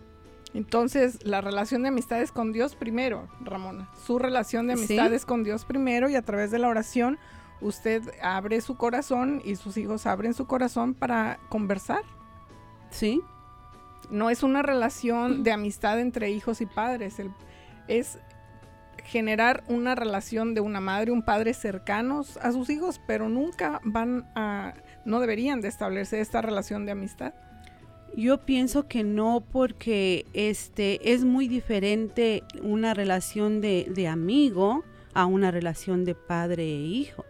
Entonces, 0.54 1.26
la 1.26 1.40
relación 1.40 1.82
de 1.82 1.88
amistad 1.88 2.22
es 2.22 2.32
con 2.32 2.52
Dios 2.52 2.76
primero, 2.76 3.30
Ramona. 3.40 3.90
Su 4.06 4.20
relación 4.20 4.68
de 4.68 4.74
amistad 4.74 5.14
es 5.14 5.26
con 5.26 5.44
Dios 5.44 5.64
primero 5.64 6.10
y 6.10 6.16
a 6.16 6.22
través 6.22 6.52
de 6.52 6.60
la 6.60 6.68
oración 6.68 7.18
usted 7.62 8.04
abre 8.22 8.60
su 8.60 8.76
corazón 8.76 9.42
y 9.46 9.56
sus 9.56 9.78
hijos 9.78 10.06
abren 10.06 10.34
su 10.34 10.48
corazón 10.48 10.94
para 10.94 11.40
conversar. 11.48 12.04
Sí, 12.90 13.22
no 14.10 14.30
es 14.30 14.44
una 14.44 14.62
relación 14.62 15.44
de 15.44 15.54
amistad 15.54 16.00
entre 16.00 16.32
hijos 16.32 16.60
y 16.60 16.66
padres, 16.66 17.16
es 17.88 18.20
generar 19.06 19.64
una 19.68 19.96
relación 19.96 20.54
de 20.54 20.62
una 20.62 20.80
madre 20.80 21.12
y 21.12 21.14
un 21.14 21.24
padre 21.24 21.54
cercanos 21.54 22.38
a 22.38 22.52
sus 22.52 22.70
hijos, 22.70 23.02
pero 23.08 23.30
nunca 23.30 23.80
van 23.84 24.30
a, 24.36 24.74
no 25.06 25.20
deberían 25.20 25.62
de 25.62 25.68
establecer 25.68 26.20
esta 26.20 26.42
relación 26.42 26.86
de 26.86 26.92
amistad. 26.92 27.34
Yo 28.16 28.40
pienso 28.40 28.88
que 28.88 29.04
no, 29.04 29.44
porque 29.52 30.26
este 30.34 31.14
es 31.14 31.24
muy 31.24 31.48
diferente 31.48 32.44
una 32.62 32.94
relación 32.94 33.62
de, 33.62 33.88
de 33.90 34.08
amigo 34.08 34.84
a 35.14 35.26
una 35.26 35.50
relación 35.52 36.04
de 36.04 36.16
padre 36.16 36.64
e 36.64 36.82
hijo 36.82 37.26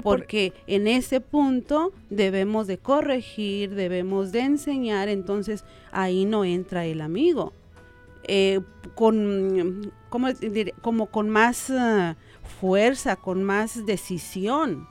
porque 0.00 0.54
en 0.66 0.86
ese 0.86 1.20
punto 1.20 1.92
debemos 2.08 2.66
de 2.66 2.78
corregir, 2.78 3.74
debemos 3.74 4.32
de 4.32 4.40
enseñar, 4.40 5.08
entonces 5.08 5.64
ahí 5.90 6.24
no 6.24 6.44
entra 6.44 6.86
el 6.86 7.00
amigo. 7.02 7.52
Eh, 8.24 8.60
con, 8.94 9.92
como 10.08 11.06
con 11.06 11.28
más 11.28 11.70
eh, 11.70 12.14
fuerza, 12.60 13.16
con 13.16 13.42
más 13.42 13.84
decisión. 13.84 14.88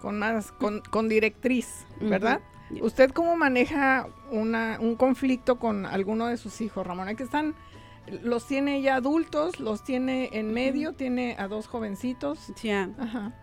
Con 0.00 0.18
más, 0.18 0.52
con, 0.52 1.08
directriz, 1.08 1.86
¿verdad? 2.00 2.40
¿Usted 2.80 3.10
cómo 3.10 3.36
maneja 3.36 4.08
una, 4.30 4.78
un 4.80 4.96
conflicto 4.96 5.58
con 5.58 5.86
alguno 5.86 6.26
de 6.26 6.36
sus 6.36 6.60
hijos, 6.60 6.86
Ramón? 6.86 7.14
que 7.16 7.22
están 7.22 7.54
los 8.22 8.46
tiene 8.46 8.82
ya 8.82 8.96
adultos, 8.96 9.58
los 9.58 9.82
tiene 9.82 10.30
en 10.32 10.52
medio, 10.52 10.92
tiene 10.92 11.34
a 11.38 11.48
dos 11.48 11.66
jovencitos. 11.66 12.52
Ya. 12.62 12.90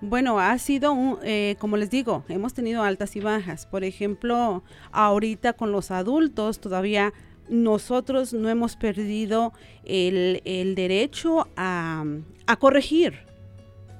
Bueno, 0.01 0.39
ha 0.39 0.57
sido, 0.57 1.19
eh, 1.23 1.55
como 1.59 1.77
les 1.77 1.89
digo, 1.89 2.23
hemos 2.29 2.53
tenido 2.53 2.83
altas 2.83 3.15
y 3.15 3.19
bajas. 3.19 3.65
Por 3.65 3.83
ejemplo, 3.83 4.63
ahorita 4.91 5.53
con 5.53 5.71
los 5.71 5.91
adultos 5.91 6.59
todavía 6.59 7.13
nosotros 7.49 8.33
no 8.33 8.49
hemos 8.49 8.75
perdido 8.77 9.53
el, 9.83 10.73
derecho 10.75 11.47
a, 11.57 12.05
a 12.47 12.55
corregir. 12.55 13.19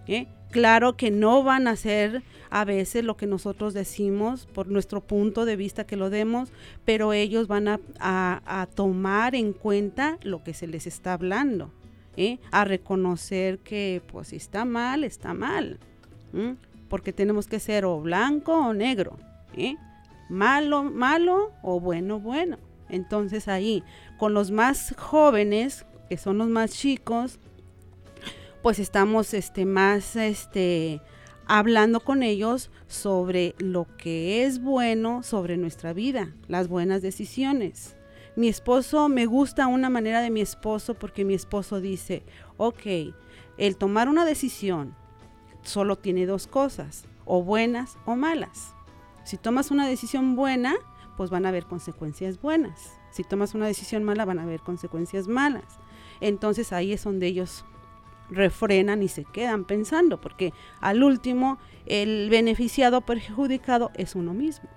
¿eh? 0.08 0.28
Claro 0.52 0.96
que 0.96 1.12
no 1.12 1.44
van 1.44 1.68
a 1.68 1.76
ser 1.76 2.24
a 2.54 2.66
veces 2.66 3.04
lo 3.04 3.18
que 3.18 3.26
nosotros 3.26 3.74
decimos 3.74 4.46
por 4.46 4.68
nuestro 4.68 5.02
punto 5.02 5.44
de 5.44 5.56
vista 5.56 5.88
que 5.88 5.98
lo 5.98 6.12
demos, 6.12 6.52
pero 6.86 7.12
ellos 7.12 7.48
van 7.48 7.68
a, 7.68 8.68
tomar 8.76 9.34
en 9.34 9.54
cuenta 9.54 10.20
lo 10.22 10.44
que 10.44 10.54
se 10.54 10.68
les 10.68 10.86
está 10.86 11.14
hablando, 11.14 11.72
¿eh? 12.16 12.38
a 12.52 12.64
reconocer 12.64 13.58
que 13.58 14.04
pues 14.12 14.28
si 14.28 14.36
está 14.36 14.66
mal, 14.66 15.04
está 15.04 15.34
mal, 15.34 15.80
porque 16.90 17.12
tenemos 17.12 17.48
que 17.48 17.60
ser 17.60 17.86
o 17.86 18.00
blanco 18.00 18.54
o 18.54 18.72
negro, 18.72 19.18
¿eh? 19.58 19.76
malo, 20.30 20.84
malo 20.84 21.54
o 21.64 21.80
bueno, 21.80 22.20
bueno. 22.20 22.60
Entonces 22.88 23.48
ahí, 23.48 23.84
con 24.20 24.36
los 24.36 24.52
más 24.52 24.94
jóvenes, 24.96 25.88
que 26.08 26.18
son 26.18 26.38
los 26.38 26.50
más 26.50 26.70
chicos, 26.74 27.40
pues 28.62 28.78
estamos 28.78 29.34
este, 29.34 29.66
más 29.66 30.16
este, 30.16 31.02
hablando 31.46 32.00
con 32.00 32.24
ellos 32.24 32.72
sobre 32.88 33.56
lo 33.58 33.88
que 33.98 34.46
es 34.46 34.62
bueno 34.62 35.24
sobre 35.24 35.58
nuestra 35.58 35.94
vida, 35.94 36.34
las 36.48 36.68
buenas 36.68 37.02
decisiones. 37.02 37.96
Mi 38.36 38.48
esposo, 38.48 39.10
me 39.10 39.26
gusta 39.26 39.68
una 39.68 39.90
manera 39.90 40.22
de 40.22 40.32
mi 40.32 40.42
esposo 40.42 40.96
porque 40.96 41.26
mi 41.26 41.34
esposo 41.34 41.80
dice, 41.80 42.24
ok, 42.58 43.14
el 43.58 43.78
tomar 43.78 44.10
una 44.10 44.26
decisión 44.26 44.96
solo 45.62 45.98
tiene 45.98 46.26
dos 46.26 46.48
cosas, 46.48 47.06
o 47.26 47.44
buenas 47.44 47.98
o 48.06 48.16
malas. 48.16 48.74
Si 49.24 49.38
tomas 49.38 49.72
una 49.72 49.88
decisión 49.88 50.36
buena, 50.36 50.76
pues 51.16 51.30
van 51.30 51.46
a 51.46 51.50
haber 51.50 51.66
consecuencias 51.66 52.42
buenas. 52.42 52.94
Si 53.12 53.24
tomas 53.24 53.54
una 53.54 53.68
decisión 53.68 54.04
mala, 54.04 54.26
van 54.26 54.40
a 54.40 54.44
haber 54.44 54.62
consecuencias 54.62 55.28
malas. 55.28 55.80
Entonces 56.20 56.74
ahí 56.74 56.94
es 56.94 57.04
donde 57.04 57.28
ellos 57.28 57.66
refrenan 58.30 59.04
y 59.04 59.08
se 59.08 59.26
quedan 59.26 59.66
pensando, 59.66 60.20
porque 60.20 60.54
al 60.82 61.04
último 61.04 61.60
el 61.86 62.30
beneficiado 62.30 63.02
perjudicado 63.02 63.92
es 63.96 64.16
uno 64.16 64.34
mismo. 64.34 64.70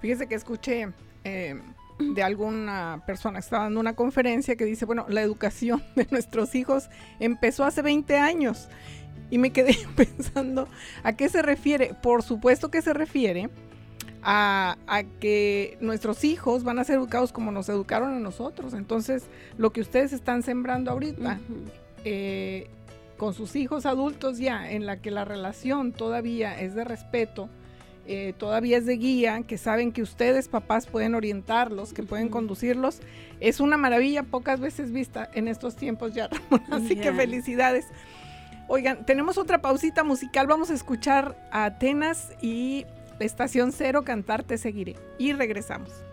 Fíjese 0.00 0.26
que 0.26 0.34
escuché 0.34 0.92
eh, 1.24 1.60
de 1.98 2.22
alguna 2.22 3.02
persona 3.06 3.38
que 3.38 3.44
estaba 3.44 3.64
dando 3.64 3.80
una 3.80 3.94
conferencia 3.94 4.56
que 4.56 4.64
dice, 4.64 4.84
bueno, 4.84 5.06
la 5.08 5.22
educación 5.22 5.82
de 5.96 6.06
nuestros 6.10 6.54
hijos 6.54 6.88
empezó 7.20 7.64
hace 7.64 7.82
20 7.82 8.16
años. 8.16 8.68
Y 9.30 9.38
me 9.38 9.50
quedé 9.50 9.76
pensando, 9.96 10.68
¿a 11.02 11.12
qué 11.14 11.28
se 11.28 11.42
refiere? 11.42 11.94
Por 12.02 12.22
supuesto 12.22 12.70
que 12.70 12.82
se 12.82 12.94
refiere 12.94 13.50
a, 14.22 14.78
a, 14.86 15.02
que 15.02 15.76
nuestros 15.80 16.24
hijos 16.24 16.64
van 16.64 16.78
a 16.78 16.84
ser 16.84 16.96
educados 16.96 17.32
como 17.32 17.52
nos 17.52 17.68
educaron 17.68 18.14
a 18.14 18.20
nosotros. 18.20 18.74
Entonces, 18.74 19.24
lo 19.58 19.70
que 19.70 19.80
ustedes 19.80 20.12
están 20.12 20.42
sembrando 20.42 20.90
ahorita, 20.90 21.38
uh 21.46 21.52
-huh. 21.52 21.87
Eh, 22.04 22.68
con 23.16 23.34
sus 23.34 23.56
hijos 23.56 23.86
adultos 23.86 24.38
ya, 24.38 24.70
en 24.70 24.86
la 24.86 25.00
que 25.00 25.10
la 25.10 25.24
relación 25.24 25.92
todavía 25.92 26.60
es 26.60 26.74
de 26.74 26.84
respeto, 26.84 27.48
eh, 28.06 28.32
todavía 28.38 28.78
es 28.78 28.86
de 28.86 28.96
guía, 28.96 29.42
que 29.46 29.58
saben 29.58 29.92
que 29.92 30.02
ustedes 30.02 30.48
papás 30.48 30.86
pueden 30.86 31.14
orientarlos, 31.14 31.92
que 31.92 32.02
pueden 32.02 32.30
conducirlos, 32.30 33.00
es 33.40 33.60
una 33.60 33.76
maravilla 33.76 34.22
pocas 34.22 34.60
veces 34.60 34.92
vista 34.92 35.28
en 35.34 35.46
estos 35.46 35.76
tiempos 35.76 36.14
ya, 36.14 36.28
Ramón. 36.28 36.62
Así 36.72 36.94
yeah. 36.94 37.02
que 37.02 37.12
felicidades. 37.12 37.86
Oigan, 38.66 39.04
tenemos 39.04 39.36
otra 39.36 39.60
pausita 39.60 40.04
musical, 40.04 40.46
vamos 40.46 40.70
a 40.70 40.74
escuchar 40.74 41.36
a 41.50 41.66
Atenas 41.66 42.32
y 42.40 42.86
la 43.18 43.26
Estación 43.26 43.72
Cero 43.72 44.04
cantar 44.04 44.42
Te 44.42 44.58
Seguiré. 44.58 44.96
Y 45.18 45.32
regresamos. 45.32 46.07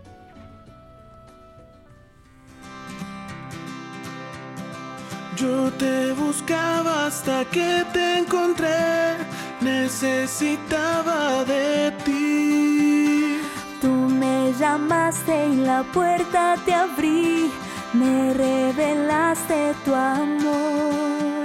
Yo 5.36 5.70
te 5.72 6.12
buscaba 6.12 7.06
hasta 7.08 7.44
que 7.44 7.84
te 7.92 8.20
encontré, 8.20 9.18
necesitaba 9.60 11.44
de 11.44 11.90
ti. 12.06 13.38
Tú 13.82 13.88
me 13.88 14.54
llamaste 14.58 15.48
y 15.48 15.56
la 15.56 15.82
puerta 15.92 16.54
te 16.64 16.72
abrí, 16.72 17.50
me 17.92 18.32
revelaste 18.32 19.74
tu 19.84 19.94
amor. 19.94 21.44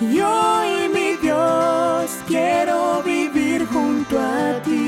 Y 0.00 0.20
hoy, 0.20 0.88
mi 0.94 1.16
Dios, 1.20 2.10
quiero 2.26 3.02
vivir 3.02 3.66
junto 3.66 4.18
a 4.18 4.62
ti. 4.62 4.87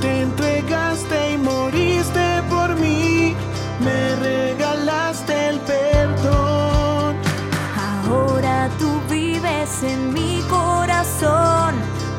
Te 0.00 0.22
entregaste 0.22 1.32
y 1.32 1.38
moriste 1.38 2.42
por 2.48 2.74
mí, 2.76 3.34
me 3.84 4.16
regalaste 4.16 5.48
el 5.48 5.60
perdón. 5.60 7.16
Ahora 8.06 8.68
tú 8.78 9.00
vives 9.10 9.82
en 9.82 10.12
mi 10.12 10.42
corazón, 10.48 11.74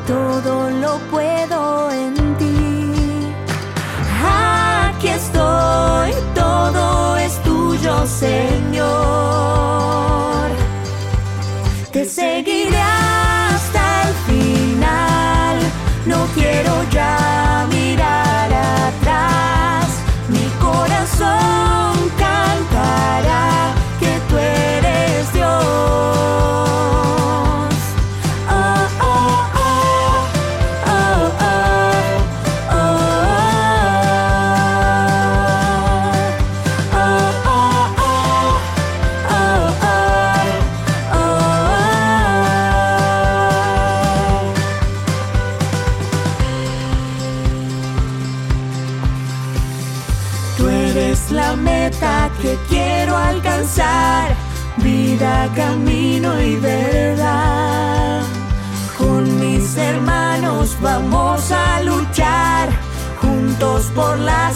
todo 0.06 0.70
lo 0.70 0.98
puedo 1.10 1.90
en 1.90 2.14
ti. 2.38 2.51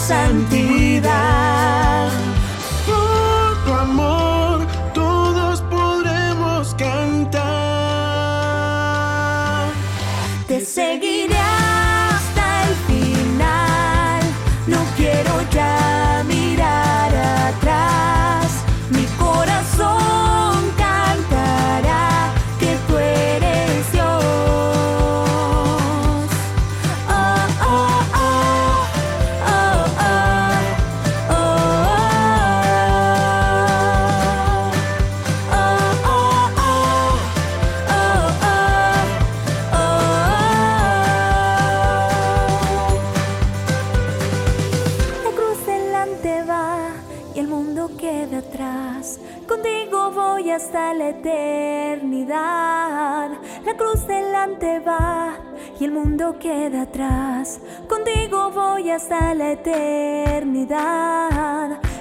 santidad. 0.06 0.85
Hasta 50.36 50.92
la 50.92 51.08
eternidad. 51.08 52.30
La 53.64 53.74
cruz 53.74 54.06
delante 54.06 54.80
va 54.80 55.34
y 55.80 55.84
el 55.84 55.92
mundo 55.92 56.38
queda 56.38 56.82
atrás. 56.82 57.58
Contigo 57.88 58.50
voy 58.50 58.90
hasta 58.90 59.34
la 59.34 59.52
eternidad. 59.52 60.78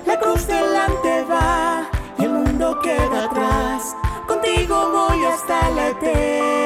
La 0.06 0.20
cruz 0.20 0.48
delante 0.48 1.24
va 1.24 1.90
y 2.18 2.24
el 2.24 2.32
mundo 2.32 2.78
queda 2.82 3.24
atrás. 3.26 3.96
Contigo 4.28 4.90
voy 4.92 5.24
hasta 5.26 5.70
la 5.72 5.88
eternidad. 5.90 6.65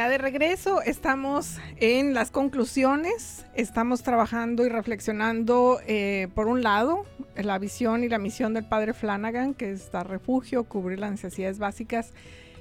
Ya 0.00 0.08
de 0.08 0.16
regreso, 0.16 0.80
estamos 0.80 1.58
en 1.76 2.14
las 2.14 2.30
conclusiones, 2.30 3.44
estamos 3.54 4.02
trabajando 4.02 4.64
y 4.64 4.70
reflexionando, 4.70 5.78
eh, 5.86 6.28
por 6.34 6.46
un 6.48 6.62
lado, 6.62 7.04
la 7.36 7.58
visión 7.58 8.02
y 8.02 8.08
la 8.08 8.16
misión 8.16 8.54
del 8.54 8.64
padre 8.64 8.94
Flanagan, 8.94 9.52
que 9.52 9.72
es 9.72 9.92
dar 9.92 10.08
refugio, 10.08 10.64
cubrir 10.64 11.00
las 11.00 11.10
necesidades 11.10 11.58
básicas, 11.58 12.14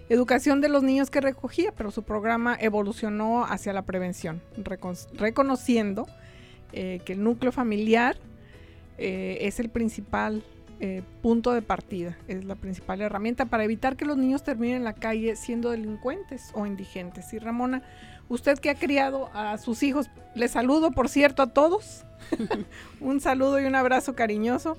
educación 0.10 0.60
de 0.60 0.68
los 0.68 0.84
niños 0.84 1.10
que 1.10 1.22
recogía, 1.22 1.72
pero 1.72 1.92
su 1.92 2.04
programa 2.04 2.58
evolucionó 2.60 3.46
hacia 3.46 3.72
la 3.72 3.84
prevención, 3.84 4.42
recon- 4.58 5.08
reconociendo 5.14 6.08
eh, 6.74 7.00
que 7.06 7.14
el 7.14 7.24
núcleo 7.24 7.54
familiar 7.54 8.18
eh, 8.98 9.38
es 9.44 9.62
el 9.62 9.70
principal 9.70 10.44
eh, 10.82 11.04
punto 11.22 11.52
de 11.52 11.62
partida, 11.62 12.18
es 12.28 12.46
la 12.46 12.56
principal 12.56 13.02
herramienta 13.02 13.46
para 13.46 13.66
evitar 13.66 13.98
que 13.98 14.06
los 14.06 14.18
niños 14.18 14.44
terminen 14.44 14.78
en 14.78 14.84
la 14.86 14.94
calle 14.94 15.36
siendo 15.36 15.72
delincuentes 15.72 16.52
o 16.54 16.66
indigentes. 16.66 17.34
Y 17.34 17.40
Ramona, 17.40 17.82
usted 18.30 18.58
que 18.60 18.70
ha 18.70 18.76
criado 18.76 19.30
a 19.34 19.58
sus 19.58 19.84
hijos, 19.84 20.10
les 20.36 20.52
saludo 20.52 20.92
por 20.92 21.10
cierto 21.10 21.44
a 21.44 21.48
todos, 21.48 22.06
un 23.02 23.20
saludo 23.20 23.60
y 23.60 23.66
un 23.66 23.76
abrazo 23.76 24.16
cariñoso. 24.16 24.78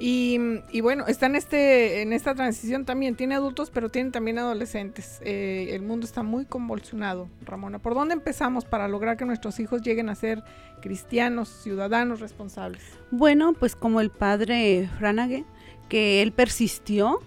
Y, 0.00 0.80
bueno, 0.80 1.06
está 1.08 1.26
en, 1.26 1.34
este, 1.34 2.02
en 2.02 2.12
esta 2.12 2.34
transición 2.34 2.84
también, 2.84 3.16
tiene 3.16 3.34
adultos, 3.34 3.70
pero 3.70 3.88
tiene 3.88 4.10
también 4.10 4.38
adolescentes. 4.38 5.20
Eh, 5.24 5.70
el 5.72 5.82
mundo 5.82 6.06
está 6.06 6.22
muy 6.22 6.44
convulsionado, 6.44 7.28
Ramona. 7.44 7.80
¿Por 7.80 7.94
dónde 7.94 8.14
empezamos 8.14 8.64
para 8.64 8.86
lograr 8.86 9.16
que 9.16 9.24
nuestros 9.24 9.58
hijos 9.58 9.82
lleguen 9.82 10.08
a 10.08 10.14
ser 10.14 10.44
cristianos, 10.80 11.48
ciudadanos 11.48 12.20
responsables? 12.20 12.82
Bueno, 13.10 13.54
pues 13.54 13.74
como 13.74 14.00
el 14.00 14.10
padre 14.10 14.88
Franage, 14.98 15.44
que 15.88 16.22
él 16.22 16.30
persistió 16.30 17.20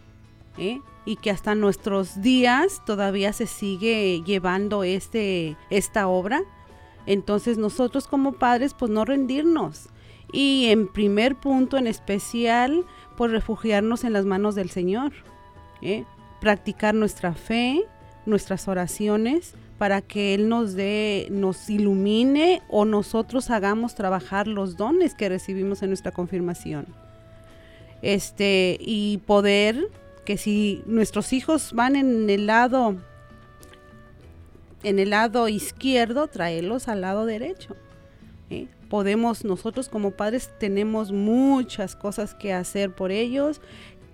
¿eh? 0.58 0.80
y 1.06 1.18
que 1.18 1.30
hasta 1.32 1.56
nuestros 1.56 2.22
días 2.22 2.82
todavía 2.86 3.34
se 3.34 3.48
sigue 3.48 4.22
llevando 4.26 4.86
este, 4.86 5.58
esta 5.70 6.08
obra. 6.08 6.42
Entonces 7.06 7.58
nosotros 7.58 8.08
como 8.08 8.34
padres, 8.34 8.74
pues 8.74 8.92
no 8.92 9.04
rendirnos. 9.04 9.90
Y 10.32 10.68
en 10.70 10.88
primer 10.88 11.36
punto 11.36 11.78
en 11.78 11.88
especial, 11.88 12.86
pues 13.18 13.32
refugiarnos 13.32 14.04
en 14.04 14.14
las 14.14 14.26
manos 14.26 14.56
del 14.56 14.70
Señor. 14.70 15.12
¿eh? 15.82 16.06
Practicar 16.40 16.96
nuestra 16.96 17.34
fe, 17.34 17.84
nuestras 18.26 18.68
oraciones, 18.68 19.56
para 19.78 20.02
que 20.02 20.34
Él 20.34 20.48
nos 20.48 20.74
dé, 20.74 21.28
nos 21.32 21.70
ilumine 21.70 22.62
o 22.70 22.86
nosotros 22.86 23.50
hagamos 23.50 23.96
trabajar 23.96 24.48
los 24.48 24.78
dones 24.78 25.16
que 25.16 25.28
recibimos 25.28 25.82
en 25.82 25.90
nuestra 25.90 26.12
confirmación. 26.12 26.86
Este, 28.02 28.78
y 28.80 29.18
poder 29.26 29.88
que 30.26 30.38
si 30.38 30.84
nuestros 30.86 31.34
hijos 31.34 31.74
van 31.74 31.96
en 31.96 32.30
el 32.30 32.48
lado 32.48 32.96
en 34.84 35.00
el 35.00 35.12
lado 35.12 35.48
izquierdo, 35.48 36.28
traerlos 36.28 36.88
al 36.88 37.02
lado 37.02 37.26
derecho. 37.26 37.76
¿eh? 38.50 38.68
Podemos, 38.92 39.46
nosotros 39.46 39.88
como 39.88 40.12
padres 40.12 40.52
tenemos 40.60 41.14
muchas 41.14 41.96
cosas 41.96 42.36
que 42.36 42.52
hacer 42.52 42.94
por 42.94 43.10
ellos, 43.10 43.62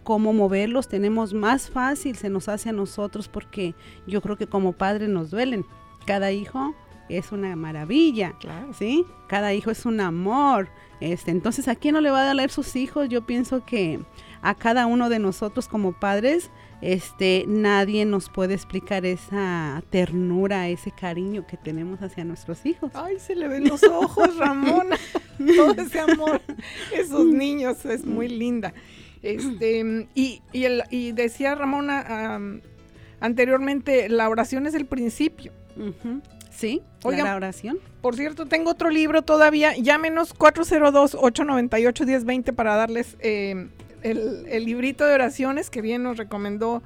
cómo 0.03 0.33
moverlos, 0.33 0.87
tenemos 0.87 1.33
más 1.33 1.71
fácil, 1.71 2.15
se 2.15 2.29
nos 2.29 2.47
hace 2.47 2.69
a 2.69 2.73
nosotros 2.73 3.27
porque 3.27 3.73
yo 4.05 4.21
creo 4.21 4.37
que 4.37 4.45
como 4.45 4.73
padres 4.73 5.09
nos 5.09 5.31
duelen. 5.31 5.65
Cada 6.05 6.31
hijo 6.31 6.75
es 7.09 7.31
una 7.31 7.55
maravilla, 7.55 8.35
Claro. 8.39 8.71
¿sí? 8.75 9.03
Cada 9.27 9.51
hijo 9.55 9.71
es 9.71 9.83
un 9.87 9.99
amor. 9.99 10.69
Este, 10.99 11.31
entonces, 11.31 11.67
¿a 11.67 11.75
quién 11.75 11.95
no 11.95 12.01
le 12.01 12.11
va 12.11 12.21
a 12.21 12.27
doler 12.27 12.51
sus 12.51 12.75
hijos? 12.75 13.09
Yo 13.09 13.25
pienso 13.25 13.65
que 13.65 13.99
a 14.43 14.53
cada 14.53 14.85
uno 14.85 15.09
de 15.09 15.17
nosotros 15.17 15.67
como 15.67 15.93
padres, 15.93 16.51
este, 16.81 17.43
nadie 17.47 18.05
nos 18.05 18.29
puede 18.29 18.53
explicar 18.53 19.05
esa 19.05 19.81
ternura, 19.89 20.67
ese 20.69 20.91
cariño 20.91 21.45
que 21.47 21.57
tenemos 21.57 22.01
hacia 22.01 22.23
nuestros 22.23 22.65
hijos. 22.65 22.91
Ay, 22.93 23.19
se 23.19 23.35
le 23.35 23.47
ven 23.47 23.67
los 23.67 23.83
ojos, 23.83 24.35
Ramona. 24.37 24.97
Todo 25.55 25.71
ese 25.81 25.99
amor, 25.99 26.41
esos 26.95 27.25
niños, 27.25 27.83
es 27.85 28.05
muy 28.05 28.27
linda. 28.27 28.73
Este, 29.23 30.07
y, 30.15 30.41
y, 30.53 30.63
el- 30.65 30.83
y 30.91 31.11
decía 31.11 31.55
Ramona 31.55 32.35
am, 32.35 32.61
anteriormente, 33.19 34.09
la 34.09 34.29
oración 34.29 34.67
es 34.67 34.75
el 34.75 34.85
principio. 34.85 35.51
Sí, 36.51 36.81
Oigan, 37.03 37.25
la 37.25 37.35
oración. 37.35 37.77
Por 38.01 38.15
cierto, 38.15 38.47
tengo 38.47 38.71
otro 38.71 38.89
libro 38.89 39.21
todavía. 39.21 39.75
Llámenos 39.77 40.33
402-898-1020 40.35 42.53
para 42.53 42.75
darles 42.75 43.15
eh, 43.19 43.67
el, 44.03 44.45
el 44.47 44.65
librito 44.65 45.05
de 45.05 45.15
oraciones 45.15 45.69
que 45.69 45.81
bien 45.81 46.03
nos 46.03 46.17
recomendó 46.17 46.83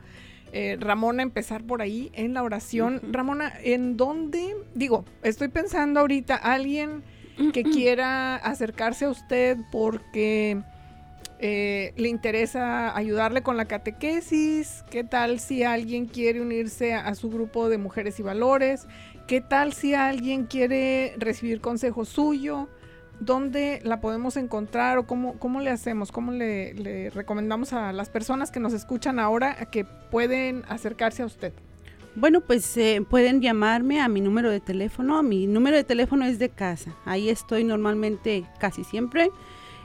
eh, 0.54 0.78
Ramona 0.80 1.24
empezar 1.24 1.64
por 1.64 1.82
ahí 1.82 2.12
en 2.14 2.34
la 2.34 2.44
oración. 2.44 3.02
Ramona, 3.12 3.54
¿en 3.64 3.96
dónde? 3.96 4.56
Digo, 4.76 5.06
estoy 5.24 5.48
pensando 5.48 6.02
ahorita, 6.02 6.36
alguien 6.36 7.04
que 7.54 7.64
quiera 7.64 8.36
acercarse 8.36 9.06
a 9.06 9.10
usted 9.10 9.58
porque 9.72 10.62
eh, 11.40 11.94
le 11.96 12.10
interesa 12.10 12.96
ayudarle 12.96 13.44
con 13.44 13.56
la 13.56 13.66
catequesis. 13.66 14.84
¿Qué 14.90 15.06
tal 15.06 15.40
si 15.40 15.64
alguien 15.64 16.06
quiere 16.06 16.42
unirse 16.42 16.94
a, 16.94 17.08
a 17.08 17.16
su 17.16 17.30
grupo 17.30 17.70
de 17.70 17.78
mujeres 17.78 18.20
y 18.20 18.24
valores? 18.24 18.88
¿Qué 19.28 19.40
tal 19.40 19.72
si 19.72 19.94
alguien 19.94 20.48
quiere 20.48 21.14
recibir 21.18 21.62
consejo 21.62 22.04
suyo? 22.04 22.68
¿Dónde 23.22 23.80
la 23.84 24.02
podemos 24.02 24.36
encontrar 24.36 24.98
o 24.98 25.06
cómo, 25.06 25.38
cómo 25.38 25.62
le 25.62 25.70
hacemos? 25.70 26.12
¿Cómo 26.12 26.32
le, 26.32 27.12
recomendamos 27.14 27.72
a 27.72 27.94
las 27.94 28.10
personas 28.10 28.50
que 28.50 28.60
nos 28.60 28.74
escuchan 28.74 29.20
ahora 29.20 29.54
que 29.72 29.86
pueden 29.86 30.64
acercarse 30.68 31.22
a 31.22 31.28
usted? 31.28 31.54
Bueno, 32.16 32.42
pues 32.42 32.76
eh, 32.78 33.06
pueden 33.08 33.40
llamarme 33.40 34.02
a 34.02 34.08
mi 34.08 34.22
número 34.22 34.50
de 34.50 34.60
teléfono. 34.60 35.22
Mi 35.22 35.46
número 35.46 35.78
de 35.78 35.84
teléfono 35.84 36.26
es 36.26 36.40
de 36.40 36.50
casa. 36.50 36.96
Ahí 37.06 37.30
estoy 37.30 37.64
normalmente 37.64 38.44
casi 38.60 38.84
siempre. 38.84 39.30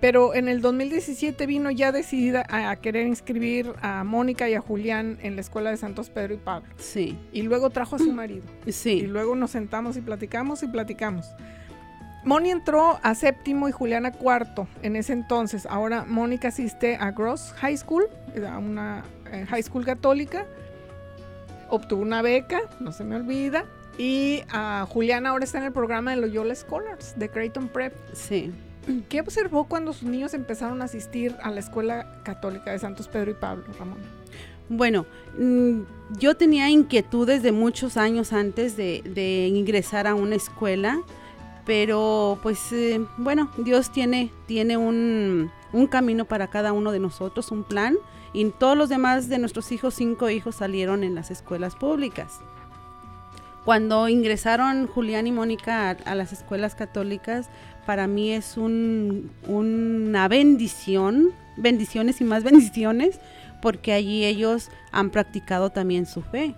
Pero 0.00 0.34
en 0.34 0.48
el 0.48 0.60
2017 0.60 1.46
vino 1.46 1.70
ya 1.70 1.90
decidida 1.90 2.44
a, 2.48 2.76
querer 2.76 3.06
inscribir 3.06 3.72
a 3.82 4.04
Mónica 4.04 4.48
y 4.48 4.54
a 4.54 4.60
Julián 4.60 5.18
en 5.22 5.34
la 5.34 5.40
escuela 5.40 5.70
de 5.70 5.76
Santos 5.76 6.08
Pedro 6.10 6.34
y 6.34 6.36
Pablo. 6.36 6.68
Sí, 6.76 7.18
Y 7.32 7.42
luego 7.42 7.70
trajo 7.70 7.96
a 7.96 7.98
su 7.98 8.12
marido. 8.12 8.44
Y 8.64 8.72
sí. 8.72 9.02
luego 9.02 9.34
nos 9.34 9.50
sentamos 9.50 9.96
y 9.96 10.00
platicamos 10.00 10.62
y 10.62 10.68
platicamos. 10.68 11.26
Moni 12.24 12.50
entró 12.50 12.98
a 13.02 13.14
séptimo 13.14 13.68
y 13.68 13.72
Julián 13.72 14.06
a 14.06 14.12
cuarto 14.12 14.68
en 14.82 14.96
ese 14.96 15.12
entonces. 15.12 15.66
Ahora 15.66 16.04
Mónica 16.04 16.48
asiste 16.48 16.96
a 16.96 17.10
Gross 17.10 17.52
High 17.58 17.78
School, 17.78 18.08
a 18.46 18.58
una 18.58 19.04
eh, 19.32 19.46
high 19.48 19.62
school 19.62 19.84
católica. 19.84 20.46
Obtuvo 21.70 22.02
una 22.02 22.22
beca, 22.22 22.60
no 22.80 22.92
se 22.92 23.04
me 23.04 23.16
olvida. 23.16 23.64
Y 23.98 24.42
a 24.50 24.86
Julián 24.88 25.26
ahora 25.26 25.44
está 25.44 25.58
en 25.58 25.64
el 25.64 25.72
programa 25.72 26.12
de 26.12 26.18
Loyola 26.18 26.54
Scholars 26.54 27.14
de 27.16 27.28
Creighton 27.28 27.68
Prep. 27.68 27.94
Sí. 28.12 28.52
¿Qué 29.08 29.20
observó 29.20 29.64
cuando 29.64 29.92
sus 29.92 30.08
niños 30.08 30.34
empezaron 30.34 30.82
a 30.82 30.86
asistir 30.86 31.36
a 31.42 31.50
la 31.50 31.60
escuela 31.60 32.20
católica 32.22 32.70
de 32.72 32.78
Santos 32.78 33.08
Pedro 33.08 33.30
y 33.30 33.34
Pablo, 33.34 33.64
Ramón? 33.78 33.98
Bueno, 34.68 35.06
mm, 35.38 35.80
yo 36.18 36.36
tenía 36.36 36.68
inquietudes 36.68 37.42
de 37.42 37.52
muchos 37.52 37.96
años 37.96 38.32
antes 38.32 38.76
de, 38.76 39.50
ingresar 39.52 40.06
a 40.06 40.14
una 40.14 40.34
escuela, 40.36 41.00
pero 41.64 42.38
pues 42.42 42.72
eh, 42.72 43.00
bueno, 43.16 43.50
Dios 43.58 43.90
tiene, 43.90 44.30
tiene 44.46 44.76
un, 44.76 45.50
un 45.72 45.86
camino 45.86 46.26
para 46.26 46.48
cada 46.48 46.72
uno 46.72 46.92
de 46.92 46.98
nosotros, 46.98 47.50
un 47.50 47.64
plan, 47.64 47.96
y 48.34 48.44
todos 48.50 48.76
los 48.76 48.90
demás 48.90 49.30
de 49.30 49.38
nuestros 49.38 49.72
hijos, 49.72 49.94
cinco 49.94 50.28
hijos, 50.28 50.56
salieron 50.56 51.02
en 51.02 51.14
las 51.14 51.30
escuelas 51.30 51.74
públicas. 51.74 52.40
Cuando 53.64 54.08
ingresaron 54.08 54.86
Julián 54.86 55.26
y 55.26 55.32
Mónica 55.32 55.90
a, 55.90 55.90
a 55.90 56.14
las 56.14 56.32
escuelas 56.32 56.74
católicas, 56.74 57.50
para 57.88 58.06
mí 58.06 58.32
es 58.32 58.58
un- 58.58 59.30
una 59.46 60.28
bendición, 60.28 61.30
bendiciones 61.56 62.20
y 62.20 62.24
más 62.24 62.44
bendiciones, 62.50 63.18
porque 63.62 63.94
allí 63.94 64.26
ellos 64.26 64.68
han 64.92 65.08
practicado 65.08 65.70
también 65.70 66.04
su 66.04 66.20
fe. 66.20 66.54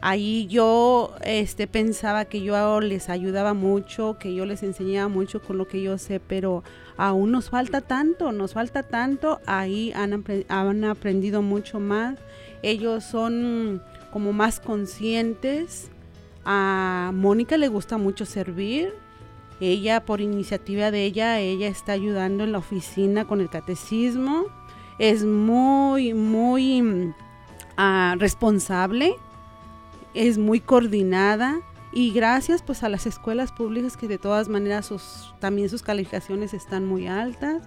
Ahí 0.00 0.46
yo 0.46 1.12
este, 1.26 1.66
pensaba 1.66 2.24
que 2.24 2.40
yo 2.40 2.80
les 2.80 3.10
ayudaba 3.10 3.52
mucho, 3.52 4.16
que 4.18 4.34
yo 4.34 4.46
les 4.46 4.62
enseñaba 4.62 5.08
mucho 5.08 5.42
con 5.42 5.58
lo 5.58 5.68
que 5.68 5.82
yo 5.82 5.98
sé, 5.98 6.20
pero 6.20 6.64
aún 6.96 7.32
nos 7.32 7.50
falta 7.50 7.82
tanto, 7.82 8.32
nos 8.32 8.54
falta 8.54 8.82
tanto. 8.82 9.40
Ahí 9.44 9.92
han 9.94 10.84
aprendido 10.84 11.42
mucho 11.42 11.80
más. 11.80 12.16
Ellos 12.62 13.04
son 13.04 13.82
como 14.10 14.32
más 14.32 14.58
conscientes. 14.58 15.90
A 16.46 17.10
Mónica 17.14 17.58
le 17.58 17.68
gusta 17.68 17.98
mucho 17.98 18.24
servir. 18.24 18.94
Ella, 19.60 20.04
por 20.04 20.20
iniciativa 20.20 20.90
de 20.90 21.04
ella, 21.04 21.38
ella 21.38 21.68
está 21.68 21.92
ayudando 21.92 22.44
en 22.44 22.52
la 22.52 22.58
oficina 22.58 23.26
con 23.26 23.40
el 23.40 23.50
catecismo. 23.50 24.46
Es 24.98 25.24
muy, 25.24 26.14
muy 26.14 27.12
ah, 27.76 28.16
responsable 28.18 29.16
es 30.14 30.38
muy 30.38 30.60
coordinada 30.60 31.60
y 31.92 32.12
gracias 32.12 32.62
pues 32.62 32.82
a 32.82 32.88
las 32.88 33.06
escuelas 33.06 33.52
públicas 33.52 33.96
que 33.96 34.08
de 34.08 34.18
todas 34.18 34.48
maneras 34.48 34.86
sus, 34.86 35.34
también 35.38 35.68
sus 35.68 35.82
calificaciones 35.82 36.54
están 36.54 36.84
muy 36.84 37.06
altas 37.06 37.62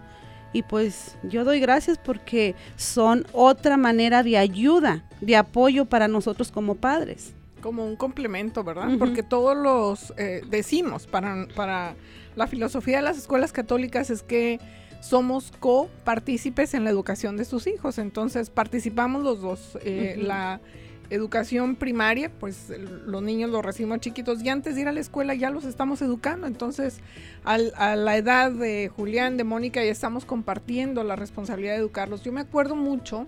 y 0.53 0.63
pues 0.63 1.17
yo 1.23 1.43
doy 1.43 1.59
gracias 1.59 1.97
porque 1.97 2.55
son 2.75 3.25
otra 3.31 3.75
manera 3.75 4.23
de 4.23 4.37
ayuda, 4.37 5.03
de 5.19 5.35
apoyo 5.35 5.85
para 5.85 6.07
nosotros 6.07 6.51
como 6.51 6.75
padres. 6.75 7.33
Como 7.63 7.85
un 7.85 7.95
complemento, 7.95 8.63
¿verdad? 8.63 8.89
Porque 8.99 9.23
todos 9.23 9.57
los 9.57 10.13
eh, 10.17 10.41
decimos 10.49 11.07
para, 11.07 11.47
para 11.55 11.95
la 12.35 12.45
filosofía 12.45 12.97
de 12.97 13.03
las 13.03 13.17
escuelas 13.17 13.53
católicas 13.53 14.09
es 14.09 14.21
que 14.21 14.59
somos 14.99 15.51
copartícipes 15.59 16.73
en 16.73 16.83
la 16.83 16.89
educación 16.89 17.37
de 17.37 17.45
sus 17.45 17.67
hijos, 17.67 17.97
entonces 17.97 18.49
participamos 18.49 19.23
los 19.23 19.41
dos. 19.41 19.77
Eh, 19.81 20.17
la 20.17 20.61
educación 21.09 21.75
primaria, 21.75 22.31
pues 22.39 22.71
los 23.05 23.21
niños 23.21 23.49
los 23.49 23.63
recibimos 23.63 23.99
chiquitos 23.99 24.43
y 24.43 24.49
antes 24.49 24.75
de 24.75 24.81
ir 24.81 24.87
a 24.87 24.91
la 24.91 24.99
escuela 24.99 25.33
ya 25.33 25.49
los 25.49 25.65
estamos 25.65 26.01
educando. 26.01 26.47
Entonces, 26.47 26.99
a 27.43 27.57
la 27.95 28.17
edad 28.17 28.51
de 28.51 28.89
Julián, 28.93 29.37
de 29.37 29.43
Mónica, 29.43 29.83
ya 29.83 29.91
estamos 29.91 30.25
compartiendo 30.25 31.03
la 31.03 31.15
responsabilidad 31.15 31.73
de 31.73 31.79
educarlos. 31.79 32.23
Yo 32.23 32.31
me 32.31 32.41
acuerdo 32.41 32.75
mucho 32.75 33.27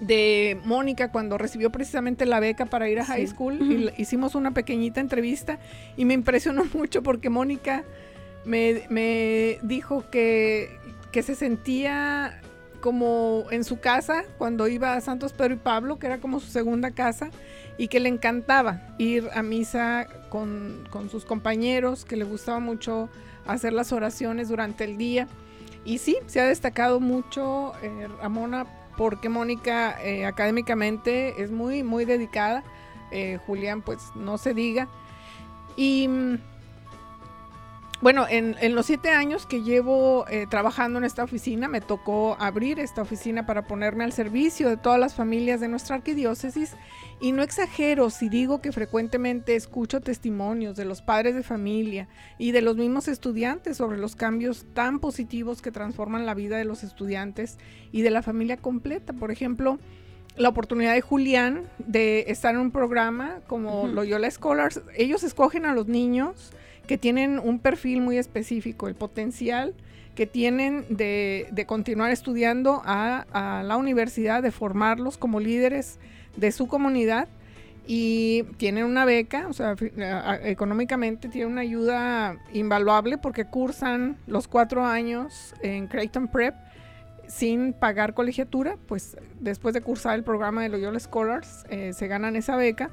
de 0.00 0.58
Mónica 0.64 1.12
cuando 1.12 1.38
recibió 1.38 1.70
precisamente 1.70 2.26
la 2.26 2.40
beca 2.40 2.66
para 2.66 2.88
ir 2.88 3.00
a 3.00 3.04
high 3.04 3.26
school. 3.26 3.60
y 3.60 3.92
hicimos 4.00 4.34
una 4.34 4.52
pequeñita 4.52 5.00
entrevista 5.00 5.58
y 5.96 6.04
me 6.04 6.14
impresionó 6.14 6.64
mucho 6.74 7.02
porque 7.02 7.30
Mónica 7.30 7.84
me, 8.44 8.82
me 8.88 9.58
dijo 9.62 10.08
que, 10.10 10.78
que 11.12 11.22
se 11.22 11.34
sentía 11.34 12.40
como 12.80 13.44
en 13.50 13.64
su 13.64 13.78
casa 13.78 14.24
cuando 14.38 14.66
iba 14.66 14.94
a 14.94 15.00
Santos 15.00 15.32
Pedro 15.32 15.54
y 15.54 15.58
Pablo, 15.58 15.98
que 15.98 16.06
era 16.06 16.18
como 16.18 16.40
su 16.40 16.48
segunda 16.48 16.90
casa, 16.90 17.30
y 17.78 17.88
que 17.88 18.00
le 18.00 18.08
encantaba 18.08 18.82
ir 18.98 19.28
a 19.34 19.42
misa 19.42 20.06
con, 20.28 20.84
sus 21.10 21.24
compañeros, 21.24 22.04
que 22.04 22.16
le 22.16 22.24
gustaba 22.24 22.58
mucho 22.58 23.08
hacer 23.46 23.72
las 23.72 23.92
oraciones 23.92 24.48
durante 24.48 24.84
el 24.84 24.96
día. 24.96 25.28
Y 25.84 25.98
sí, 25.98 26.18
se 26.26 26.40
ha 26.40 26.46
destacado 26.46 27.00
mucho 27.00 27.72
eh, 27.82 28.08
Ramona 28.20 28.66
porque 29.00 29.30
Mónica 29.30 29.96
eh, 30.04 30.26
académicamente 30.26 31.42
es 31.42 31.50
muy, 31.50 31.82
muy 31.82 32.04
dedicada. 32.04 32.62
Eh, 33.10 33.38
Julián, 33.46 33.80
pues 33.80 34.12
no 34.14 34.36
se 34.36 34.52
diga. 34.52 34.88
Y 35.74 36.06
mm, 36.06 36.34
bueno, 38.00 38.26
en, 38.28 38.74
los 38.74 38.86
siete 38.86 39.10
años 39.10 39.44
que 39.44 39.62
llevo 39.62 40.24
eh, 40.28 40.46
trabajando 40.48 40.98
en 40.98 41.04
esta 41.04 41.22
oficina, 41.22 41.68
me 41.68 41.82
tocó 41.82 42.34
abrir 42.40 42.80
esta 42.80 43.02
oficina 43.02 43.44
para 43.44 43.66
ponerme 43.66 44.04
al 44.04 44.12
servicio 44.12 44.70
de 44.70 44.78
todas 44.78 44.98
las 44.98 45.14
familias 45.14 45.60
de 45.60 45.68
nuestra 45.68 45.96
arquidiócesis. 45.96 46.76
Y 47.20 47.32
no 47.32 47.42
exagero 47.42 48.08
si 48.08 48.30
digo 48.30 48.62
que 48.62 48.72
frecuentemente 48.72 49.54
escucho 49.54 50.00
testimonios 50.00 50.76
de 50.76 50.86
los 50.86 51.02
padres 51.02 51.34
de 51.34 51.42
familia 51.42 52.08
y 52.38 52.52
de 52.52 52.62
los 52.62 52.76
mismos 52.76 53.06
estudiantes 53.06 53.76
sobre 53.76 53.98
los 53.98 54.16
cambios 54.16 54.64
tan 54.72 54.98
positivos 54.98 55.60
que 55.60 55.70
transforman 55.70 56.24
la 56.24 56.32
vida 56.32 56.56
de 56.56 56.64
los 56.64 56.82
estudiantes 56.82 57.58
y 57.92 58.00
de 58.00 58.10
la 58.10 58.22
familia 58.22 58.56
completa. 58.56 59.12
Por 59.12 59.30
ejemplo, 59.30 59.78
la 60.36 60.48
oportunidad 60.48 60.94
de 60.94 61.02
Julián 61.02 61.68
de 61.78 62.24
estar 62.28 62.54
en 62.54 62.62
un 62.62 62.70
programa 62.70 63.40
como 63.46 63.88
Loyola 63.88 64.30
Scholars. 64.30 64.80
Ellos 64.96 65.22
escogen 65.22 65.66
a 65.66 65.74
los 65.74 65.86
niños 65.86 66.54
que 66.90 66.98
tienen 66.98 67.38
un 67.38 67.60
perfil 67.60 68.00
muy 68.00 68.18
específico, 68.18 68.88
el 68.88 68.96
potencial 68.96 69.74
que 70.16 70.26
tienen 70.26 70.84
de, 70.88 71.64
continuar 71.68 72.10
estudiando 72.10 72.82
a, 72.84 73.62
la 73.64 73.76
universidad, 73.76 74.42
de 74.42 74.50
formarlos 74.50 75.16
como 75.16 75.38
líderes 75.38 76.00
de 76.36 76.50
su 76.50 76.66
comunidad. 76.66 77.28
Y 77.86 78.42
tienen 78.56 78.86
una 78.86 79.04
beca, 79.04 79.46
o 79.46 79.52
sea, 79.52 79.76
económicamente 80.42 81.28
tienen 81.28 81.52
una 81.52 81.60
ayuda 81.60 82.38
invaluable 82.52 83.18
porque 83.18 83.44
cursan 83.44 84.16
los 84.26 84.48
cuatro 84.48 84.84
años 84.84 85.54
en 85.62 85.86
Creighton 85.86 86.26
Prep 86.26 86.56
sin 87.28 87.72
pagar 87.72 88.14
colegiatura, 88.14 88.78
pues 88.88 89.16
después 89.38 89.74
de 89.74 89.80
cursar 89.80 90.16
el 90.16 90.24
programa 90.24 90.64
de 90.64 90.70
Loyola 90.70 90.98
Scholars 90.98 91.66
eh, 91.70 91.92
se 91.92 92.08
ganan 92.08 92.34
esa 92.34 92.56
beca. 92.56 92.90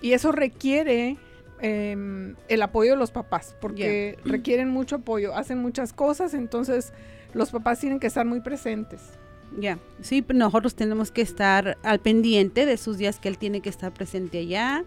Y 0.00 0.12
eso 0.12 0.32
requiere 0.32 1.18
Em, 1.60 2.36
el 2.48 2.60
apoyo 2.60 2.92
de 2.92 2.96
los 2.98 3.10
papás, 3.10 3.56
porque 3.60 4.18
requieren 4.24 4.68
mucho 4.68 4.96
apoyo, 4.96 5.34
hacen 5.34 5.58
muchas 5.58 5.94
cosas, 5.94 6.34
entonces 6.34 6.92
los 7.32 7.50
papás 7.50 7.80
tienen 7.80 7.98
que 7.98 8.06
estar 8.06 8.26
muy 8.26 8.40
presentes. 8.40 9.00
Ya, 9.58 9.78
sí, 10.02 10.24
nosotros 10.34 10.74
tenemos 10.74 11.10
que 11.10 11.22
estar 11.22 11.78
al 11.82 12.00
pendiente 12.00 12.66
de 12.66 12.76
sus 12.76 12.98
días 12.98 13.18
que 13.20 13.28
él 13.28 13.38
tiene 13.38 13.62
que 13.62 13.70
estar 13.70 13.92
presente 13.92 14.38
allá. 14.38 14.84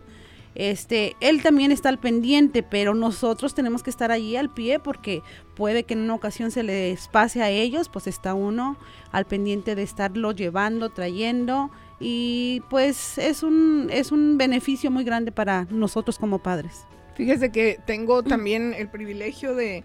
Este, 0.53 1.15
él 1.22 1.41
también 1.41 1.72
está 1.72 1.89
al 1.89 1.99
pendiente, 1.99 2.61
pero 2.61 2.93
nosotros 2.93 3.55
tenemos 3.55 3.82
que 3.82 3.89
estar 3.89 4.11
allí 4.11 4.36
al 4.36 4.53
pie 4.53 4.80
porque 4.80 5.24
puede 5.55 5.84
que 5.84 5.93
en 5.93 6.01
una 6.01 6.15
ocasión 6.15 6.51
se 6.51 6.63
les 6.63 7.07
pase 7.07 7.41
a 7.41 7.49
ellos, 7.49 7.89
pues 7.89 8.05
está 8.05 8.34
uno 8.34 8.78
al 9.11 9.26
pendiente 9.26 9.76
de 9.76 9.84
estarlo 9.84 10.34
llevando, 10.34 10.89
trayendo 10.89 11.72
y 11.99 12.61
pues 12.69 13.17
es 13.17 13.43
un, 13.43 13.89
es 13.91 14.11
un 14.11 14.37
beneficio 14.37 14.89
muy 14.89 15.03
grande 15.03 15.31
para 15.31 15.67
nosotros 15.69 16.17
como 16.17 16.39
padres. 16.39 16.85
Fíjese 17.15 17.51
que 17.51 17.79
tengo 17.85 18.23
también 18.23 18.73
el 18.73 18.87
privilegio 18.87 19.53
de, 19.53 19.83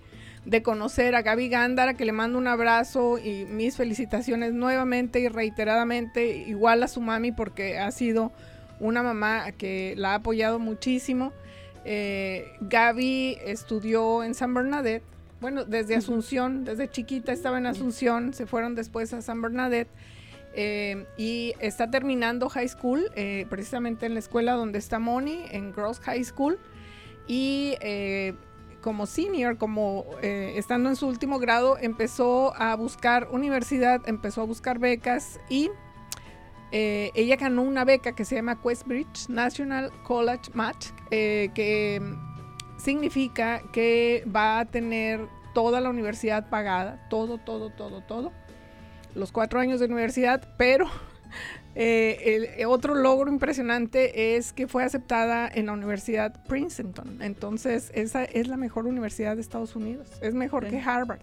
conocer 0.62 1.16
a 1.16 1.22
Gaby 1.22 1.48
Gándara, 1.48 1.94
que 1.94 2.04
le 2.04 2.12
mando 2.12 2.38
un 2.38 2.46
abrazo 2.46 3.18
y 3.18 3.44
mis 3.46 3.76
felicitaciones 3.76 4.52
nuevamente 4.52 5.18
y 5.18 5.26
reiteradamente, 5.26 6.36
igual 6.36 6.84
a 6.84 6.88
su 6.88 7.00
mami, 7.00 7.32
porque 7.32 7.78
ha 7.78 7.90
sido 7.90 8.30
una 8.78 9.02
mamá 9.02 9.50
que 9.52 9.94
la 9.96 10.12
ha 10.12 10.14
apoyado 10.16 10.60
muchísimo. 10.60 11.32
Eh, 11.84 12.52
Gaby 12.60 13.38
estudió 13.44 14.22
en 14.22 14.34
San 14.34 14.54
Bernadette, 14.54 15.02
bueno, 15.40 15.64
desde 15.64 15.96
Asunción, 15.96 16.64
desde 16.64 16.88
chiquita 16.88 17.32
estaba 17.32 17.58
en 17.58 17.66
Asunción, 17.66 18.32
se 18.32 18.46
fueron 18.46 18.76
después 18.76 19.12
a 19.12 19.22
San 19.22 19.42
Bernadette 19.42 19.90
eh, 20.57 21.07
y 21.16 21.55
está 21.59 21.90
terminando 21.90 22.48
high 22.48 22.68
school, 22.68 23.11
eh, 23.16 23.46
precisamente 23.50 24.07
en 24.07 24.14
la 24.14 24.20
escuela 24.20 24.52
donde 24.52 24.78
está 24.78 24.98
Moni, 24.98 25.44
en 25.50 25.72
Gross 25.72 25.98
High 26.00 26.24
School. 26.24 26.59
Y 27.26 27.74
eh, 27.80 28.34
como 28.80 29.07
senior, 29.07 29.57
como 29.57 30.05
estando 30.20 30.90
en 30.90 30.96
su 30.96 31.07
último 31.07 31.38
grado, 31.38 31.78
empezó 31.78 32.55
a 32.55 32.76
buscar 32.76 33.28
universidad, 33.30 34.02
empezó 34.07 34.42
a 34.42 34.44
buscar 34.44 34.78
becas 34.78 35.40
y 35.48 35.70
ella 36.70 37.36
ganó 37.36 37.62
una 37.62 37.84
beca 37.84 38.14
que 38.14 38.26
se 38.26 38.34
llama 38.34 38.61
Questbridge 38.61 39.28
National 39.30 39.90
College 40.02 40.50
Match, 40.52 40.88
que 41.09 42.02
significa 42.76 43.62
que 43.72 44.22
va 44.34 44.59
a 44.59 44.64
tener 44.66 45.28
toda 45.55 45.80
la 45.80 45.88
universidad 45.88 46.50
pagada, 46.50 47.07
todo, 47.09 47.38
todo, 47.38 47.70
todo, 47.70 48.02
todo 48.02 48.32
los 49.14 49.32
cuatro 49.32 49.60
años 49.60 49.80
de 49.80 49.86
universidad, 49.86 50.48
pero 50.56 50.86
eh, 51.74 52.20
el, 52.24 52.44
eh, 52.60 52.66
otro 52.66 52.94
logro 52.94 53.30
impresionante 53.30 54.36
es 54.36 54.52
que 54.52 54.66
fue 54.66 54.84
aceptada 54.84 55.50
en 55.52 55.66
la 55.66 55.72
Universidad 55.72 56.44
Princeton. 56.46 57.22
Entonces, 57.22 57.90
esa 57.94 58.24
es 58.24 58.48
la 58.48 58.56
mejor 58.56 58.86
universidad 58.86 59.36
de 59.36 59.42
Estados 59.42 59.76
Unidos. 59.76 60.08
Es 60.20 60.34
mejor 60.34 60.68
que 60.68 60.80
Harvard. 60.80 61.20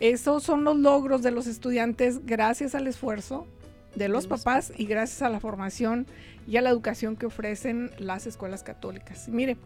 Esos 0.00 0.42
son 0.42 0.64
los 0.64 0.76
logros 0.76 1.22
de 1.22 1.30
los 1.30 1.46
estudiantes 1.46 2.26
gracias 2.26 2.74
al 2.74 2.86
esfuerzo 2.86 3.46
de 3.94 4.08
los, 4.08 4.26
papás 4.26 4.72
y 4.76 4.86
gracias 4.86 5.22
a 5.22 5.28
la 5.28 5.38
formación 5.38 6.06
y 6.48 6.56
a 6.56 6.62
la 6.62 6.70
educación 6.70 7.14
que 7.14 7.26
ofrecen 7.26 7.92
las 7.98 8.26
escuelas 8.26 8.64
católicas. 8.64 9.28
mire, 9.28 9.56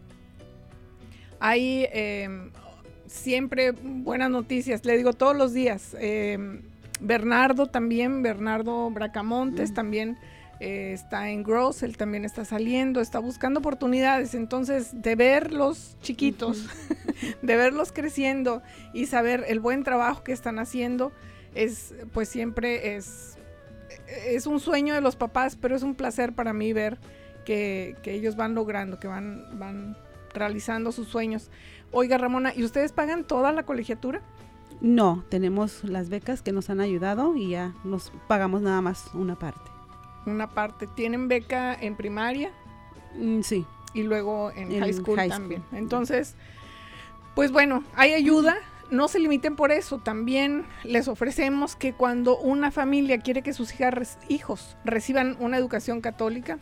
hay 1.40 1.86
em, 1.92 2.50
siempre 3.06 3.70
buenas 3.70 4.28
noticias, 4.28 4.84
le 4.84 4.96
digo 4.98 5.14
todos 5.14 5.36
los 5.36 5.54
días. 5.54 5.96
Bernardo 7.00 7.66
también, 7.66 8.22
Bernardo 8.22 8.90
Bracamontes 8.90 9.72
también 9.74 10.18
eh, 10.60 10.92
está 10.92 11.30
en 11.30 11.42
Gross, 11.42 11.82
él 11.82 11.96
también 11.96 12.24
está 12.24 12.44
saliendo, 12.44 13.00
está 13.00 13.18
buscando 13.18 13.60
oportunidades. 13.60 14.34
Entonces, 14.34 14.90
de 14.92 15.14
verlos 15.14 15.96
chiquitos, 16.02 16.66
de 17.42 17.56
verlos 17.56 17.92
creciendo 17.92 18.62
y 18.92 19.06
saber 19.06 19.44
el 19.48 19.60
buen 19.60 19.84
trabajo 19.84 20.24
que 20.24 20.32
están 20.32 20.58
haciendo, 20.58 21.12
es 21.54 21.94
pues 22.12 22.28
siempre 22.28 22.96
es 22.96 23.38
es 24.26 24.46
un 24.46 24.60
sueño 24.60 24.94
de 24.94 25.00
los 25.00 25.16
papás, 25.16 25.56
pero 25.56 25.76
es 25.76 25.82
un 25.82 25.94
placer 25.94 26.32
para 26.32 26.52
mí 26.52 26.72
ver 26.72 26.98
que, 27.44 27.96
que 28.02 28.12
ellos 28.12 28.36
van 28.36 28.54
logrando, 28.54 28.98
que 28.98 29.08
van, 29.08 29.58
van 29.58 29.96
realizando 30.34 30.92
sus 30.92 31.08
sueños. 31.08 31.50
Oiga, 31.90 32.18
Ramona, 32.18 32.52
¿y 32.54 32.64
ustedes 32.64 32.92
pagan 32.92 33.24
toda 33.24 33.52
la 33.52 33.64
colegiatura? 33.64 34.22
No, 34.80 35.24
tenemos 35.28 35.82
las 35.84 36.08
becas 36.08 36.42
que 36.42 36.52
nos 36.52 36.70
han 36.70 36.80
ayudado 36.80 37.34
y 37.36 37.50
ya 37.50 37.74
nos 37.84 38.12
pagamos 38.28 38.62
nada 38.62 38.80
más 38.80 39.10
una 39.14 39.36
parte. 39.36 39.70
Una 40.26 40.48
parte. 40.50 40.86
¿Tienen 40.86 41.26
beca 41.28 41.74
en 41.74 41.96
primaria? 41.96 42.50
Mm, 43.16 43.40
sí. 43.40 43.66
y 43.94 44.02
luego 44.02 44.50
en, 44.52 44.70
En 44.70 44.80
high 44.80 44.92
school 44.92 45.16
high 45.16 45.28
también. 45.30 45.62
school. 45.62 45.78
Entonces, 45.78 46.34
pues 47.34 47.50
bueno, 47.50 47.82
hay 47.96 48.12
ayuda. 48.12 48.56
No 48.90 49.08
se 49.08 49.18
limiten 49.18 49.56
por 49.56 49.70
eso. 49.72 49.98
También 49.98 50.64
les 50.84 51.08
ofrecemos 51.08 51.74
que 51.76 51.92
cuando 51.92 52.38
una 52.38 52.70
familia 52.70 53.18
quiere 53.20 53.42
que 53.42 53.52
sus 53.52 53.72
hijas, 53.74 54.18
hijos 54.28 54.76
reciban 54.84 55.36
una 55.40 55.56
educación 55.58 56.00
católica, 56.00 56.58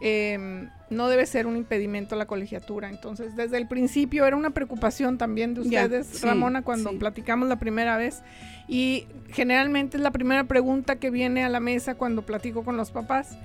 em, 0.00 0.68
no 0.90 1.08
debe 1.08 1.26
ser 1.26 1.46
un 1.46 1.56
impedimento 1.56 2.16
la 2.16 2.26
colegiatura. 2.26 2.88
Entonces, 2.88 3.36
desde 3.36 3.56
el 3.56 3.66
principio 3.66 4.26
era 4.26 4.36
una 4.36 4.50
preocupación 4.50 5.18
también 5.18 5.54
de 5.54 5.62
ustedes, 5.62 6.06
sí, 6.06 6.26
Ramona, 6.26 6.62
cuando 6.62 6.90
sí. 6.90 6.96
platicamos 6.96 7.48
la 7.48 7.58
primera 7.58 7.96
vez. 7.96 8.22
Y 8.68 9.06
generalmente 9.30 9.96
es 9.96 10.02
la 10.02 10.10
primera 10.10 10.44
pregunta 10.44 10.96
que 10.96 11.10
viene 11.10 11.44
a 11.44 11.48
la 11.48 11.60
mesa 11.60 11.94
cuando 11.94 12.22
platico 12.22 12.64
con 12.64 12.76
los 12.76 12.90
papás. 12.90 13.36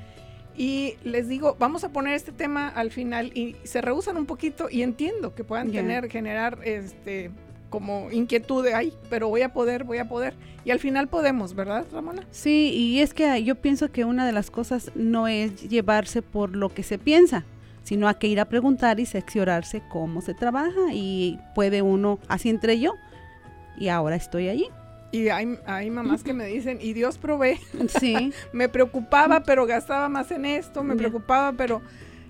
Y 0.56 0.96
les 1.04 1.28
digo, 1.28 1.56
vamos 1.60 1.84
a 1.84 1.90
poner 1.90 2.14
este 2.14 2.32
tema 2.32 2.68
al 2.68 2.92
final 2.92 3.32
y 3.36 3.56
se 3.64 3.82
rehusan 3.82 4.18
un 4.18 4.26
poquito 4.26 4.68
y 4.70 4.82
entiendo 4.82 5.34
que 5.34 5.44
puedan 5.44 5.72
tener, 5.72 6.10
generar 6.10 6.60
este 6.64 7.32
como 7.72 8.12
inquietud 8.12 8.64
de, 8.64 8.76
ay, 8.76 8.94
pero 9.10 9.30
voy 9.30 9.42
a 9.42 9.54
poder, 9.54 9.86
voy 9.86 9.98
a 9.98 10.08
poder. 10.08 10.36
Y 10.64 10.70
al 10.70 10.80
final 10.80 11.08
podemos, 11.08 11.56
¿verdad, 11.56 11.88
Ramona? 11.92 12.28
Sí, 12.30 12.72
y 12.76 13.00
es 13.00 13.16
que 13.16 13.44
yo 13.44 13.56
pienso 13.56 13.92
que 13.92 14.06
una 14.06 14.28
de 14.28 14.34
las 14.34 14.52
cosas 14.52 14.92
no 14.94 15.28
es 15.28 15.68
llevarse 15.68 16.22
por 16.22 16.56
lo 16.56 16.70
que 16.70 16.84
se 16.84 17.00
piensa, 17.00 17.46
sino 17.84 18.08
a 18.08 18.14
que 18.14 18.28
ir 18.28 18.40
a 18.42 18.46
preguntar 18.46 19.00
y 19.00 19.08
seccionarse 19.08 19.82
cómo 19.90 20.22
se 20.22 20.36
trabaja 20.36 20.94
y 20.94 21.40
puede 21.56 21.82
uno, 21.82 22.20
así 22.28 22.50
entre 22.50 22.80
yo, 22.80 22.94
y 23.78 23.88
ahora 23.88 24.18
estoy 24.18 24.50
allí. 24.50 24.68
Y 25.14 25.30
hay, 25.30 25.58
hay 25.66 25.90
mamás 25.90 26.24
que 26.24 26.34
me 26.34 26.46
dicen, 26.46 26.78
y 26.82 26.92
Dios 26.92 27.18
provee. 27.18 27.58
Sí, 28.00 28.34
me 28.54 28.68
preocupaba, 28.68 29.44
pero 29.46 29.66
gastaba 29.66 30.10
más 30.10 30.30
en 30.32 30.46
esto, 30.46 30.84
me 30.84 30.98
preocupaba, 30.98 31.54
pero 31.54 31.82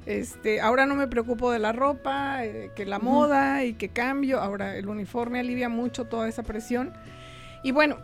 este, 0.05 0.61
ahora 0.61 0.85
no 0.85 0.95
me 0.95 1.07
preocupo 1.07 1.51
de 1.51 1.59
la 1.59 1.71
ropa, 1.71 2.43
eh, 2.43 2.71
que 2.75 2.85
la 2.85 2.99
moda 2.99 3.63
y 3.63 3.73
que 3.73 3.89
cambio. 3.89 4.39
Ahora 4.39 4.75
el 4.75 4.87
uniforme 4.87 5.39
alivia 5.39 5.69
mucho 5.69 6.05
toda 6.05 6.27
esa 6.27 6.43
presión. 6.43 6.93
Y 7.63 7.71
bueno, 7.71 7.97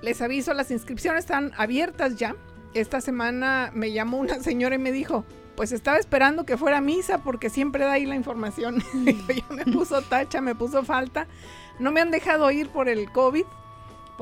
les 0.00 0.22
aviso, 0.22 0.54
las 0.54 0.70
inscripciones 0.70 1.20
están 1.20 1.52
abiertas 1.56 2.16
ya. 2.16 2.34
Esta 2.74 3.00
semana 3.00 3.70
me 3.74 3.92
llamó 3.92 4.18
una 4.18 4.40
señora 4.40 4.76
y 4.76 4.78
me 4.78 4.92
dijo, 4.92 5.24
pues 5.56 5.72
estaba 5.72 5.98
esperando 5.98 6.46
que 6.46 6.56
fuera 6.56 6.80
misa 6.80 7.18
porque 7.18 7.50
siempre 7.50 7.84
da 7.84 7.92
ahí 7.92 8.06
la 8.06 8.16
información. 8.16 8.82
Me 9.50 9.64
puso 9.66 10.00
tacha, 10.02 10.40
me 10.40 10.54
puso 10.54 10.82
falta. 10.82 11.26
No 11.78 11.92
me 11.92 12.00
han 12.00 12.10
dejado 12.10 12.50
ir 12.50 12.68
por 12.70 12.88
el 12.88 13.10
COVID, 13.12 13.44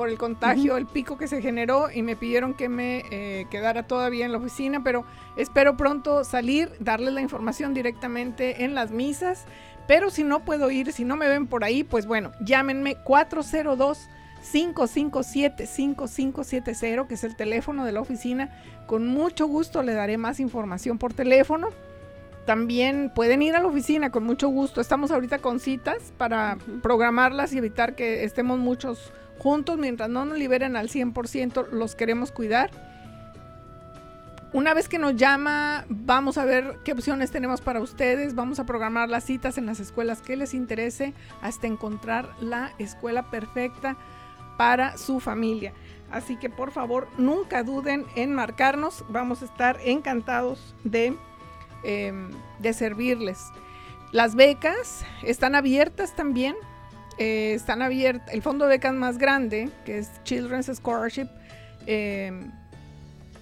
por 0.01 0.09
el 0.09 0.17
contagio, 0.17 0.77
el 0.77 0.87
pico 0.87 1.15
que 1.15 1.27
se 1.27 1.43
generó 1.43 1.91
y 1.93 2.01
me 2.01 2.15
pidieron 2.15 2.55
que 2.55 2.69
me 2.69 3.03
eh, 3.11 3.45
quedara 3.51 3.83
todavía 3.83 4.25
en 4.25 4.31
la 4.31 4.39
oficina, 4.39 4.83
pero 4.83 5.05
espero 5.35 5.77
pronto 5.77 6.23
salir, 6.23 6.71
darles 6.79 7.13
la 7.13 7.21
información 7.21 7.75
directamente 7.75 8.63
en 8.63 8.73
las 8.73 8.89
misas. 8.89 9.45
Pero 9.87 10.09
si 10.09 10.23
no 10.23 10.43
puedo 10.43 10.71
ir, 10.71 10.91
si 10.91 11.05
no 11.05 11.17
me 11.17 11.27
ven 11.27 11.45
por 11.45 11.63
ahí, 11.63 11.83
pues 11.83 12.07
bueno, 12.07 12.31
llámenme 12.43 12.95
402 12.95 14.09
557 14.51 15.67
5570, 15.67 17.07
que 17.07 17.13
es 17.13 17.23
el 17.23 17.35
teléfono 17.35 17.85
de 17.85 17.91
la 17.91 18.01
oficina. 18.01 18.49
Con 18.87 19.05
mucho 19.05 19.45
gusto 19.45 19.83
le 19.83 19.93
daré 19.93 20.17
más 20.17 20.39
información 20.39 20.97
por 20.97 21.13
teléfono. 21.13 21.67
También 22.47 23.11
pueden 23.13 23.43
ir 23.43 23.55
a 23.55 23.59
la 23.59 23.67
oficina 23.67 24.09
con 24.09 24.23
mucho 24.23 24.47
gusto. 24.47 24.81
Estamos 24.81 25.11
ahorita 25.11 25.37
con 25.37 25.59
citas 25.59 26.11
para 26.17 26.57
programarlas 26.81 27.53
y 27.53 27.59
evitar 27.59 27.93
que 27.93 28.23
estemos 28.23 28.57
muchos 28.57 29.13
juntos. 29.41 29.77
Mientras 29.77 30.09
no 30.09 30.23
nos 30.25 30.37
liberen 30.37 30.75
al 30.75 30.87
100%, 30.87 31.69
los 31.71 31.95
queremos 31.95 32.31
cuidar. 32.31 32.69
Una 34.53 34.73
vez 34.73 34.89
que 34.89 34.99
nos 34.99 35.15
llama, 35.15 35.85
vamos 35.87 36.37
a 36.37 36.43
ver 36.43 36.77
qué 36.83 36.91
opciones 36.91 37.31
tenemos 37.31 37.61
para 37.61 37.79
ustedes. 37.79 38.35
Vamos 38.35 38.59
a 38.59 38.65
programar 38.65 39.09
las 39.09 39.23
citas 39.23 39.57
en 39.57 39.65
las 39.65 39.79
escuelas 39.79 40.21
que 40.21 40.35
les 40.35 40.53
interese 40.53 41.13
hasta 41.41 41.67
encontrar 41.67 42.29
la 42.41 42.73
escuela 42.77 43.31
perfecta 43.31 43.97
para 44.57 44.97
su 44.97 45.21
familia. 45.21 45.73
Así 46.11 46.35
que 46.35 46.49
por 46.49 46.71
favor, 46.71 47.07
nunca 47.17 47.63
duden 47.63 48.05
en 48.15 48.35
marcarnos. 48.35 49.05
Vamos 49.09 49.41
a 49.41 49.45
estar 49.45 49.79
encantados 49.83 50.75
de, 50.83 51.15
eh, 51.83 52.13
de 52.59 52.73
servirles. 52.73 53.39
Las 54.11 54.35
becas 54.35 55.05
están 55.23 55.55
abiertas 55.55 56.13
también. 56.13 56.55
Eh, 57.17 57.53
están 57.53 57.81
abiertas. 57.81 58.33
El 58.33 58.41
fondo 58.41 58.65
de 58.65 58.71
becas 58.71 58.93
más 58.93 59.17
grande, 59.17 59.69
que 59.85 59.97
es 59.99 60.09
Children's 60.23 60.67
Scholarship, 60.67 61.27
eh, 61.85 62.31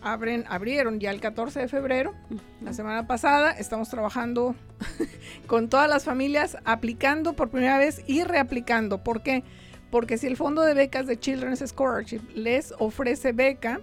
abren, 0.01 0.45
abrieron 0.49 0.99
ya 0.99 1.11
el 1.11 1.20
14 1.20 1.61
de 1.61 1.67
febrero, 1.67 2.13
la 2.61 2.74
semana 2.74 3.07
pasada. 3.07 3.51
Estamos 3.51 3.89
trabajando 3.89 4.55
con 5.47 5.70
todas 5.70 5.89
las 5.89 6.03
familias, 6.03 6.57
aplicando 6.65 7.34
por 7.34 7.49
primera 7.49 7.78
vez 7.78 8.03
y 8.07 8.24
reaplicando. 8.24 9.03
¿Por 9.03 9.22
qué? 9.22 9.43
Porque 9.91 10.17
si 10.17 10.28
el 10.28 10.38
fondo 10.38 10.61
de 10.61 10.74
becas 10.74 11.07
de 11.07 11.20
Children's 11.20 11.63
Scholarship 11.65 12.22
les 12.36 12.74
ofrece 12.78 13.32
beca, 13.32 13.82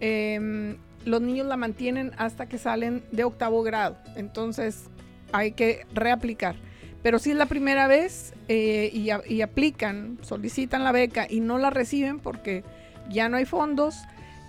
em, 0.00 0.76
los 1.04 1.20
niños 1.20 1.46
la 1.46 1.56
mantienen 1.56 2.12
hasta 2.16 2.46
que 2.46 2.58
salen 2.58 3.04
de 3.12 3.24
octavo 3.24 3.62
grado. 3.62 3.96
Entonces 4.16 4.84
hay 5.32 5.52
que 5.52 5.86
reaplicar. 5.92 6.56
Pero 7.06 7.20
si 7.20 7.30
es 7.30 7.36
la 7.36 7.46
primera 7.46 7.86
vez 7.86 8.34
eh, 8.48 8.90
y, 8.92 9.40
aplican, 9.40 10.18
solicitan 10.22 10.82
la 10.82 10.90
beca 10.90 11.28
y 11.30 11.38
no 11.38 11.56
la 11.56 11.70
reciben 11.70 12.18
porque 12.18 12.64
ya 13.08 13.28
no 13.28 13.36
hay 13.36 13.44
fondos, 13.44 13.94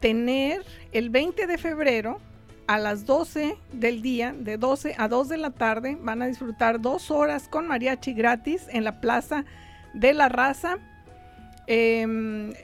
tener 0.00 0.66
el 0.92 1.08
20 1.08 1.46
de 1.46 1.56
febrero 1.56 2.20
a 2.70 2.78
las 2.78 3.04
12 3.04 3.56
del 3.72 4.00
día, 4.00 4.32
de 4.38 4.56
12 4.56 4.94
a 4.96 5.08
2 5.08 5.28
de 5.28 5.36
la 5.38 5.50
tarde. 5.50 5.98
Van 6.00 6.22
a 6.22 6.26
disfrutar 6.28 6.80
dos 6.80 7.10
horas 7.10 7.48
con 7.48 7.66
mariachi 7.66 8.12
gratis 8.12 8.66
en 8.70 8.84
la 8.84 9.00
Plaza 9.00 9.44
de 9.92 10.12
la 10.14 10.28
Raza. 10.28 10.76
Eh, 11.66 12.06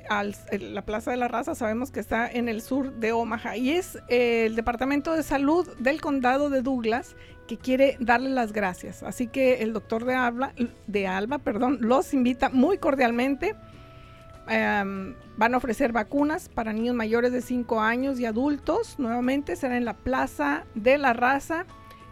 al- 0.09 0.37
en 0.53 0.75
la 0.75 0.83
Plaza 0.83 1.11
de 1.11 1.17
la 1.17 1.27
Raza 1.27 1.57
sabemos 1.57 1.91
que 1.91 1.99
está 1.99 2.29
en 2.31 2.49
el 2.49 2.61
sur 2.63 2.93
de 2.95 3.11
Omaha 3.13 3.57
y 3.57 3.71
es 3.71 3.99
eh, 4.09 4.47
el 4.47 4.55
Departamento 4.55 5.13
de 5.13 5.25
Salud 5.25 5.67
del 5.79 6.01
Condado 6.01 6.51
de 6.51 6.63
Douglas 6.63 7.17
que 7.49 7.57
quiere 7.57 7.97
darle 7.99 8.31
las 8.31 8.53
gracias. 8.53 9.03
Así 9.03 9.27
que 9.27 9.63
el 9.65 9.73
doctor 9.73 10.05
de 10.05 10.15
Alba, 10.15 10.53
de 10.87 11.07
Alba 11.09 11.39
perdón, 11.39 11.79
los 11.81 12.15
invita 12.15 12.49
muy 12.49 12.79
cordialmente 12.79 13.57
em, 14.49 15.14
van 15.36 15.55
a 15.55 15.57
ofrecer 15.57 15.92
vacunas 15.92 16.49
para 16.49 16.72
niños 16.72 16.94
mayores 16.94 17.32
de 17.32 17.40
5 17.42 17.80
años 17.80 18.18
y 18.20 18.26
adultos. 18.26 18.99
Nuevamente 18.99 19.57
será 19.57 19.76
en 19.76 19.84
la 19.84 19.94
Plaza 19.94 20.64
de 20.74 20.99
la 20.99 21.12
Raza, 21.12 21.66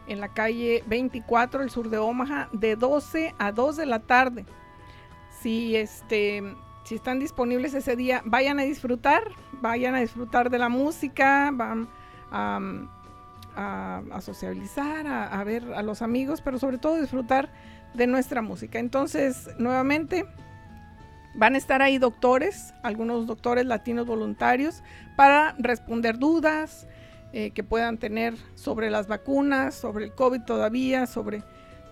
en 0.06 0.20
la 0.20 0.28
calle 0.34 0.82
24, 0.86 1.62
el 1.62 1.70
sur 1.70 1.88
de 1.90 1.98
Omaha, 1.98 2.48
de 2.52 2.76
12 2.76 3.34
a 3.38 3.52
2 3.52 3.76
de 3.76 3.86
la 3.86 4.00
tarde. 4.00 4.44
Si, 5.40 5.76
este, 5.76 6.42
si 6.84 6.94
están 6.96 7.20
disponibles 7.20 7.74
ese 7.74 7.96
día, 7.96 8.22
vayan 8.24 8.58
a 8.58 8.62
disfrutar, 8.62 9.22
vayan 9.60 9.94
a 9.94 10.00
disfrutar 10.00 10.50
de 10.50 10.58
la 10.58 10.68
música, 10.68 11.50
van 11.52 11.88
a, 12.30 12.60
a- 13.56 14.20
sociabilizar, 14.20 15.06
a 15.06 15.42
ver 15.44 15.72
a 15.74 15.82
los 15.82 16.02
amigos, 16.02 16.40
pero 16.42 16.58
sobre 16.58 16.78
todo 16.78 17.00
disfrutar 17.00 17.50
de 17.94 18.06
nuestra 18.06 18.42
música. 18.42 18.78
Entonces, 18.78 19.48
nuevamente, 19.58 20.26
van 21.34 21.54
a 21.54 21.58
estar 21.58 21.82
ahí 21.82 21.98
doctores, 21.98 22.74
algunos 22.82 23.26
doctores 23.26 23.66
latinos 23.66 24.06
voluntarios, 24.06 24.82
para 25.16 25.54
responder 25.58 26.18
dudas 26.18 26.86
eh, 27.32 27.50
que 27.50 27.64
puedan 27.64 27.98
tener 27.98 28.34
sobre 28.54 28.90
las 28.90 29.08
vacunas, 29.08 29.74
sobre 29.74 30.04
el 30.04 30.12
COVID 30.12 30.42
todavía, 30.42 31.06
sobre 31.06 31.42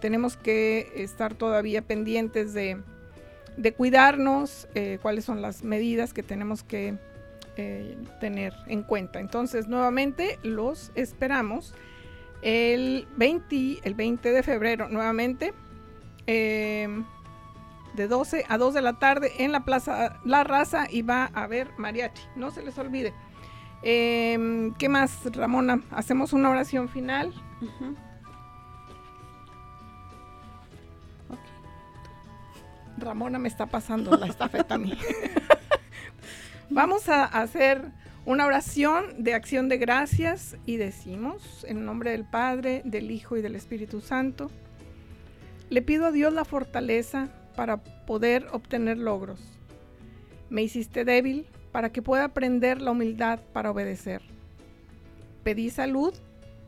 tenemos 0.01 0.37
que 0.37 0.93
estar 0.97 1.35
todavía 1.35 1.83
pendientes 1.83 2.53
de, 2.55 2.83
de 3.57 3.73
cuidarnos, 3.73 4.69
eh, 4.75 4.99
cuáles 5.01 5.25
son 5.25 5.41
las 5.41 5.63
medidas 5.63 6.13
que 6.13 6.25
tenemos 6.25 6.65
que 6.65 6.97
eh, 7.57 7.97
tener 8.19 8.53
en 8.67 8.83
cuenta. 8.83 9.21
Entonces, 9.21 9.69
nuevamente 9.69 10.39
los 10.43 10.91
esperamos 10.95 11.75
el 12.43 13.07
20, 13.17 13.81
el 13.85 13.95
20 13.95 14.33
de 14.33 14.43
febrero, 14.43 14.89
nuevamente, 14.89 15.55
eh, 16.27 16.89
de 17.95 18.09
12 18.09 18.45
a 18.49 18.59
2 18.59 18.75
de 18.75 18.83
la 18.83 18.95
tarde 18.95 19.33
en 19.39 19.53
la 19.53 19.65
Plaza 19.65 20.21
La 20.25 20.45
Raza 20.45 20.87
y 20.91 21.03
va 21.03 21.31
a 21.35 21.45
haber 21.45 21.71
mariachi, 21.79 22.23
no 22.37 22.51
se 22.51 22.63
les 22.63 22.79
olvide. 22.79 23.13
Eh, 23.83 24.71
¿Qué 24.79 24.89
más, 24.89 25.19
Ramona? 25.33 25.83
Hacemos 25.91 26.33
una 26.33 26.51
oración 26.51 26.89
final. 26.89 27.33
Ramona 32.97 33.39
me 33.39 33.49
está 33.49 33.67
pasando 33.67 34.17
la 34.17 34.27
estafeta 34.27 34.77
a 34.77 34.79
mí. 34.79 34.97
Vamos 36.71 37.09
a 37.09 37.25
hacer 37.25 37.91
una 38.25 38.47
oración 38.47 39.25
de 39.25 39.35
acción 39.35 39.69
de 39.69 39.79
gracias 39.79 40.57
y 40.65 40.77
decimos, 40.77 41.67
en 41.69 41.85
nombre 41.85 42.13
del 42.13 42.25
Padre, 42.25 42.83
del 42.85 43.11
Hijo 43.11 43.37
y 43.37 43.43
del 43.43 43.57
Espíritu 43.57 44.01
Santo, 44.01 44.51
le 45.71 45.83
pido 45.83 46.07
a 46.07 46.13
Dios 46.13 46.33
la 46.33 46.45
fortaleza 46.45 47.29
para 47.53 47.79
poder 47.79 48.47
obtener 48.53 48.99
logros. 48.99 49.41
Me 50.51 50.63
hiciste 50.63 51.05
débil 51.05 51.47
para 51.73 51.91
que 51.91 52.03
pueda 52.03 52.25
aprender 52.25 52.83
la 52.83 52.91
humildad 52.91 53.41
para 53.53 53.71
obedecer. 53.71 54.23
Pedí 55.43 55.71
salud 55.71 56.15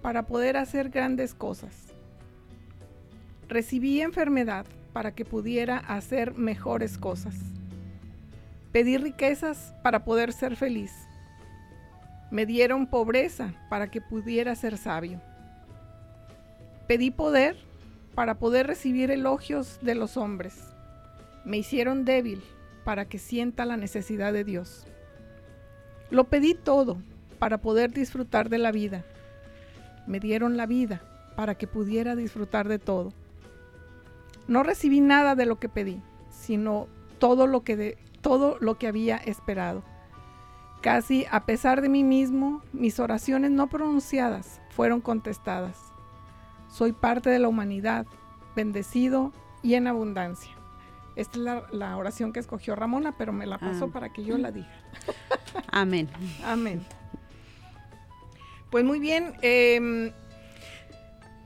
para 0.02 0.26
poder 0.26 0.56
hacer 0.56 0.90
grandes 0.90 1.34
cosas. 1.34 1.74
Recibí 3.48 4.00
enfermedad 4.00 4.66
para 4.92 5.14
que 5.14 5.24
pudiera 5.24 5.78
hacer 5.78 6.34
mejores 6.34 6.98
cosas. 6.98 7.34
Pedí 8.72 8.96
riquezas 8.96 9.74
para 9.82 10.04
poder 10.04 10.32
ser 10.32 10.56
feliz. 10.56 10.92
Me 12.30 12.46
dieron 12.46 12.86
pobreza 12.86 13.54
para 13.68 13.90
que 13.90 14.00
pudiera 14.00 14.54
ser 14.56 14.78
sabio. 14.78 15.20
Pedí 16.88 17.10
poder 17.10 17.56
para 18.14 18.38
poder 18.38 18.66
recibir 18.66 19.10
elogios 19.10 19.78
de 19.82 19.94
los 19.94 20.16
hombres. 20.16 20.73
Me 21.44 21.58
hicieron 21.58 22.04
débil 22.04 22.42
para 22.84 23.06
que 23.06 23.18
sienta 23.18 23.64
la 23.64 23.76
necesidad 23.76 24.32
de 24.32 24.44
Dios. 24.44 24.86
Lo 26.10 26.24
pedí 26.24 26.54
todo 26.54 26.98
para 27.38 27.58
poder 27.58 27.92
disfrutar 27.92 28.48
de 28.48 28.58
la 28.58 28.72
vida. 28.72 29.04
Me 30.06 30.20
dieron 30.20 30.56
la 30.56 30.66
vida 30.66 31.02
para 31.36 31.54
que 31.54 31.66
pudiera 31.66 32.16
disfrutar 32.16 32.68
de 32.68 32.78
todo. 32.78 33.12
No 34.46 34.62
recibí 34.62 35.00
nada 35.00 35.34
de 35.34 35.46
lo 35.46 35.58
que 35.58 35.68
pedí, 35.68 36.02
sino 36.30 36.86
todo 37.18 37.46
lo 37.46 37.62
que 37.62 37.76
de, 37.76 37.98
todo 38.20 38.56
lo 38.60 38.78
que 38.78 38.86
había 38.86 39.16
esperado. 39.16 39.82
Casi 40.80 41.26
a 41.30 41.46
pesar 41.46 41.80
de 41.80 41.88
mí 41.88 42.04
mismo, 42.04 42.62
mis 42.72 43.00
oraciones 43.00 43.50
no 43.50 43.68
pronunciadas 43.68 44.60
fueron 44.70 45.00
contestadas. 45.00 45.78
Soy 46.68 46.92
parte 46.92 47.30
de 47.30 47.38
la 47.38 47.48
humanidad, 47.48 48.06
bendecido 48.54 49.32
y 49.62 49.74
en 49.74 49.86
abundancia. 49.86 50.52
Esta 51.16 51.38
es 51.38 51.44
la, 51.44 51.62
la 51.72 51.96
oración 51.96 52.32
que 52.32 52.40
escogió 52.40 52.74
Ramona, 52.74 53.14
pero 53.16 53.32
me 53.32 53.46
la 53.46 53.58
pasó 53.58 53.84
Ah. 53.86 53.92
para 53.92 54.12
que 54.12 54.24
yo 54.24 54.36
la 54.38 54.50
diga. 54.50 54.68
Amén. 55.70 56.08
Amén. 56.44 56.82
Pues 58.70 58.84
muy 58.84 58.98
bien, 58.98 59.34
em, 59.42 60.10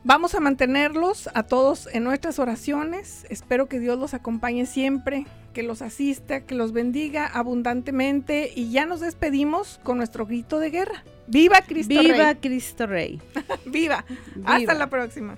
vamos 0.04 0.34
a 0.34 0.40
mantenerlos 0.40 1.28
a 1.34 1.42
todos 1.42 1.86
en 1.92 2.04
nuestras 2.04 2.38
oraciones. 2.38 3.26
Espero 3.28 3.66
que 3.68 3.78
Dios 3.80 3.98
los 3.98 4.14
acompañe 4.14 4.64
siempre, 4.64 5.26
que 5.52 5.62
los 5.62 5.82
asista, 5.82 6.46
que 6.46 6.54
los 6.54 6.72
bendiga 6.72 7.26
abundantemente 7.26 8.50
y 8.54 8.70
ya 8.70 8.86
nos 8.86 9.00
despedimos 9.00 9.78
con 9.82 9.98
nuestro 9.98 10.24
grito 10.24 10.58
de 10.58 10.70
guerra. 10.70 11.04
¡Viva 11.26 11.60
Cristo 11.66 12.00
Viva 12.00 12.16
Rey! 12.32 12.34
Cristo 12.36 12.86
Rey. 12.86 13.20
¡Viva! 13.66 14.04
Hasta 14.44 14.58
Viva. 14.58 14.74
la 14.74 14.86
próxima. 14.88 15.36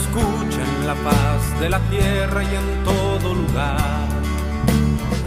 Escucha 0.00 0.62
en 0.62 0.86
la 0.86 0.94
paz 0.94 1.60
de 1.60 1.68
la 1.68 1.80
tierra 1.90 2.42
y 2.42 2.54
en 2.54 2.84
todo 2.84 3.34
lugar. 3.34 4.06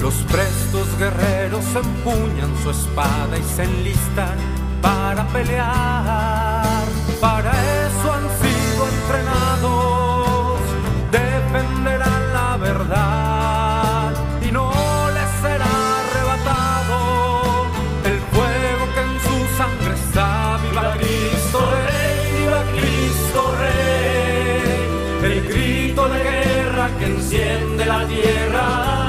Los 0.01 0.15
prestos 0.31 0.87
guerreros 0.97 1.65
empuñan 1.75 2.51
su 2.63 2.69
espada 2.71 3.37
y 3.37 3.43
se 3.43 3.63
enlistan 3.63 4.37
para 4.81 5.27
pelear. 5.27 6.85
Para 7.19 7.51
eso 7.51 7.88
grito 25.47 26.09
de 26.09 26.19
guerra 26.23 26.89
que 26.97 27.05
enciende 27.05 27.85
la 27.85 28.07
tierra. 28.07 29.08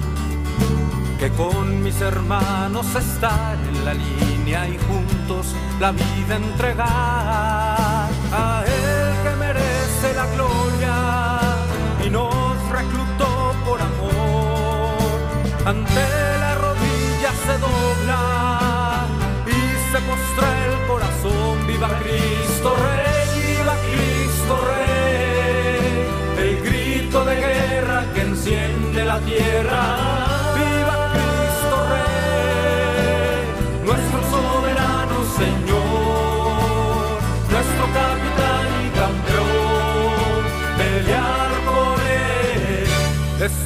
que 1.21 1.29
con 1.33 1.83
mis 1.83 2.01
hermanos 2.01 2.95
estar 2.95 3.55
en 3.69 3.85
la 3.85 3.93
línea 3.93 4.67
y 4.67 4.75
juntos 4.79 5.53
la 5.79 5.91
vida 5.91 6.35
entregar 6.35 8.09
a 8.33 8.63
Él 8.65 9.13
que 9.23 9.35
merece 9.35 10.15
la 10.15 10.25
gloria 10.33 10.95
y 12.03 12.09
nos 12.09 12.33
reclutó 12.71 13.53
por 13.63 13.79
amor. 13.79 14.97
Ante 15.63 16.05
la 16.39 16.55
rodilla 16.55 17.31
se 17.45 17.55
dobla 17.59 18.40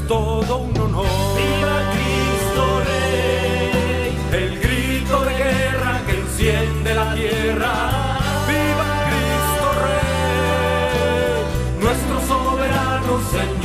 todo 0.07 0.57
un 0.57 0.77
honor. 0.79 1.05
Viva 1.35 1.77
Cristo 1.93 2.63
Rey, 2.85 4.17
el 4.33 4.59
grito 4.59 5.25
de 5.25 5.33
guerra 5.33 6.01
que 6.05 6.13
enciende 6.19 6.93
la 6.93 7.15
tierra. 7.15 7.73
Viva 8.47 8.87
Cristo 9.09 9.67
Rey, 9.85 11.37
nuestro 11.81 12.15
soberano 12.27 13.13
Señor, 13.31 13.64